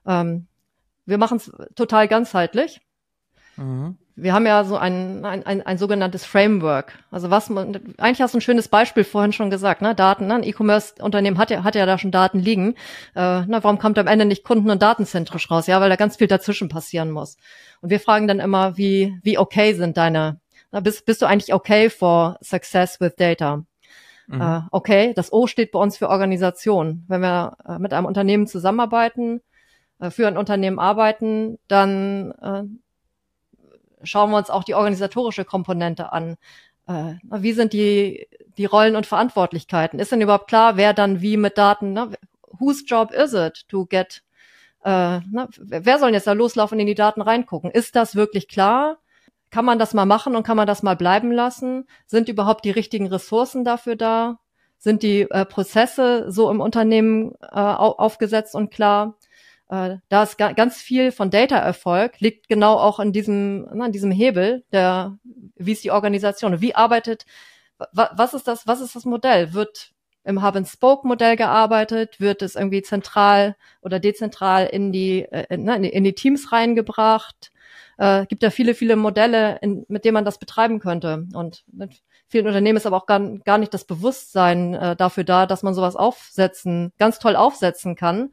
Ähm, 0.05 0.47
wir 1.05 1.17
machen 1.17 1.37
es 1.37 1.51
total 1.75 2.07
ganzheitlich. 2.07 2.81
Mhm 3.55 3.97
wir 4.15 4.33
haben 4.33 4.45
ja 4.45 4.63
so 4.63 4.77
ein, 4.77 5.25
ein, 5.25 5.45
ein, 5.45 5.61
ein 5.63 5.77
sogenanntes 5.77 6.25
Framework. 6.25 6.99
Also 7.09 7.31
was 7.31 7.49
man, 7.49 7.79
eigentlich 7.97 8.21
hast 8.21 8.33
du 8.33 8.37
ein 8.37 8.41
schönes 8.41 8.67
Beispiel 8.67 9.03
vorhin 9.03 9.33
schon 9.33 9.49
gesagt, 9.49 9.81
ne? 9.81 9.95
Daten, 9.95 10.27
ne? 10.27 10.35
Ein 10.35 10.43
E-Commerce-Unternehmen 10.43 11.37
hat 11.37 11.49
ja, 11.49 11.63
hat 11.63 11.75
ja 11.75 11.85
da 11.85 11.97
schon 11.97 12.11
Daten 12.11 12.39
liegen. 12.39 12.75
Äh, 13.15 13.41
na, 13.47 13.63
warum 13.63 13.79
kommt 13.79 13.97
am 13.97 14.07
Ende 14.07 14.25
nicht 14.25 14.43
kunden- 14.43 14.69
und 14.69 14.81
datenzentrisch 14.81 15.49
raus? 15.49 15.65
Ja, 15.65 15.81
weil 15.81 15.89
da 15.89 15.95
ganz 15.95 16.17
viel 16.17 16.27
dazwischen 16.27 16.69
passieren 16.69 17.09
muss. 17.09 17.37
Und 17.81 17.89
wir 17.89 17.99
fragen 17.99 18.27
dann 18.27 18.39
immer, 18.39 18.77
wie, 18.77 19.17
wie 19.23 19.37
okay 19.37 19.73
sind 19.73 19.97
deine, 19.97 20.39
na, 20.71 20.79
bist, 20.79 21.05
bist 21.05 21.21
du 21.21 21.25
eigentlich 21.25 21.53
okay 21.53 21.89
for 21.89 22.37
success 22.41 23.01
with 23.01 23.15
data? 23.17 23.63
Mhm. 24.27 24.41
Äh, 24.41 24.61
okay, 24.71 25.13
das 25.15 25.33
O 25.33 25.47
steht 25.47 25.71
bei 25.71 25.79
uns 25.79 25.97
für 25.97 26.09
Organisation. 26.09 27.03
Wenn 27.07 27.21
wir 27.21 27.57
äh, 27.67 27.79
mit 27.79 27.93
einem 27.93 28.05
Unternehmen 28.05 28.45
zusammenarbeiten, 28.45 29.41
äh, 29.99 30.11
für 30.11 30.27
ein 30.27 30.37
Unternehmen 30.37 30.79
arbeiten, 30.79 31.57
dann 31.67 32.31
äh, 32.41 32.63
schauen 34.03 34.31
wir 34.31 34.37
uns 34.37 34.49
auch 34.49 34.63
die 34.63 34.75
organisatorische 34.75 35.45
Komponente 35.45 36.11
an. 36.11 36.37
Äh, 36.87 37.15
wie 37.23 37.53
sind 37.53 37.73
die, 37.73 38.27
die 38.57 38.65
Rollen 38.65 38.95
und 38.95 39.05
Verantwortlichkeiten? 39.05 39.99
Ist 39.99 40.11
denn 40.11 40.21
überhaupt 40.21 40.47
klar, 40.47 40.77
wer 40.77 40.93
dann 40.93 41.21
wie 41.21 41.37
mit 41.37 41.57
Daten, 41.57 41.93
ne? 41.93 42.11
whose 42.59 42.83
job 42.85 43.11
is 43.11 43.33
it 43.33 43.67
to 43.67 43.85
get, 43.85 44.23
äh, 44.83 45.19
ne? 45.19 45.47
wer 45.57 45.99
soll 45.99 46.11
jetzt 46.11 46.27
da 46.27 46.33
loslaufen 46.33 46.75
und 46.75 46.81
in 46.81 46.87
die 46.87 46.95
Daten 46.95 47.21
reingucken? 47.21 47.71
Ist 47.71 47.95
das 47.95 48.15
wirklich 48.15 48.47
klar? 48.47 48.97
Kann 49.49 49.65
man 49.65 49.79
das 49.79 49.93
mal 49.93 50.05
machen 50.05 50.35
und 50.35 50.43
kann 50.43 50.57
man 50.57 50.67
das 50.67 50.83
mal 50.83 50.95
bleiben 50.95 51.31
lassen? 51.31 51.87
Sind 52.07 52.27
überhaupt 52.27 52.65
die 52.65 52.71
richtigen 52.71 53.07
Ressourcen 53.07 53.63
dafür 53.63 53.95
da? 53.95 54.39
Sind 54.79 55.03
die 55.03 55.21
äh, 55.29 55.45
Prozesse 55.45 56.31
so 56.31 56.49
im 56.49 56.59
Unternehmen 56.59 57.35
äh, 57.41 57.59
aufgesetzt 57.59 58.55
und 58.55 58.71
klar? 58.71 59.15
Äh, 59.73 59.97
da 60.09 60.23
ist 60.23 60.37
ga 60.37 60.51
ganz 60.51 60.77
viel 60.77 61.11
von 61.11 61.31
Data-Erfolg 61.31 62.19
liegt 62.19 62.47
genau 62.47 62.75
auch 62.77 62.99
in 62.99 63.11
diesem, 63.11 63.67
na, 63.73 63.87
in 63.87 63.91
diesem 63.91 64.11
Hebel, 64.11 64.63
der, 64.71 65.17
wie 65.55 65.71
ist 65.71 65.83
die 65.83 65.91
Organisation, 65.91 66.61
wie 66.61 66.75
arbeitet, 66.75 67.25
was 67.91 68.33
ist 68.33 68.47
das, 68.47 68.67
was 68.67 68.81
ist 68.81 68.95
das 68.95 69.05
Modell? 69.05 69.53
Wird 69.53 69.91
im 70.23 70.43
Hub-and-Spoke-Modell 70.43 71.35
gearbeitet? 71.35 72.19
Wird 72.19 72.41
es 72.41 72.55
irgendwie 72.55 72.81
zentral 72.81 73.55
oder 73.81 73.99
dezentral 73.99 74.67
in 74.67 74.91
die, 74.91 75.23
äh, 75.23 75.45
in, 75.49 75.63
ne, 75.63 75.89
in 75.89 76.03
die 76.03 76.13
Teams 76.13 76.51
reingebracht? 76.51 77.51
Äh, 77.97 78.25
gibt 78.27 78.43
ja 78.43 78.51
viele, 78.51 78.75
viele 78.75 78.95
Modelle, 78.95 79.57
in, 79.61 79.85
mit 79.89 80.05
denen 80.05 80.13
man 80.13 80.25
das 80.25 80.37
betreiben 80.37 80.79
könnte. 80.79 81.25
Und 81.33 81.63
mit 81.71 82.03
vielen 82.27 82.47
Unternehmen 82.47 82.77
ist 82.77 82.85
aber 82.85 82.97
auch 82.97 83.05
gar, 83.05 83.19
gar 83.39 83.57
nicht 83.57 83.73
das 83.73 83.85
Bewusstsein 83.85 84.75
äh, 84.75 84.95
dafür 84.95 85.23
da, 85.23 85.45
dass 85.45 85.63
man 85.63 85.73
sowas 85.73 85.95
aufsetzen, 85.95 86.93
ganz 86.99 87.19
toll 87.19 87.35
aufsetzen 87.35 87.95
kann 87.95 88.31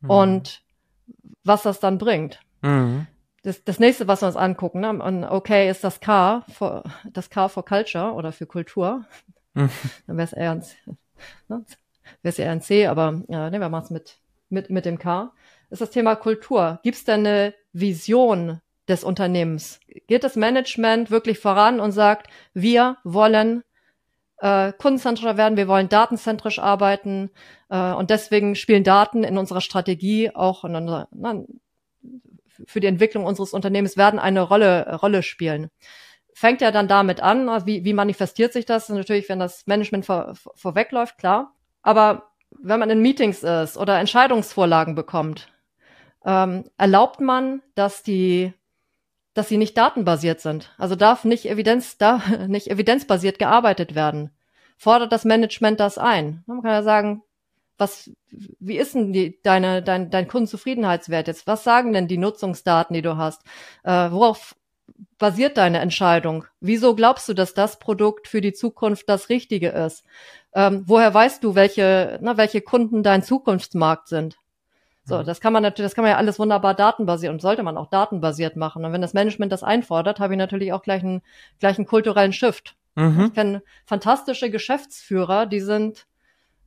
mhm. 0.00 0.10
und 0.10 0.63
was 1.44 1.62
das 1.62 1.80
dann 1.80 1.98
bringt. 1.98 2.40
Mhm. 2.62 3.06
Das, 3.42 3.62
das 3.62 3.78
nächste, 3.78 4.08
was 4.08 4.22
wir 4.22 4.26
uns 4.26 4.36
angucken, 4.36 4.80
ne? 4.80 4.90
und 4.90 5.24
okay, 5.24 5.68
ist 5.68 5.84
das 5.84 6.00
K, 6.00 6.44
for, 6.48 6.82
das 7.12 7.28
K 7.28 7.48
for 7.48 7.64
Culture 7.64 8.12
oder 8.12 8.32
für 8.32 8.46
Kultur. 8.46 9.04
Mhm. 9.52 9.70
Dann 10.06 10.16
wäre 10.16 10.24
es 10.24 10.32
eher 10.32 10.52
ein, 10.52 10.64
ne? 11.48 11.64
wäre 12.22 12.32
es 12.32 12.38
eher 12.38 12.52
ein 12.52 12.62
C, 12.62 12.86
aber 12.86 13.22
ja, 13.28 13.50
ne, 13.50 13.60
wir 13.60 13.68
machen 13.68 13.84
es 13.84 13.90
mit, 13.90 14.18
mit, 14.48 14.70
mit 14.70 14.84
dem 14.86 14.98
K. 14.98 15.32
Ist 15.70 15.80
das 15.80 15.90
Thema 15.90 16.14
Kultur. 16.16 16.80
Gibt 16.82 16.96
es 16.96 17.04
denn 17.04 17.26
eine 17.26 17.54
Vision 17.72 18.60
des 18.88 19.04
Unternehmens? 19.04 19.80
Geht 20.06 20.24
das 20.24 20.36
Management 20.36 21.10
wirklich 21.10 21.38
voran 21.38 21.80
und 21.80 21.92
sagt, 21.92 22.28
wir 22.54 22.96
wollen 23.04 23.62
äh, 24.44 24.74
kundenzentrischer 24.74 25.38
werden, 25.38 25.56
wir 25.56 25.68
wollen 25.68 25.88
datenzentrisch 25.88 26.58
arbeiten 26.58 27.30
äh, 27.70 27.92
und 27.92 28.10
deswegen 28.10 28.56
spielen 28.56 28.84
Daten 28.84 29.24
in 29.24 29.38
unserer 29.38 29.62
Strategie 29.62 30.30
auch 30.34 30.64
in 30.64 30.76
unserer, 30.76 31.08
na, 31.12 31.42
für 32.66 32.78
die 32.78 32.86
Entwicklung 32.86 33.24
unseres 33.24 33.54
Unternehmens 33.54 33.96
werden 33.96 34.20
eine 34.20 34.42
Rolle, 34.42 34.98
Rolle 35.00 35.22
spielen. 35.22 35.70
Fängt 36.34 36.60
ja 36.60 36.72
dann 36.72 36.88
damit 36.88 37.22
an, 37.22 37.46
wie, 37.64 37.86
wie 37.86 37.94
manifestiert 37.94 38.52
sich 38.52 38.66
das? 38.66 38.90
Natürlich, 38.90 39.30
wenn 39.30 39.38
das 39.38 39.66
Management 39.66 40.04
vor, 40.04 40.34
vorwegläuft, 40.54 41.16
klar. 41.16 41.54
Aber 41.80 42.32
wenn 42.50 42.80
man 42.80 42.90
in 42.90 43.00
Meetings 43.00 43.42
ist 43.42 43.78
oder 43.78 43.98
Entscheidungsvorlagen 43.98 44.94
bekommt, 44.94 45.48
ähm, 46.26 46.64
erlaubt 46.76 47.20
man, 47.20 47.62
dass 47.74 48.02
die 48.02 48.52
dass 49.34 49.48
sie 49.48 49.58
nicht 49.58 49.76
datenbasiert 49.76 50.40
sind. 50.40 50.72
Also 50.78 50.94
darf 50.94 51.24
nicht 51.24 51.46
Evidenz, 51.46 51.98
da 51.98 52.22
nicht 52.48 52.68
evidenzbasiert 52.68 53.38
gearbeitet 53.38 53.94
werden. 53.94 54.30
Fordert 54.76 55.12
das 55.12 55.24
Management 55.24 55.80
das 55.80 55.98
ein? 55.98 56.42
Man 56.46 56.62
kann 56.62 56.70
ja 56.70 56.82
sagen, 56.82 57.22
was, 57.76 58.10
wie 58.30 58.78
ist 58.78 58.94
denn 58.94 59.12
die, 59.12 59.40
deine, 59.42 59.82
dein, 59.82 60.10
dein 60.10 60.28
Kundenzufriedenheitswert 60.28 61.26
jetzt? 61.26 61.46
Was 61.46 61.64
sagen 61.64 61.92
denn 61.92 62.08
die 62.08 62.18
Nutzungsdaten, 62.18 62.94
die 62.94 63.02
du 63.02 63.16
hast? 63.16 63.42
Äh, 63.82 64.10
worauf 64.10 64.54
basiert 65.18 65.56
deine 65.56 65.78
Entscheidung? 65.78 66.44
Wieso 66.60 66.94
glaubst 66.94 67.28
du, 67.28 67.34
dass 67.34 67.54
das 67.54 67.78
Produkt 67.78 68.28
für 68.28 68.40
die 68.40 68.52
Zukunft 68.52 69.08
das 69.08 69.28
Richtige 69.28 69.70
ist? 69.70 70.04
Ähm, 70.54 70.84
woher 70.86 71.12
weißt 71.12 71.42
du, 71.42 71.54
welche, 71.54 72.18
na, 72.22 72.36
welche 72.36 72.60
Kunden 72.60 73.02
dein 73.02 73.22
Zukunftsmarkt 73.22 74.08
sind? 74.08 74.36
So, 75.04 75.18
mhm. 75.18 75.24
das 75.24 75.40
kann 75.40 75.52
man 75.52 75.62
natürlich, 75.62 75.90
das 75.90 75.94
kann 75.94 76.04
man 76.04 76.12
ja 76.12 76.16
alles 76.16 76.38
wunderbar 76.38 76.74
datenbasiert 76.74 77.32
und 77.32 77.42
sollte 77.42 77.62
man 77.62 77.76
auch 77.76 77.88
datenbasiert 77.88 78.56
machen. 78.56 78.84
Und 78.84 78.92
wenn 78.92 79.02
das 79.02 79.14
Management 79.14 79.52
das 79.52 79.62
einfordert, 79.62 80.18
habe 80.18 80.34
ich 80.34 80.38
natürlich 80.38 80.72
auch 80.72 80.82
gleich 80.82 81.02
einen, 81.02 81.22
gleich 81.60 81.76
einen 81.76 81.86
kulturellen 81.86 82.32
Shift. 82.32 82.74
Mhm. 82.94 83.26
Ich 83.26 83.34
kenne 83.34 83.62
fantastische 83.84 84.50
Geschäftsführer, 84.50 85.46
die 85.46 85.60
sind, 85.60 86.06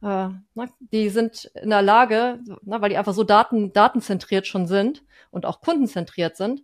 äh, 0.04 0.30
na, 0.54 0.66
die 0.92 1.10
sind 1.10 1.46
in 1.62 1.72
der 1.72 1.82
Lage, 1.82 2.40
na, 2.62 2.82
weil 2.82 2.90
die 2.90 2.98
einfach 2.98 3.14
so 3.14 3.24
daten, 3.24 3.74
datenzentriert 3.74 4.46
schon 4.46 4.68
sind 4.68 5.04
und 5.32 5.46
auch 5.46 5.62
kundenzentriert 5.62 6.38
sind, 6.38 6.62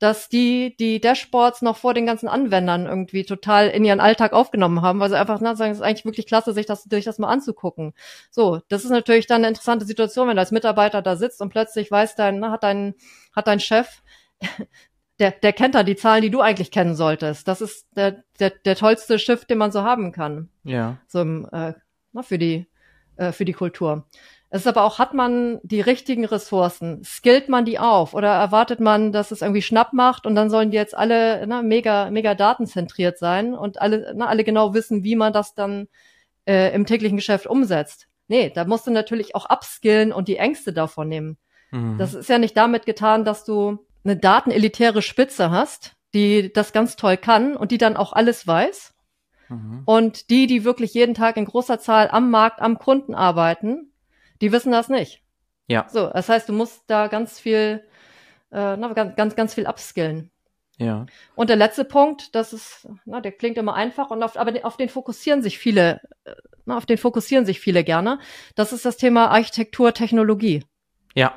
dass 0.00 0.30
die 0.30 0.74
die 0.78 0.98
Dashboards 0.98 1.60
noch 1.60 1.76
vor 1.76 1.92
den 1.92 2.06
ganzen 2.06 2.26
Anwendern 2.26 2.86
irgendwie 2.86 3.24
total 3.24 3.68
in 3.68 3.84
ihren 3.84 4.00
Alltag 4.00 4.32
aufgenommen 4.32 4.80
haben, 4.80 4.98
weil 4.98 5.10
sie 5.10 5.18
einfach 5.18 5.40
na, 5.40 5.54
sagen, 5.54 5.72
es 5.72 5.78
ist 5.78 5.84
eigentlich 5.84 6.06
wirklich 6.06 6.26
klasse, 6.26 6.54
sich 6.54 6.64
das, 6.64 6.84
sich 6.84 7.04
das 7.04 7.18
mal 7.18 7.28
anzugucken. 7.28 7.92
So, 8.30 8.60
das 8.68 8.84
ist 8.84 8.90
natürlich 8.90 9.26
dann 9.26 9.42
eine 9.42 9.48
interessante 9.48 9.84
Situation, 9.84 10.26
wenn 10.26 10.36
du 10.36 10.40
als 10.40 10.52
Mitarbeiter 10.52 11.02
da 11.02 11.16
sitzt 11.16 11.42
und 11.42 11.50
plötzlich 11.50 11.90
weiß 11.90 12.14
dein, 12.14 12.40
na, 12.40 12.50
hat 12.50 12.62
dein, 12.62 12.94
hat 13.36 13.46
dein 13.46 13.60
Chef, 13.60 14.02
der, 15.18 15.32
der 15.32 15.52
kennt 15.52 15.74
da 15.74 15.82
die 15.82 15.96
Zahlen, 15.96 16.22
die 16.22 16.30
du 16.30 16.40
eigentlich 16.40 16.70
kennen 16.70 16.96
solltest. 16.96 17.46
Das 17.46 17.60
ist 17.60 17.86
der, 17.94 18.24
der, 18.38 18.50
der 18.50 18.76
tollste 18.76 19.18
Shift, 19.18 19.50
den 19.50 19.58
man 19.58 19.70
so 19.70 19.82
haben 19.82 20.12
kann. 20.12 20.48
Ja. 20.64 20.96
So 21.08 21.20
im, 21.20 21.46
äh, 21.52 21.74
na, 22.12 22.22
für 22.22 22.38
die, 22.38 22.66
äh, 23.16 23.32
für 23.32 23.44
die 23.44 23.52
Kultur. 23.52 24.06
Es 24.52 24.62
ist 24.62 24.66
aber 24.66 24.82
auch, 24.82 24.98
hat 24.98 25.14
man 25.14 25.60
die 25.62 25.80
richtigen 25.80 26.24
Ressourcen? 26.24 27.02
Skillt 27.04 27.48
man 27.48 27.64
die 27.64 27.78
auf? 27.78 28.14
Oder 28.14 28.30
erwartet 28.30 28.80
man, 28.80 29.12
dass 29.12 29.30
es 29.30 29.42
irgendwie 29.42 29.62
Schnapp 29.62 29.92
macht 29.92 30.26
und 30.26 30.34
dann 30.34 30.50
sollen 30.50 30.72
die 30.72 30.76
jetzt 30.76 30.96
alle 30.96 31.46
na, 31.46 31.62
mega, 31.62 32.10
mega 32.10 32.34
datenzentriert 32.34 33.16
sein 33.16 33.54
und 33.54 33.80
alle, 33.80 34.12
na, 34.16 34.26
alle 34.26 34.42
genau 34.42 34.74
wissen, 34.74 35.04
wie 35.04 35.14
man 35.14 35.32
das 35.32 35.54
dann 35.54 35.86
äh, 36.46 36.74
im 36.74 36.84
täglichen 36.84 37.16
Geschäft 37.16 37.46
umsetzt? 37.46 38.08
Nee, 38.26 38.50
da 38.52 38.64
musst 38.64 38.88
du 38.88 38.90
natürlich 38.90 39.36
auch 39.36 39.48
upskillen 39.48 40.12
und 40.12 40.26
die 40.26 40.36
Ängste 40.36 40.72
davon 40.72 41.08
nehmen. 41.08 41.38
Mhm. 41.70 41.98
Das 41.98 42.14
ist 42.14 42.28
ja 42.28 42.38
nicht 42.38 42.56
damit 42.56 42.86
getan, 42.86 43.24
dass 43.24 43.44
du 43.44 43.78
eine 44.04 44.16
datenelitäre 44.16 45.02
Spitze 45.02 45.52
hast, 45.52 45.94
die 46.12 46.52
das 46.52 46.72
ganz 46.72 46.96
toll 46.96 47.16
kann 47.16 47.56
und 47.56 47.70
die 47.70 47.78
dann 47.78 47.96
auch 47.96 48.12
alles 48.12 48.48
weiß. 48.48 48.94
Mhm. 49.48 49.82
Und 49.84 50.30
die, 50.30 50.48
die 50.48 50.64
wirklich 50.64 50.92
jeden 50.94 51.14
Tag 51.14 51.36
in 51.36 51.44
großer 51.44 51.78
Zahl 51.78 52.08
am 52.10 52.30
Markt, 52.30 52.60
am 52.60 52.78
Kunden 52.78 53.14
arbeiten, 53.14 53.89
die 54.40 54.52
wissen 54.52 54.72
das 54.72 54.88
nicht. 54.88 55.22
Ja. 55.66 55.86
So, 55.88 56.08
das 56.08 56.28
heißt, 56.28 56.48
du 56.48 56.52
musst 56.52 56.82
da 56.88 57.06
ganz 57.06 57.38
viel, 57.38 57.84
äh, 58.50 58.76
na, 58.76 58.92
ganz, 58.92 59.16
ganz, 59.16 59.36
ganz 59.36 59.54
viel 59.54 59.66
upskillen. 59.66 60.30
Ja. 60.78 61.06
Und 61.36 61.50
der 61.50 61.56
letzte 61.56 61.84
Punkt, 61.84 62.34
das 62.34 62.52
ist, 62.52 62.88
na, 63.04 63.20
der 63.20 63.32
klingt 63.32 63.58
immer 63.58 63.74
einfach 63.74 64.10
und 64.10 64.22
auf, 64.22 64.36
aber 64.36 64.52
auf 64.64 64.78
den 64.78 64.88
fokussieren 64.88 65.42
sich 65.42 65.58
viele, 65.58 66.00
äh, 66.24 66.34
na, 66.64 66.76
auf 66.76 66.86
den 66.86 66.98
fokussieren 66.98 67.44
sich 67.44 67.60
viele 67.60 67.84
gerne. 67.84 68.18
Das 68.54 68.72
ist 68.72 68.84
das 68.84 68.96
Thema 68.96 69.28
Architektur, 69.30 69.92
Technologie. 69.92 70.64
Ja. 71.14 71.34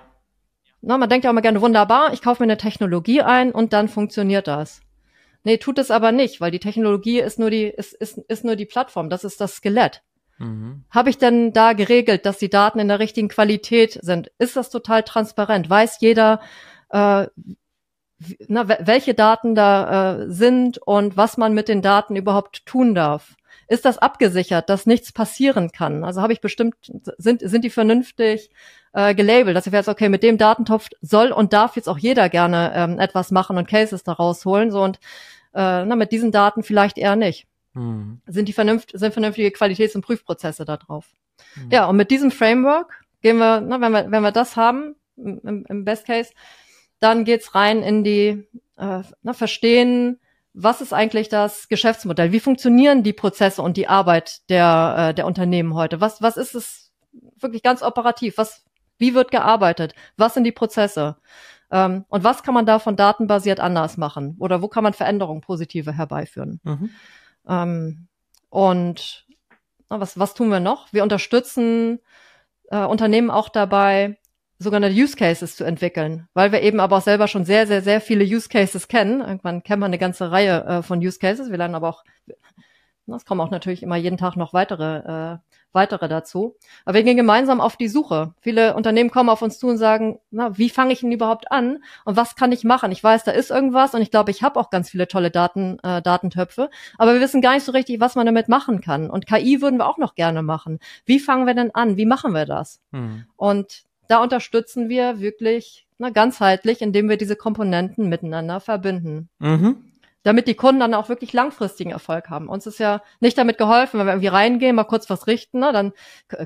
Na, 0.82 0.98
man 0.98 1.10
denkt 1.10 1.26
ja 1.26 1.30
immer 1.30 1.42
gerne, 1.42 1.62
wunderbar, 1.62 2.14
ich 2.14 2.22
kaufe 2.22 2.42
mir 2.42 2.46
eine 2.46 2.58
Technologie 2.58 3.22
ein 3.22 3.52
und 3.52 3.74
dann 3.74 3.90
funktioniert 3.90 4.48
das. 4.48 4.82
Nee, 5.44 5.58
tut 5.58 5.78
es 5.78 5.92
aber 5.92 6.12
nicht, 6.14 6.40
weil 6.40 6.52
die 6.52 6.60
Technologie 6.60 7.20
ist 7.20 7.38
nur 7.38 7.50
die, 7.50 7.66
ist, 7.66 7.94
ist, 7.94 8.18
ist 8.18 8.46
nur 8.46 8.56
die 8.56 8.66
Plattform, 8.66 9.10
das 9.10 9.26
ist 9.26 9.42
das 9.42 9.56
Skelett. 9.56 10.02
Mhm. 10.44 10.84
Habe 10.90 11.10
ich 11.10 11.18
denn 11.18 11.54
da 11.54 11.74
geregelt, 11.74 12.26
dass 12.26 12.38
die 12.38 12.50
Daten 12.50 12.80
in 12.80 12.88
der 12.88 13.00
richtigen 13.00 13.30
Qualität 13.30 14.00
sind? 14.02 14.32
Ist 14.38 14.56
das 14.56 14.70
total 14.70 15.04
transparent? 15.04 15.70
Weiß 15.70 16.00
jeder, 16.02 16.42
äh, 16.90 17.28
na, 18.48 18.68
welche 18.68 19.14
Daten 19.14 19.56
da 19.56 20.22
äh, 20.24 20.32
sind 20.32 20.78
und 20.78 21.18
was 21.18 21.38
man 21.38 21.54
mit 21.54 21.68
den 21.68 21.82
Daten 21.82 22.16
überhaupt 22.16 22.66
tun 22.66 22.96
darf? 22.96 23.36
Ist 23.68 23.86
das 23.86 23.98
abgesichert, 23.98 24.70
dass 24.70 24.86
nichts 24.86 25.12
passieren 25.12 25.72
kann? 25.72 26.04
Also 26.04 26.22
habe 26.22 26.34
ich 26.34 26.42
bestimmt, 26.42 26.76
sind, 27.18 27.42
sind 27.44 27.64
die 27.64 27.70
vernünftig 27.70 28.52
äh, 28.94 29.16
gelabelt, 29.16 29.56
dass 29.56 29.68
ich 29.68 29.74
weiß, 29.74 29.88
okay, 29.88 30.10
mit 30.10 30.24
dem 30.24 30.38
Datentopf 30.38 30.90
soll 31.02 31.32
und 31.32 31.54
darf 31.54 31.76
jetzt 31.76 31.90
auch 31.90 31.98
jeder 31.98 32.30
gerne 32.30 32.72
ähm, 32.76 33.00
etwas 33.00 33.32
machen 33.32 33.58
und 33.58 33.68
Cases 33.68 34.04
daraus 34.04 34.46
holen, 34.46 34.72
so 34.72 34.84
und 34.84 34.98
äh, 35.54 35.86
na, 35.86 35.96
mit 35.96 36.12
diesen 36.12 36.32
Daten 36.32 36.64
vielleicht 36.64 36.98
eher 36.98 37.16
nicht. 37.16 37.48
Mhm. 37.74 38.22
Sind 38.28 38.48
die 38.48 38.54
vernünft 38.54 38.92
sind 38.94 39.14
vernünftige 39.14 39.50
Qualitäts- 39.50 39.96
und 39.96 40.04
Prüfprozesse 40.06 40.66
da 40.66 40.78
drauf. 40.78 41.12
Mhm. 41.56 41.72
Ja, 41.72 41.88
und 41.88 41.96
mit 41.96 42.12
diesem 42.12 42.32
Framework 42.32 43.04
gehen 43.22 43.38
wir, 43.38 43.62
na, 43.62 43.82
wenn 43.82 43.92
wir, 43.92 44.12
wenn 44.12 44.22
wir 44.22 44.32
das 44.32 44.56
haben, 44.56 44.96
im, 45.18 45.66
im 45.68 45.86
Best 45.86 46.06
Case, 46.06 46.32
dann 47.00 47.26
geht's 47.26 47.56
rein 47.56 47.84
in 47.84 48.04
die 48.04 48.48
äh, 48.78 49.04
na, 49.22 49.34
Verstehen, 49.34 50.20
was 50.54 50.82
ist 50.82 50.94
eigentlich 50.94 51.30
das 51.30 51.68
Geschäftsmodell? 51.68 52.32
Wie 52.32 52.40
funktionieren 52.40 53.04
die 53.04 53.14
Prozesse 53.14 53.62
und 53.62 53.76
die 53.76 53.88
Arbeit 53.88 54.48
der, 54.50 55.10
äh, 55.10 55.14
der 55.14 55.26
Unternehmen 55.26 55.74
heute? 55.74 56.00
Was, 56.00 56.22
was 56.22 56.38
ist 56.38 56.54
es 56.54 56.92
wirklich 57.40 57.64
ganz 57.64 57.82
operativ? 57.82 58.38
Was, 58.38 58.64
wie 58.98 59.16
wird 59.16 59.32
gearbeitet? 59.32 59.96
Was 60.16 60.36
sind 60.36 60.44
die 60.44 60.52
Prozesse? 60.52 61.18
Ähm, 61.72 62.06
und 62.08 62.24
was 62.24 62.44
kann 62.44 62.54
man 62.54 62.68
davon 62.68 62.96
datenbasiert 62.96 63.60
anders 63.60 63.98
machen? 63.98 64.36
Oder 64.40 64.62
wo 64.62 64.68
kann 64.68 64.84
man 64.84 64.94
Veränderungen 64.94 65.42
positive 65.42 65.94
herbeiführen? 65.94 66.60
Mhm. 66.64 66.92
Ähm, 67.48 68.08
und 68.50 69.26
na, 69.90 70.00
was, 70.00 70.18
was 70.18 70.34
tun 70.34 70.50
wir 70.50 70.60
noch? 70.60 70.92
Wir 70.94 71.04
unterstützen 71.04 72.00
äh, 72.70 72.86
Unternehmen 72.86 73.32
auch 73.32 73.50
dabei, 73.50 74.18
sogenannte 74.60 74.98
Use 74.98 75.16
Cases 75.16 75.56
zu 75.56 75.64
entwickeln, 75.64 76.28
weil 76.34 76.52
wir 76.52 76.62
eben 76.62 76.80
aber 76.80 76.98
auch 76.98 77.02
selber 77.02 77.28
schon 77.28 77.46
sehr, 77.46 77.68
sehr, 77.68 77.82
sehr 77.82 78.02
viele 78.02 78.24
Use 78.24 78.50
Cases 78.50 78.88
kennen. 78.88 79.22
Irgendwann 79.22 79.64
kennt 79.64 79.82
man 79.82 79.90
eine 79.90 79.98
ganze 79.98 80.32
Reihe 80.32 80.64
äh, 80.66 80.82
von 80.82 81.00
Use 81.00 81.20
Cases. 81.20 81.50
Wir 81.50 81.58
lernen 81.58 81.76
aber 81.76 81.90
auch, 81.90 82.04
es 83.08 83.26
kommen 83.26 83.42
auch 83.42 83.52
natürlich 83.52 83.84
immer 83.84 83.98
jeden 83.98 84.18
Tag 84.18 84.36
noch 84.36 84.54
weitere 84.54 85.34
äh, 85.34 85.38
weitere 85.74 86.08
dazu. 86.08 86.56
Aber 86.86 86.96
wir 86.96 87.04
gehen 87.04 87.18
gemeinsam 87.18 87.62
auf 87.62 87.78
die 87.78 87.88
Suche. 87.88 88.34
Viele 88.42 88.76
Unternehmen 88.76 89.12
kommen 89.12 89.30
auf 89.30 89.42
uns 89.42 89.60
zu 89.60 89.68
und 89.68 89.78
sagen, 89.78 90.20
na, 90.32 90.58
wie 90.58 90.70
fange 90.70 90.94
ich 90.94 91.02
denn 91.02 91.12
überhaupt 91.12 91.52
an 91.52 91.84
und 92.06 92.16
was 92.16 92.36
kann 92.36 92.52
ich 92.52 92.64
machen? 92.64 92.92
Ich 92.92 93.04
weiß, 93.04 93.24
da 93.24 93.32
ist 93.32 93.52
irgendwas 93.52 93.94
und 93.94 94.02
ich 94.02 94.12
glaube, 94.12 94.32
ich 94.32 94.44
habe 94.44 94.60
auch 94.60 94.70
ganz 94.70 94.90
viele 94.90 95.08
tolle 95.08 95.32
Daten, 95.32 95.80
äh, 95.84 96.02
Datentöpfe, 96.02 96.70
aber 96.98 97.14
wir 97.14 97.22
wissen 97.22 97.42
gar 97.42 97.54
nicht 97.54 97.66
so 97.66 97.72
richtig, 97.72 98.00
was 98.00 98.16
man 98.16 98.26
damit 98.26 98.50
machen 98.50 98.82
kann. 98.82 99.10
Und 99.10 99.28
KI 99.28 99.62
würden 99.62 99.78
wir 99.78 99.88
auch 99.88 99.98
noch 99.98 100.16
gerne 100.16 100.44
machen. 100.44 100.80
Wie 101.06 101.20
fangen 101.20 101.48
wir 101.48 101.54
denn 101.54 101.74
an? 101.74 101.98
Wie 101.98 102.06
machen 102.06 102.34
wir 102.34 102.46
das? 102.46 102.82
Hm. 102.92 103.26
Und 103.36 103.84
da 104.08 104.22
unterstützen 104.22 104.90
wir 104.90 105.20
wirklich 105.20 105.88
na, 105.98 106.10
ganzheitlich, 106.10 106.82
indem 106.82 107.10
wir 107.10 107.18
diese 107.18 107.36
Komponenten 107.36 108.10
miteinander 108.10 108.60
verbinden. 108.60 109.30
Mhm. 109.40 109.78
Damit 110.24 110.48
die 110.48 110.56
Kunden 110.56 110.80
dann 110.80 110.94
auch 110.94 111.10
wirklich 111.10 111.34
langfristigen 111.34 111.92
Erfolg 111.92 112.30
haben. 112.30 112.48
Uns 112.48 112.66
ist 112.66 112.80
ja 112.80 113.02
nicht 113.20 113.38
damit 113.38 113.58
geholfen, 113.58 114.00
wenn 114.00 114.08
wir 114.08 114.14
irgendwie 114.14 114.28
reingehen, 114.28 114.76
mal 114.76 114.86
kurz 114.86 115.10
was 115.10 115.28
richten, 115.28 115.60
ne, 115.60 115.72
dann 115.72 115.94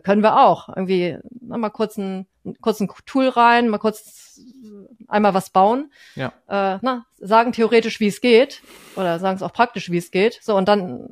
können 0.04 0.24
wir 0.24 0.38
auch 0.40 0.70
irgendwie 0.70 1.18
ne, 1.40 1.58
mal 1.58 1.70
kurz 1.70 1.98
ein, 1.98 2.28
kurz 2.62 2.80
ein 2.80 2.90
Tool 3.06 3.30
rein, 3.30 3.70
mal 3.70 3.78
kurz 3.78 4.42
einmal 5.08 5.34
was 5.34 5.50
bauen, 5.52 5.92
ja. 6.16 6.34
äh, 6.48 6.80
na, 6.82 7.06
sagen 7.20 7.52
theoretisch, 7.52 8.00
wie 8.00 8.08
es 8.08 8.22
geht, 8.22 8.62
oder 8.96 9.20
sagen 9.20 9.38
es 9.38 9.44
auch 9.44 9.54
praktisch, 9.54 9.92
wie 9.92 9.98
es 9.98 10.12
geht. 10.12 10.40
So 10.42 10.56
und 10.56 10.68
dann, 10.68 11.10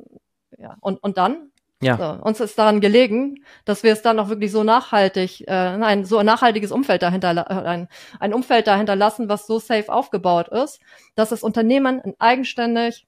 ja, 0.58 0.76
und, 0.80 1.02
und 1.02 1.18
dann 1.18 1.50
ja. 1.82 1.96
So, 1.96 2.24
uns 2.24 2.40
ist 2.40 2.58
daran 2.58 2.80
gelegen, 2.80 3.44
dass 3.66 3.82
wir 3.82 3.92
es 3.92 4.00
dann 4.00 4.18
auch 4.18 4.28
wirklich 4.28 4.50
so 4.50 4.64
nachhaltig, 4.64 5.46
äh, 5.46 5.52
ein 5.52 6.04
so 6.06 6.18
ein 6.18 6.26
nachhaltiges 6.26 6.72
Umfeld 6.72 7.02
dahinter, 7.02 7.50
ein, 7.50 7.88
ein 8.18 8.32
Umfeld 8.32 8.66
dahinter 8.66 8.96
lassen, 8.96 9.28
was 9.28 9.46
so 9.46 9.58
safe 9.58 9.92
aufgebaut 9.92 10.48
ist, 10.48 10.80
dass 11.16 11.28
das 11.28 11.42
Unternehmen 11.42 12.00
eigenständig 12.18 13.06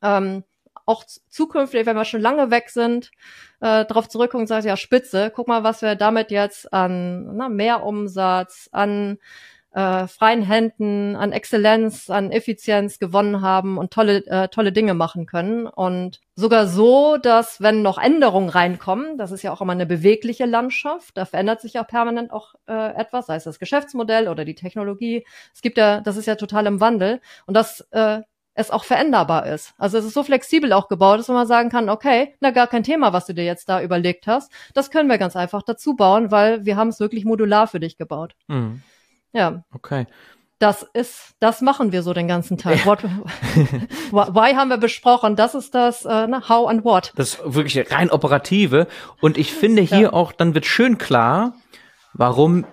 ähm, 0.00 0.44
auch 0.86 1.04
zukünftig, 1.28 1.86
wenn 1.86 1.96
wir 1.96 2.04
schon 2.04 2.20
lange 2.20 2.50
weg 2.50 2.70
sind, 2.70 3.10
äh, 3.60 3.84
darauf 3.84 4.08
zurückgucken 4.08 4.42
und 4.42 4.46
sagen, 4.48 4.66
ja, 4.66 4.76
spitze, 4.76 5.32
guck 5.34 5.48
mal, 5.48 5.64
was 5.64 5.82
wir 5.82 5.94
damit 5.94 6.30
jetzt 6.30 6.72
an 6.72 7.36
na, 7.36 7.48
mehr 7.48 7.84
Umsatz, 7.84 8.68
an 8.72 9.18
äh, 9.72 10.06
freien 10.06 10.42
Händen, 10.42 11.16
an 11.16 11.32
Exzellenz, 11.32 12.10
an 12.10 12.30
Effizienz 12.30 12.98
gewonnen 12.98 13.40
haben 13.40 13.78
und 13.78 13.90
tolle, 13.90 14.24
äh, 14.26 14.48
tolle 14.48 14.72
Dinge 14.72 14.94
machen 14.94 15.26
können. 15.26 15.66
Und 15.66 16.20
sogar 16.34 16.66
so, 16.66 17.16
dass 17.16 17.60
wenn 17.60 17.82
noch 17.82 17.98
Änderungen 17.98 18.50
reinkommen, 18.50 19.16
das 19.16 19.32
ist 19.32 19.42
ja 19.42 19.52
auch 19.52 19.60
immer 19.60 19.72
eine 19.72 19.86
bewegliche 19.86 20.46
Landschaft, 20.46 21.16
da 21.16 21.24
verändert 21.24 21.60
sich 21.60 21.74
ja 21.74 21.84
permanent 21.84 22.32
auch 22.32 22.54
äh, 22.68 22.94
etwas, 22.94 23.26
sei 23.26 23.36
es 23.36 23.44
das 23.44 23.58
Geschäftsmodell 23.58 24.28
oder 24.28 24.44
die 24.44 24.54
Technologie. 24.54 25.24
Es 25.54 25.62
gibt 25.62 25.78
ja, 25.78 26.00
das 26.00 26.16
ist 26.16 26.26
ja 26.26 26.34
total 26.34 26.66
im 26.66 26.80
Wandel 26.80 27.20
und 27.46 27.54
das 27.54 27.80
äh, 27.92 28.20
es 28.54 28.70
auch 28.70 28.84
veränderbar 28.84 29.46
ist. 29.46 29.72
Also 29.78 29.98
es 29.98 30.04
ist 30.04 30.14
so 30.14 30.22
flexibel 30.22 30.72
auch 30.72 30.88
gebaut, 30.88 31.18
dass 31.18 31.28
man 31.28 31.46
sagen 31.46 31.70
kann, 31.70 31.88
okay, 31.88 32.34
na 32.40 32.50
gar 32.50 32.66
kein 32.66 32.82
Thema, 32.82 33.12
was 33.12 33.26
du 33.26 33.32
dir 33.32 33.44
jetzt 33.44 33.68
da 33.68 33.80
überlegt 33.80 34.26
hast. 34.26 34.52
Das 34.74 34.90
können 34.90 35.08
wir 35.08 35.16
ganz 35.16 35.36
einfach 35.36 35.62
dazu 35.62 35.96
bauen, 35.96 36.30
weil 36.30 36.66
wir 36.66 36.76
haben 36.76 36.88
es 36.88 37.00
wirklich 37.00 37.24
modular 37.24 37.66
für 37.66 37.80
dich 37.80 37.96
gebaut. 37.96 38.34
Mhm. 38.48 38.82
Ja. 39.32 39.64
Okay. 39.72 40.06
Das 40.58 40.86
ist, 40.92 41.34
das 41.40 41.60
machen 41.60 41.90
wir 41.90 42.04
so 42.04 42.12
den 42.12 42.28
ganzen 42.28 42.56
Tag. 42.56 42.86
What, 42.86 43.02
why 44.12 44.54
haben 44.54 44.70
wir 44.70 44.76
besprochen? 44.76 45.34
Das 45.34 45.56
ist 45.56 45.74
das, 45.74 46.04
äh, 46.04 46.26
na, 46.28 46.48
how 46.48 46.68
and 46.68 46.84
what. 46.84 47.12
Das 47.16 47.34
ist 47.34 47.54
wirklich 47.54 47.90
rein 47.90 48.10
operative. 48.10 48.86
Und 49.20 49.38
ich 49.38 49.52
finde 49.52 49.82
hier 49.82 50.00
ja. 50.00 50.12
auch, 50.12 50.30
dann 50.30 50.54
wird 50.54 50.64
schön 50.64 50.98
klar, 50.98 51.54
warum 52.12 52.64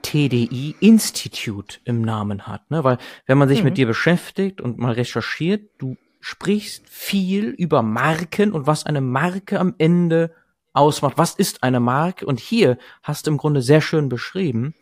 TDI 0.00 0.76
Institute 0.80 1.78
im 1.84 2.00
Namen 2.00 2.46
hat. 2.46 2.70
Ne? 2.70 2.84
Weil 2.84 2.96
wenn 3.26 3.36
man 3.36 3.48
sich 3.48 3.58
mhm. 3.58 3.64
mit 3.66 3.76
dir 3.76 3.86
beschäftigt 3.86 4.62
und 4.62 4.78
mal 4.78 4.92
recherchiert, 4.92 5.68
du 5.78 5.96
sprichst 6.20 6.88
viel 6.88 7.48
über 7.48 7.82
Marken 7.82 8.52
und 8.52 8.66
was 8.66 8.86
eine 8.86 9.00
Marke 9.00 9.60
am 9.60 9.74
Ende 9.78 10.34
ausmacht. 10.72 11.18
Was 11.18 11.34
ist 11.34 11.62
eine 11.62 11.80
Marke? 11.80 12.26
Und 12.26 12.40
hier 12.40 12.78
hast 13.02 13.26
du 13.26 13.30
im 13.30 13.36
Grunde 13.36 13.62
sehr 13.62 13.80
schön 13.80 14.08
beschrieben, 14.08 14.74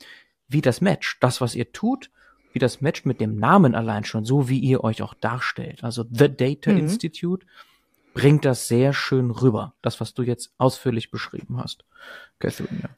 wie 0.48 0.60
das 0.60 0.80
matcht. 0.80 1.18
Das, 1.20 1.40
was 1.40 1.54
ihr 1.54 1.72
tut, 1.72 2.10
wie 2.52 2.58
das 2.58 2.80
matcht 2.80 3.06
mit 3.06 3.20
dem 3.20 3.36
Namen 3.36 3.74
allein 3.74 4.04
schon, 4.04 4.24
so 4.24 4.48
wie 4.48 4.58
ihr 4.58 4.84
euch 4.84 5.02
auch 5.02 5.14
darstellt. 5.14 5.82
Also 5.82 6.04
The 6.10 6.34
Data 6.34 6.72
mhm. 6.72 6.78
Institute 6.78 7.46
bringt 8.14 8.44
das 8.44 8.68
sehr 8.68 8.92
schön 8.92 9.30
rüber. 9.30 9.74
Das, 9.82 10.00
was 10.00 10.14
du 10.14 10.22
jetzt 10.22 10.52
ausführlich 10.58 11.10
beschrieben 11.10 11.58
hast. 11.58 11.84
Catherine, 12.38 12.80
ja. 12.82 12.88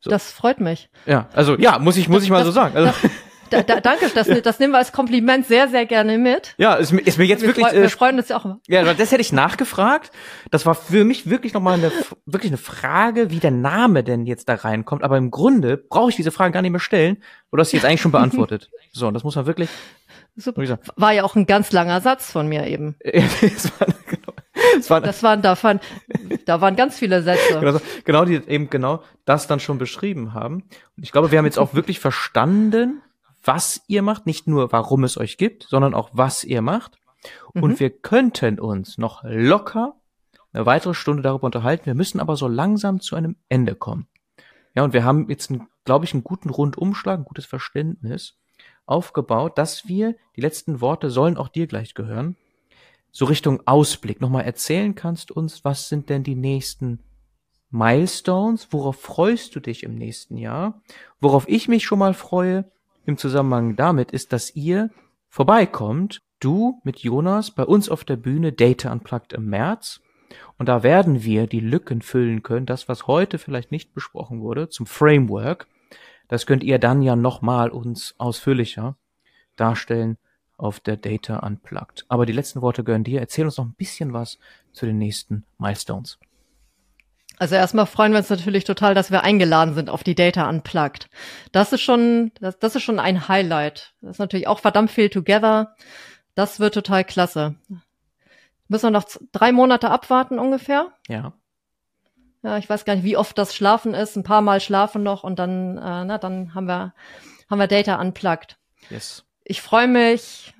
So. 0.00 0.10
Das 0.10 0.30
freut 0.30 0.60
mich. 0.60 0.88
Ja, 1.04 1.28
also 1.32 1.58
ja, 1.58 1.78
muss 1.78 1.96
ich, 1.96 2.08
muss 2.08 2.22
ich 2.22 2.30
mal 2.30 2.38
das, 2.38 2.46
so 2.46 2.52
sagen. 2.52 2.76
Also, 2.76 2.92
das, 3.02 3.10
da, 3.50 3.62
da, 3.62 3.80
danke, 3.80 4.10
das, 4.14 4.28
das 4.42 4.58
nehmen 4.58 4.72
wir 4.72 4.78
als 4.78 4.92
Kompliment 4.92 5.46
sehr, 5.46 5.68
sehr 5.68 5.86
gerne 5.86 6.18
mit. 6.18 6.54
Ja, 6.58 6.74
ist, 6.74 6.92
ist 6.92 7.18
mir 7.18 7.24
jetzt 7.24 7.42
wir 7.42 7.48
wirklich. 7.48 7.66
Freu, 7.66 7.76
wir 7.76 7.84
äh, 7.84 7.88
freuen 7.88 8.18
uns 8.18 8.28
ja 8.28 8.36
auch 8.36 8.44
immer. 8.44 8.60
Ja, 8.66 8.94
das 8.94 9.12
hätte 9.12 9.20
ich 9.20 9.32
nachgefragt. 9.32 10.10
Das 10.50 10.66
war 10.66 10.74
für 10.74 11.04
mich 11.04 11.28
wirklich 11.28 11.54
nochmal 11.54 11.74
eine, 11.74 11.92
wirklich 12.24 12.50
eine 12.50 12.58
Frage, 12.58 13.30
wie 13.30 13.38
der 13.38 13.50
Name 13.50 14.04
denn 14.04 14.26
jetzt 14.26 14.48
da 14.48 14.54
reinkommt. 14.54 15.02
Aber 15.02 15.16
im 15.16 15.30
Grunde 15.30 15.76
brauche 15.76 16.10
ich 16.10 16.16
diese 16.16 16.30
Frage 16.30 16.52
gar 16.52 16.62
nicht 16.62 16.72
mehr 16.72 16.80
stellen, 16.80 17.18
du 17.56 17.60
hast 17.60 17.70
sie 17.70 17.76
jetzt 17.76 17.86
eigentlich 17.86 18.00
schon 18.00 18.12
beantwortet. 18.12 18.70
so, 18.92 19.08
und 19.08 19.14
das 19.14 19.24
muss 19.24 19.36
man 19.36 19.46
wirklich. 19.46 19.70
Super. 20.36 20.78
War 20.96 21.12
ja 21.12 21.24
auch 21.24 21.34
ein 21.34 21.46
ganz 21.46 21.72
langer 21.72 22.00
Satz 22.02 22.30
von 22.30 22.46
mir 22.46 22.66
eben. 22.66 22.96
das 23.04 23.72
war, 23.80 23.86
genau. 24.06 24.32
Das 24.74 24.90
waren, 24.90 25.02
das 25.02 25.22
waren, 25.22 25.42
da 25.42 25.62
waren, 25.62 25.80
da 26.44 26.60
waren 26.60 26.76
ganz 26.76 26.98
viele 26.98 27.22
Sätze. 27.22 27.60
Genau, 27.60 27.80
genau, 28.04 28.24
die 28.24 28.34
eben 28.46 28.68
genau 28.68 29.02
das 29.24 29.46
dann 29.46 29.60
schon 29.60 29.78
beschrieben 29.78 30.34
haben. 30.34 30.64
Und 30.96 31.02
ich 31.02 31.12
glaube, 31.12 31.30
wir 31.30 31.38
haben 31.38 31.46
jetzt 31.46 31.58
auch 31.58 31.74
wirklich 31.74 32.00
verstanden, 32.00 33.00
was 33.46 33.82
ihr 33.86 34.02
macht, 34.02 34.26
nicht 34.26 34.46
nur 34.46 34.72
warum 34.72 35.04
es 35.04 35.16
euch 35.16 35.38
gibt, 35.38 35.64
sondern 35.64 35.94
auch 35.94 36.10
was 36.12 36.44
ihr 36.44 36.62
macht. 36.62 36.98
Mhm. 37.54 37.62
Und 37.62 37.80
wir 37.80 37.90
könnten 37.90 38.58
uns 38.58 38.98
noch 38.98 39.22
locker 39.24 39.94
eine 40.52 40.66
weitere 40.66 40.94
Stunde 40.94 41.22
darüber 41.22 41.44
unterhalten. 41.44 41.86
Wir 41.86 41.94
müssen 41.94 42.18
aber 42.18 42.36
so 42.36 42.48
langsam 42.48 43.00
zu 43.00 43.14
einem 43.14 43.36
Ende 43.48 43.74
kommen. 43.74 44.08
Ja, 44.74 44.84
und 44.84 44.92
wir 44.92 45.04
haben 45.04 45.28
jetzt, 45.28 45.52
glaube 45.84 46.04
ich, 46.04 46.14
einen 46.14 46.24
guten 46.24 46.50
Rundumschlag, 46.50 47.18
ein 47.18 47.24
gutes 47.24 47.46
Verständnis 47.46 48.38
aufgebaut, 48.86 49.58
dass 49.58 49.86
wir, 49.86 50.14
die 50.36 50.40
letzten 50.40 50.80
Worte 50.80 51.10
sollen 51.10 51.36
auch 51.36 51.48
dir 51.48 51.66
gleich 51.66 51.94
gehören, 51.94 52.36
so 53.10 53.24
Richtung 53.24 53.62
Ausblick 53.66 54.20
nochmal 54.20 54.44
erzählen 54.44 54.94
kannst 54.94 55.30
uns, 55.30 55.64
was 55.64 55.88
sind 55.88 56.08
denn 56.10 56.22
die 56.22 56.34
nächsten 56.34 57.00
Milestones, 57.70 58.68
worauf 58.70 59.00
freust 59.00 59.54
du 59.56 59.60
dich 59.60 59.82
im 59.82 59.94
nächsten 59.94 60.36
Jahr, 60.36 60.82
worauf 61.20 61.48
ich 61.48 61.68
mich 61.68 61.84
schon 61.84 61.98
mal 61.98 62.14
freue, 62.14 62.70
im 63.06 63.16
Zusammenhang 63.16 63.76
damit 63.76 64.10
ist, 64.10 64.32
dass 64.32 64.54
ihr 64.54 64.90
vorbeikommt, 65.28 66.22
du 66.40 66.80
mit 66.84 66.98
Jonas 66.98 67.50
bei 67.50 67.64
uns 67.64 67.88
auf 67.88 68.04
der 68.04 68.16
Bühne 68.16 68.52
Data 68.52 68.92
Unplugged 68.92 69.32
im 69.32 69.46
März. 69.46 70.00
Und 70.58 70.68
da 70.68 70.82
werden 70.82 71.22
wir 71.22 71.46
die 71.46 71.60
Lücken 71.60 72.02
füllen 72.02 72.42
können, 72.42 72.66
das, 72.66 72.88
was 72.88 73.06
heute 73.06 73.38
vielleicht 73.38 73.70
nicht 73.70 73.94
besprochen 73.94 74.40
wurde, 74.40 74.68
zum 74.68 74.86
Framework. 74.86 75.66
Das 76.28 76.46
könnt 76.46 76.64
ihr 76.64 76.78
dann 76.78 77.02
ja 77.02 77.14
nochmal 77.14 77.70
uns 77.70 78.14
ausführlicher 78.18 78.96
darstellen 79.54 80.18
auf 80.56 80.80
der 80.80 80.96
Data 80.96 81.38
Unplugged. 81.38 82.04
Aber 82.08 82.26
die 82.26 82.32
letzten 82.32 82.62
Worte 82.62 82.82
gehören 82.82 83.04
dir. 83.04 83.20
Erzähl 83.20 83.44
uns 83.44 83.56
noch 83.56 83.66
ein 83.66 83.74
bisschen 83.74 84.12
was 84.12 84.38
zu 84.72 84.86
den 84.86 84.98
nächsten 84.98 85.44
Milestones. 85.58 86.18
Also 87.38 87.54
erstmal 87.54 87.86
freuen 87.86 88.12
wir 88.12 88.18
uns 88.18 88.30
natürlich 88.30 88.64
total, 88.64 88.94
dass 88.94 89.10
wir 89.10 89.22
eingeladen 89.22 89.74
sind 89.74 89.90
auf 89.90 90.02
die 90.02 90.14
Data 90.14 90.48
Unplugged. 90.48 91.08
Das 91.52 91.72
ist 91.72 91.82
schon, 91.82 92.32
das, 92.40 92.58
das 92.58 92.76
ist 92.76 92.82
schon 92.82 92.98
ein 92.98 93.28
Highlight. 93.28 93.94
Das 94.00 94.12
ist 94.12 94.18
natürlich 94.18 94.48
auch 94.48 94.60
verdammt 94.60 94.90
viel 94.90 95.10
together. 95.10 95.76
Das 96.34 96.60
wird 96.60 96.74
total 96.74 97.04
klasse. 97.04 97.56
Müssen 98.68 98.86
wir 98.86 98.90
noch 98.90 99.06
drei 99.32 99.52
Monate 99.52 99.90
abwarten 99.90 100.38
ungefähr? 100.38 100.92
Ja. 101.08 101.34
Ja, 102.42 102.58
ich 102.58 102.68
weiß 102.68 102.84
gar 102.84 102.94
nicht, 102.94 103.04
wie 103.04 103.16
oft 103.16 103.36
das 103.36 103.54
Schlafen 103.54 103.92
ist. 103.92 104.16
Ein 104.16 104.22
paar 104.22 104.42
Mal 104.42 104.60
schlafen 104.60 105.02
noch 105.02 105.24
und 105.24 105.38
dann, 105.38 105.76
äh, 105.78 106.04
na, 106.04 106.18
dann 106.18 106.54
haben 106.54 106.66
wir, 106.66 106.94
haben 107.50 107.58
wir 107.58 107.66
Data 107.66 108.00
Unplugged. 108.00 108.56
Yes 108.88 109.25
ich 109.48 109.62
freue 109.62 109.86
mich 109.86 110.54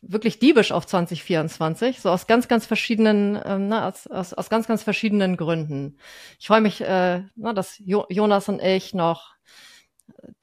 wirklich 0.00 0.40
diebisch 0.40 0.72
auf 0.72 0.84
2024, 0.84 2.00
so 2.00 2.10
aus 2.10 2.26
ganz, 2.26 2.48
ganz 2.48 2.66
verschiedenen, 2.66 3.40
ähm, 3.44 3.68
na, 3.68 3.88
aus, 3.88 4.08
aus, 4.08 4.34
aus 4.34 4.50
ganz, 4.50 4.66
ganz 4.66 4.82
verschiedenen 4.82 5.36
Gründen. 5.36 5.96
Ich 6.40 6.48
freue 6.48 6.60
mich, 6.60 6.80
äh, 6.80 7.22
na, 7.36 7.52
dass 7.52 7.78
jo 7.78 8.04
Jonas 8.08 8.48
und 8.48 8.60
ich 8.60 8.94
noch 8.94 9.34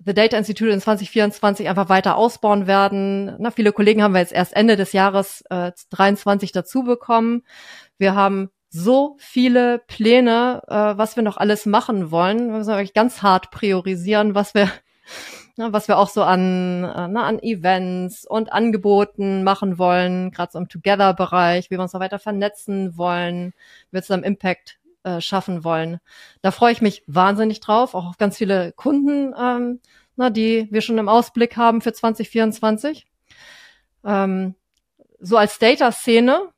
The 0.06 0.14
Data 0.14 0.38
Institute 0.38 0.72
in 0.72 0.80
2024 0.80 1.68
einfach 1.68 1.90
weiter 1.90 2.16
ausbauen 2.16 2.68
werden. 2.68 3.36
Na, 3.38 3.52
viele 3.52 3.74
Kollegen 3.74 4.02
haben 4.02 4.14
wir 4.14 4.22
jetzt 4.22 4.34
erst 4.34 4.56
Ende 4.56 4.78
des 4.78 4.94
Jahres 4.94 5.44
äh, 5.50 5.74
23 5.90 6.54
dazu 6.54 6.84
bekommen. 6.84 7.44
Wir 7.98 8.16
haben 8.16 8.50
so 8.70 9.18
viele 9.20 9.80
Pläne, 9.80 10.62
äh, 10.68 10.98
was 10.98 11.18
wir 11.18 11.24
noch 11.24 11.36
alles 11.36 11.66
machen 11.66 12.12
wollen. 12.12 12.48
Wir 12.48 12.58
müssen 12.58 12.70
wirklich 12.70 12.94
ganz 12.94 13.22
hart 13.22 13.52
priorisieren, 13.52 14.36
was 14.36 14.54
wir 14.54 14.72
ne, 15.60 15.74
was 15.74 15.90
wir 15.90 15.98
auch 15.98 16.10
so 16.10 16.24
an, 16.24 16.86
äh, 16.86 17.08
ne, 17.10 17.22
an 17.22 17.38
Events 17.40 18.26
und 18.26 18.52
Angeboten 18.52 19.44
machen 19.44 19.78
wollen, 19.78 20.32
gerade 20.32 20.54
so 20.54 20.58
im 20.58 20.70
Together-Bereich, 20.70 21.70
wie 21.70 21.76
wir 21.76 21.82
uns 21.82 21.94
noch 21.94 22.00
weiter 22.00 22.18
vernetzen 22.18 22.98
wollen, 22.98 23.54
wie 23.90 23.98
wir 23.98 24.02
zusammen 24.02 24.24
Impact 24.24 24.80
äh, 25.04 25.20
schaffen 25.20 25.66
wollen. 25.66 26.00
Da 26.42 26.52
freue 26.52 26.72
ich 26.72 26.82
mich 26.82 27.04
wahnsinnig 27.08 27.60
drauf, 27.60 27.94
auch 27.94 28.08
auf 28.08 28.18
ganz 28.18 28.38
viele 28.38 28.72
Kunden, 28.72 29.36
ähm, 29.38 29.82
na, 30.16 30.30
die 30.30 30.68
wir 30.72 30.82
schon 30.82 30.98
im 30.98 31.10
Ausblick 31.10 31.58
haben 31.58 31.82
für 31.82 31.92
2024. 31.92 33.06
Ähm, 34.06 34.56
so 35.20 35.36
als 35.36 35.60
Data-Szene 35.60 36.54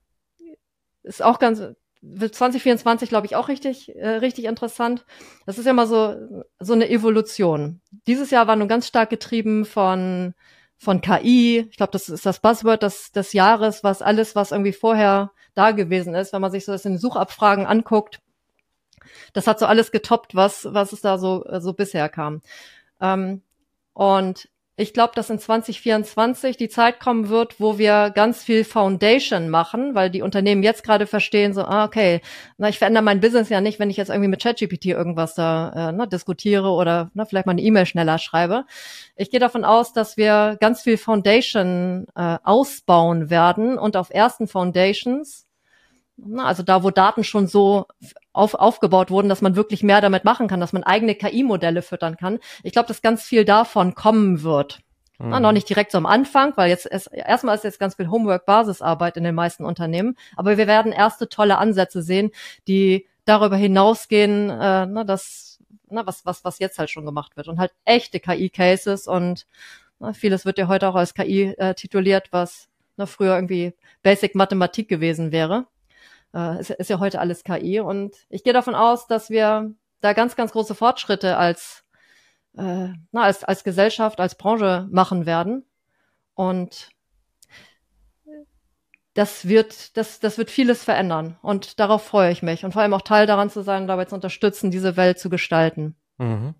ist 1.01 1.23
auch 1.23 1.39
ganz, 1.39 1.63
wird 2.01 2.33
2024, 2.33 3.09
glaube 3.09 3.27
ich, 3.27 3.35
auch 3.35 3.47
richtig, 3.47 3.95
äh, 3.95 4.07
richtig 4.07 4.45
interessant. 4.45 5.05
Das 5.45 5.57
ist 5.57 5.65
ja 5.65 5.73
mal 5.73 5.87
so, 5.87 6.43
so 6.59 6.73
eine 6.73 6.89
Evolution. 6.89 7.81
Dieses 8.07 8.31
Jahr 8.31 8.47
war 8.47 8.55
nun 8.55 8.67
ganz 8.67 8.87
stark 8.87 9.09
getrieben 9.09 9.65
von, 9.65 10.33
von 10.77 11.01
KI. 11.01 11.67
Ich 11.69 11.77
glaube, 11.77 11.91
das 11.91 12.09
ist 12.09 12.25
das 12.25 12.39
Buzzword 12.39 12.83
des, 12.83 13.11
des 13.11 13.33
Jahres, 13.33 13.83
was 13.83 14.01
alles, 14.01 14.35
was 14.35 14.51
irgendwie 14.51 14.73
vorher 14.73 15.31
da 15.53 15.71
gewesen 15.71 16.15
ist, 16.15 16.33
wenn 16.33 16.41
man 16.41 16.51
sich 16.51 16.65
so 16.65 16.71
das 16.71 16.85
in 16.85 16.97
Suchabfragen 16.97 17.67
anguckt. 17.67 18.19
Das 19.33 19.47
hat 19.47 19.59
so 19.59 19.65
alles 19.65 19.91
getoppt, 19.91 20.35
was, 20.35 20.67
was 20.71 20.93
es 20.93 21.01
da 21.01 21.17
so, 21.17 21.45
so 21.59 21.73
bisher 21.73 22.09
kam. 22.09 22.41
Ähm, 22.99 23.41
und 23.93 24.49
ich 24.77 24.93
glaube, 24.93 25.11
dass 25.15 25.29
in 25.29 25.37
2024 25.37 26.57
die 26.57 26.69
Zeit 26.69 26.99
kommen 26.99 27.29
wird, 27.29 27.59
wo 27.59 27.77
wir 27.77 28.09
ganz 28.09 28.43
viel 28.43 28.63
Foundation 28.63 29.49
machen, 29.49 29.95
weil 29.95 30.09
die 30.09 30.21
Unternehmen 30.21 30.63
jetzt 30.63 30.83
gerade 30.83 31.07
verstehen, 31.07 31.53
so, 31.53 31.63
ah, 31.63 31.85
okay, 31.85 32.21
na, 32.57 32.69
ich 32.69 32.79
verändere 32.79 33.03
mein 33.03 33.19
Business 33.19 33.49
ja 33.49 33.61
nicht, 33.61 33.79
wenn 33.79 33.89
ich 33.89 33.97
jetzt 33.97 34.09
irgendwie 34.09 34.29
mit 34.29 34.41
ChatGPT 34.41 34.85
irgendwas 34.85 35.35
da 35.35 35.89
äh, 35.89 35.91
ne, 35.91 36.07
diskutiere 36.07 36.69
oder 36.69 37.11
ne, 37.13 37.25
vielleicht 37.25 37.45
mal 37.45 37.51
eine 37.51 37.61
E-Mail 37.61 37.85
schneller 37.85 38.17
schreibe. 38.17 38.65
Ich 39.15 39.29
gehe 39.29 39.39
davon 39.39 39.65
aus, 39.65 39.93
dass 39.93 40.17
wir 40.17 40.57
ganz 40.59 40.81
viel 40.81 40.97
Foundation 40.97 42.07
äh, 42.15 42.37
ausbauen 42.43 43.29
werden 43.29 43.77
und 43.77 43.97
auf 43.97 44.09
ersten 44.09 44.47
Foundations 44.47 45.45
also 46.37 46.63
da, 46.63 46.83
wo 46.83 46.91
Daten 46.91 47.23
schon 47.23 47.47
so 47.47 47.85
auf, 48.33 48.53
aufgebaut 48.53 49.09
wurden, 49.11 49.29
dass 49.29 49.41
man 49.41 49.55
wirklich 49.55 49.83
mehr 49.83 50.01
damit 50.01 50.23
machen 50.23 50.47
kann, 50.47 50.59
dass 50.59 50.73
man 50.73 50.83
eigene 50.83 51.15
KI-Modelle 51.15 51.81
füttern 51.81 52.17
kann. 52.17 52.39
Ich 52.63 52.73
glaube, 52.73 52.87
dass 52.87 53.01
ganz 53.01 53.23
viel 53.23 53.45
davon 53.45 53.95
kommen 53.95 54.43
wird. 54.43 54.79
Mhm. 55.17 55.29
Na, 55.29 55.39
noch 55.39 55.51
nicht 55.51 55.69
direkt 55.69 55.91
so 55.91 55.97
am 55.97 56.05
Anfang, 56.05 56.53
weil 56.55 56.69
jetzt 56.69 56.85
ist, 56.85 57.07
erstmal 57.07 57.55
ist 57.55 57.63
jetzt 57.63 57.79
ganz 57.79 57.95
viel 57.95 58.09
Homework-Basisarbeit 58.09 59.17
in 59.17 59.23
den 59.23 59.35
meisten 59.35 59.65
Unternehmen, 59.65 60.15
aber 60.35 60.57
wir 60.57 60.67
werden 60.67 60.91
erste 60.91 61.29
tolle 61.29 61.57
Ansätze 61.57 62.01
sehen, 62.01 62.31
die 62.67 63.07
darüber 63.25 63.55
hinausgehen, 63.55 64.49
äh, 64.49 64.85
na, 64.85 65.03
das, 65.03 65.59
na, 65.89 66.05
was, 66.05 66.25
was, 66.25 66.43
was 66.43 66.59
jetzt 66.59 66.79
halt 66.79 66.89
schon 66.89 67.05
gemacht 67.05 67.37
wird 67.37 67.47
und 67.47 67.59
halt 67.59 67.71
echte 67.85 68.19
KI-Cases 68.19 69.07
und 69.07 69.45
na, 69.99 70.13
vieles 70.13 70.45
wird 70.45 70.57
ja 70.57 70.67
heute 70.67 70.87
auch 70.89 70.95
als 70.95 71.13
KI 71.13 71.53
äh, 71.57 71.75
tituliert, 71.75 72.29
was 72.31 72.67
na, 72.97 73.05
früher 73.05 73.35
irgendwie 73.35 73.73
Basic 74.01 74.35
Mathematik 74.35 74.87
gewesen 74.87 75.31
wäre 75.31 75.67
äh, 76.33 76.59
ist, 76.59 76.69
ist 76.71 76.89
ja 76.89 76.99
heute 76.99 77.19
alles 77.19 77.43
KI. 77.43 77.79
Und 77.79 78.15
ich 78.29 78.43
gehe 78.43 78.53
davon 78.53 78.75
aus, 78.75 79.07
dass 79.07 79.29
wir 79.29 79.73
da 80.01 80.13
ganz, 80.13 80.35
ganz 80.35 80.51
große 80.51 80.75
Fortschritte 80.75 81.37
als, 81.37 81.83
äh, 82.57 82.89
na, 83.11 83.21
als, 83.21 83.43
als 83.43 83.63
Gesellschaft, 83.63 84.19
als 84.19 84.35
Branche 84.35 84.87
machen 84.91 85.25
werden. 85.25 85.65
Und 86.33 86.89
das 89.13 89.47
wird, 89.47 89.97
das, 89.97 90.19
das 90.19 90.37
wird 90.37 90.49
vieles 90.49 90.83
verändern. 90.83 91.37
Und 91.41 91.79
darauf 91.79 92.03
freue 92.03 92.31
ich 92.31 92.41
mich. 92.41 92.63
Und 92.63 92.71
vor 92.71 92.81
allem 92.81 92.93
auch 92.93 93.01
Teil 93.01 93.27
daran 93.27 93.49
zu 93.49 93.61
sein, 93.61 93.87
dabei 93.87 94.05
zu 94.05 94.15
unterstützen, 94.15 94.71
diese 94.71 94.95
Welt 94.95 95.19
zu 95.19 95.29
gestalten. 95.29 95.95
Mhm 96.17 96.55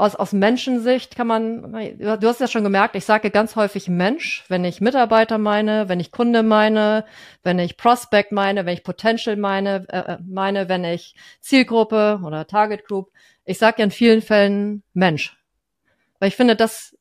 aus, 0.00 0.16
aus 0.16 0.32
Menschensicht 0.32 1.14
kann 1.14 1.26
man, 1.26 1.72
du 1.98 2.26
hast 2.26 2.40
ja 2.40 2.48
schon 2.48 2.64
gemerkt, 2.64 2.96
ich 2.96 3.04
sage 3.04 3.30
ganz 3.30 3.54
häufig 3.54 3.88
Mensch, 3.88 4.44
wenn 4.48 4.64
ich 4.64 4.80
Mitarbeiter 4.80 5.36
meine, 5.36 5.90
wenn 5.90 6.00
ich 6.00 6.10
Kunde 6.10 6.42
meine, 6.42 7.04
wenn 7.42 7.58
ich 7.58 7.76
Prospect 7.76 8.32
meine, 8.32 8.64
wenn 8.64 8.72
ich 8.72 8.82
Potential 8.82 9.36
meine, 9.36 9.86
äh, 9.88 10.14
äh 10.14 10.18
meine, 10.26 10.70
wenn 10.70 10.84
ich 10.84 11.14
Zielgruppe 11.40 12.20
oder 12.24 12.46
Target 12.46 12.86
Group. 12.86 13.10
Ich 13.44 13.58
sage 13.58 13.76
ja 13.78 13.84
in 13.84 13.90
vielen 13.90 14.22
Fällen 14.22 14.82
Mensch. 14.94 15.36
Weil 16.18 16.28
ich 16.28 16.36
finde, 16.36 16.56
das, 16.56 16.96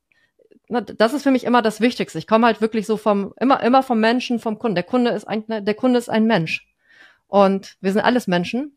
das 0.68 1.14
ist 1.14 1.24
für 1.24 1.32
mich 1.32 1.46
immer 1.46 1.62
das 1.62 1.80
Wichtigste. 1.80 2.20
Ich 2.20 2.28
komme 2.28 2.48
halt 2.48 2.60
wirklich 2.60 2.86
so 2.86 2.98
vom, 2.98 3.34
immer, 3.40 3.64
immer 3.64 3.82
vom 3.82 4.02
Menschen, 4.02 4.40
vom 4.40 4.60
Kunden. 4.60 4.76
Der 4.76 4.84
Kunde 4.84 5.12
ist 5.12 5.26
ein, 5.26 5.46
der 5.48 5.74
Kunde 5.74 6.00
ist 6.00 6.10
ein 6.10 6.26
Mensch. 6.26 6.68
Und 7.28 7.78
wir 7.80 7.94
sind 7.94 8.02
alles 8.02 8.28
Menschen. 8.28 8.76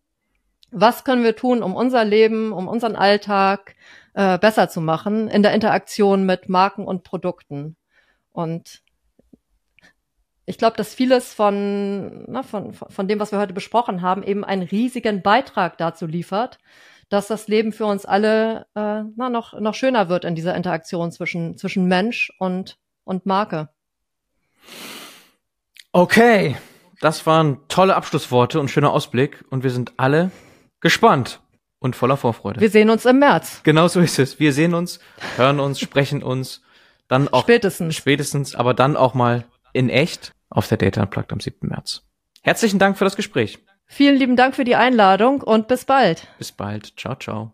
Was 0.70 1.04
können 1.04 1.24
wir 1.24 1.34
tun, 1.36 1.62
um 1.62 1.74
unser 1.74 2.04
Leben, 2.04 2.52
um 2.52 2.68
unseren 2.68 2.96
Alltag, 2.96 3.74
äh, 4.14 4.38
besser 4.38 4.68
zu 4.68 4.80
machen 4.80 5.28
in 5.28 5.42
der 5.42 5.54
Interaktion 5.54 6.24
mit 6.24 6.48
Marken 6.48 6.86
und 6.86 7.02
Produkten. 7.04 7.76
Und 8.32 8.82
ich 10.44 10.58
glaube, 10.58 10.76
dass 10.76 10.94
vieles 10.94 11.32
von, 11.32 12.24
na, 12.28 12.42
von, 12.42 12.74
von 12.74 13.08
dem, 13.08 13.20
was 13.20 13.32
wir 13.32 13.38
heute 13.38 13.52
besprochen 13.52 14.02
haben, 14.02 14.22
eben 14.22 14.44
einen 14.44 14.62
riesigen 14.62 15.22
Beitrag 15.22 15.78
dazu 15.78 16.06
liefert, 16.06 16.58
dass 17.08 17.26
das 17.26 17.46
Leben 17.46 17.72
für 17.72 17.86
uns 17.86 18.04
alle 18.04 18.66
äh, 18.74 19.02
na, 19.16 19.28
noch, 19.30 19.58
noch 19.58 19.74
schöner 19.74 20.08
wird 20.08 20.24
in 20.24 20.34
dieser 20.34 20.54
Interaktion 20.54 21.12
zwischen, 21.12 21.56
zwischen 21.56 21.86
Mensch 21.86 22.32
und, 22.38 22.78
und 23.04 23.26
Marke. 23.26 23.68
Okay, 25.92 26.56
das 27.00 27.26
waren 27.26 27.58
tolle 27.68 27.96
Abschlussworte 27.96 28.60
und 28.60 28.70
schöner 28.70 28.92
Ausblick 28.92 29.44
und 29.50 29.62
wir 29.62 29.70
sind 29.70 29.92
alle 29.96 30.30
gespannt 30.80 31.40
und 31.82 31.96
voller 31.96 32.16
Vorfreude. 32.16 32.60
Wir 32.60 32.70
sehen 32.70 32.90
uns 32.90 33.04
im 33.04 33.18
März. 33.18 33.60
Genau 33.64 33.88
so 33.88 34.00
ist 34.00 34.18
es. 34.18 34.38
Wir 34.38 34.52
sehen 34.52 34.74
uns, 34.74 35.00
hören 35.36 35.60
uns, 35.60 35.80
sprechen 35.80 36.22
uns, 36.22 36.62
dann 37.08 37.28
auch 37.28 37.42
spätestens, 37.42 37.96
spätestens, 37.96 38.54
aber 38.54 38.72
dann 38.72 38.96
auch 38.96 39.14
mal 39.14 39.44
in 39.72 39.90
echt 39.90 40.32
auf 40.48 40.68
der 40.68 40.78
Data 40.78 41.02
Unplugged 41.02 41.32
am 41.32 41.40
7. 41.40 41.68
März. 41.68 42.02
Herzlichen 42.42 42.78
Dank 42.78 42.96
für 42.98 43.04
das 43.04 43.16
Gespräch. 43.16 43.58
Vielen 43.86 44.16
lieben 44.16 44.36
Dank 44.36 44.54
für 44.54 44.64
die 44.64 44.76
Einladung 44.76 45.42
und 45.42 45.68
bis 45.68 45.84
bald. 45.84 46.28
Bis 46.38 46.52
bald. 46.52 46.94
Ciao, 46.96 47.16
ciao. 47.16 47.52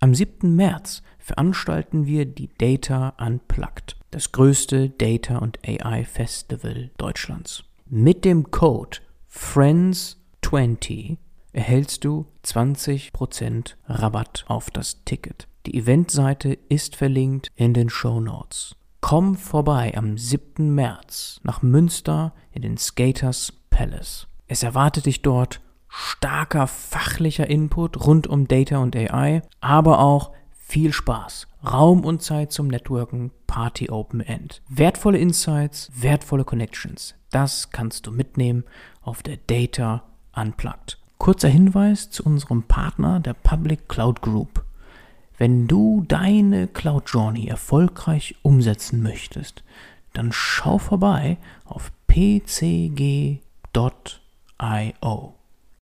Am 0.00 0.14
7. 0.14 0.54
März 0.54 1.02
veranstalten 1.18 2.06
wir 2.06 2.26
die 2.26 2.48
Data 2.56 3.14
Unplugged, 3.18 3.96
das 4.10 4.30
größte 4.30 4.90
Data 4.90 5.38
und 5.38 5.58
AI 5.66 6.04
Festival 6.04 6.90
Deutschlands. 6.98 7.64
Mit 7.86 8.24
dem 8.24 8.50
Code 8.50 8.98
FRIENDS 9.26 10.17
20 10.48 11.18
erhältst 11.52 12.06
du 12.06 12.24
20% 12.42 13.74
Rabatt 13.86 14.46
auf 14.48 14.70
das 14.70 15.04
Ticket. 15.04 15.46
Die 15.66 15.76
Eventseite 15.76 16.56
ist 16.70 16.96
verlinkt 16.96 17.52
in 17.54 17.74
den 17.74 17.90
Show 17.90 18.18
Notes. 18.18 18.74
Komm 19.02 19.36
vorbei 19.36 19.92
am 19.94 20.16
7. 20.16 20.74
März 20.74 21.38
nach 21.42 21.60
Münster 21.60 22.32
in 22.50 22.62
den 22.62 22.78
Skaters 22.78 23.52
Palace. 23.68 24.26
Es 24.46 24.62
erwartet 24.62 25.04
dich 25.04 25.20
dort 25.20 25.60
starker 25.86 26.66
fachlicher 26.66 27.46
Input 27.46 28.06
rund 28.06 28.26
um 28.26 28.48
Data 28.48 28.78
und 28.78 28.96
AI, 28.96 29.42
aber 29.60 29.98
auch 29.98 30.32
viel 30.50 30.94
Spaß, 30.94 31.46
Raum 31.62 32.06
und 32.06 32.22
Zeit 32.22 32.52
zum 32.52 32.68
Networken, 32.68 33.32
Party 33.46 33.90
Open 33.90 34.20
End. 34.20 34.62
Wertvolle 34.70 35.18
Insights, 35.18 35.90
wertvolle 35.94 36.46
Connections. 36.46 37.16
Das 37.30 37.68
kannst 37.68 38.06
du 38.06 38.12
mitnehmen 38.12 38.64
auf 39.02 39.22
der 39.22 39.36
Data 39.36 40.04
Unplugged. 40.34 40.98
Kurzer 41.18 41.48
Hinweis 41.48 42.10
zu 42.10 42.24
unserem 42.24 42.62
Partner, 42.62 43.20
der 43.20 43.34
Public 43.34 43.88
Cloud 43.88 44.20
Group. 44.20 44.64
Wenn 45.36 45.66
du 45.66 46.04
deine 46.06 46.68
Cloud 46.68 47.10
Journey 47.10 47.46
erfolgreich 47.46 48.36
umsetzen 48.42 49.02
möchtest, 49.02 49.62
dann 50.12 50.32
schau 50.32 50.78
vorbei 50.78 51.38
auf 51.64 51.92
pcg.io. 52.06 53.38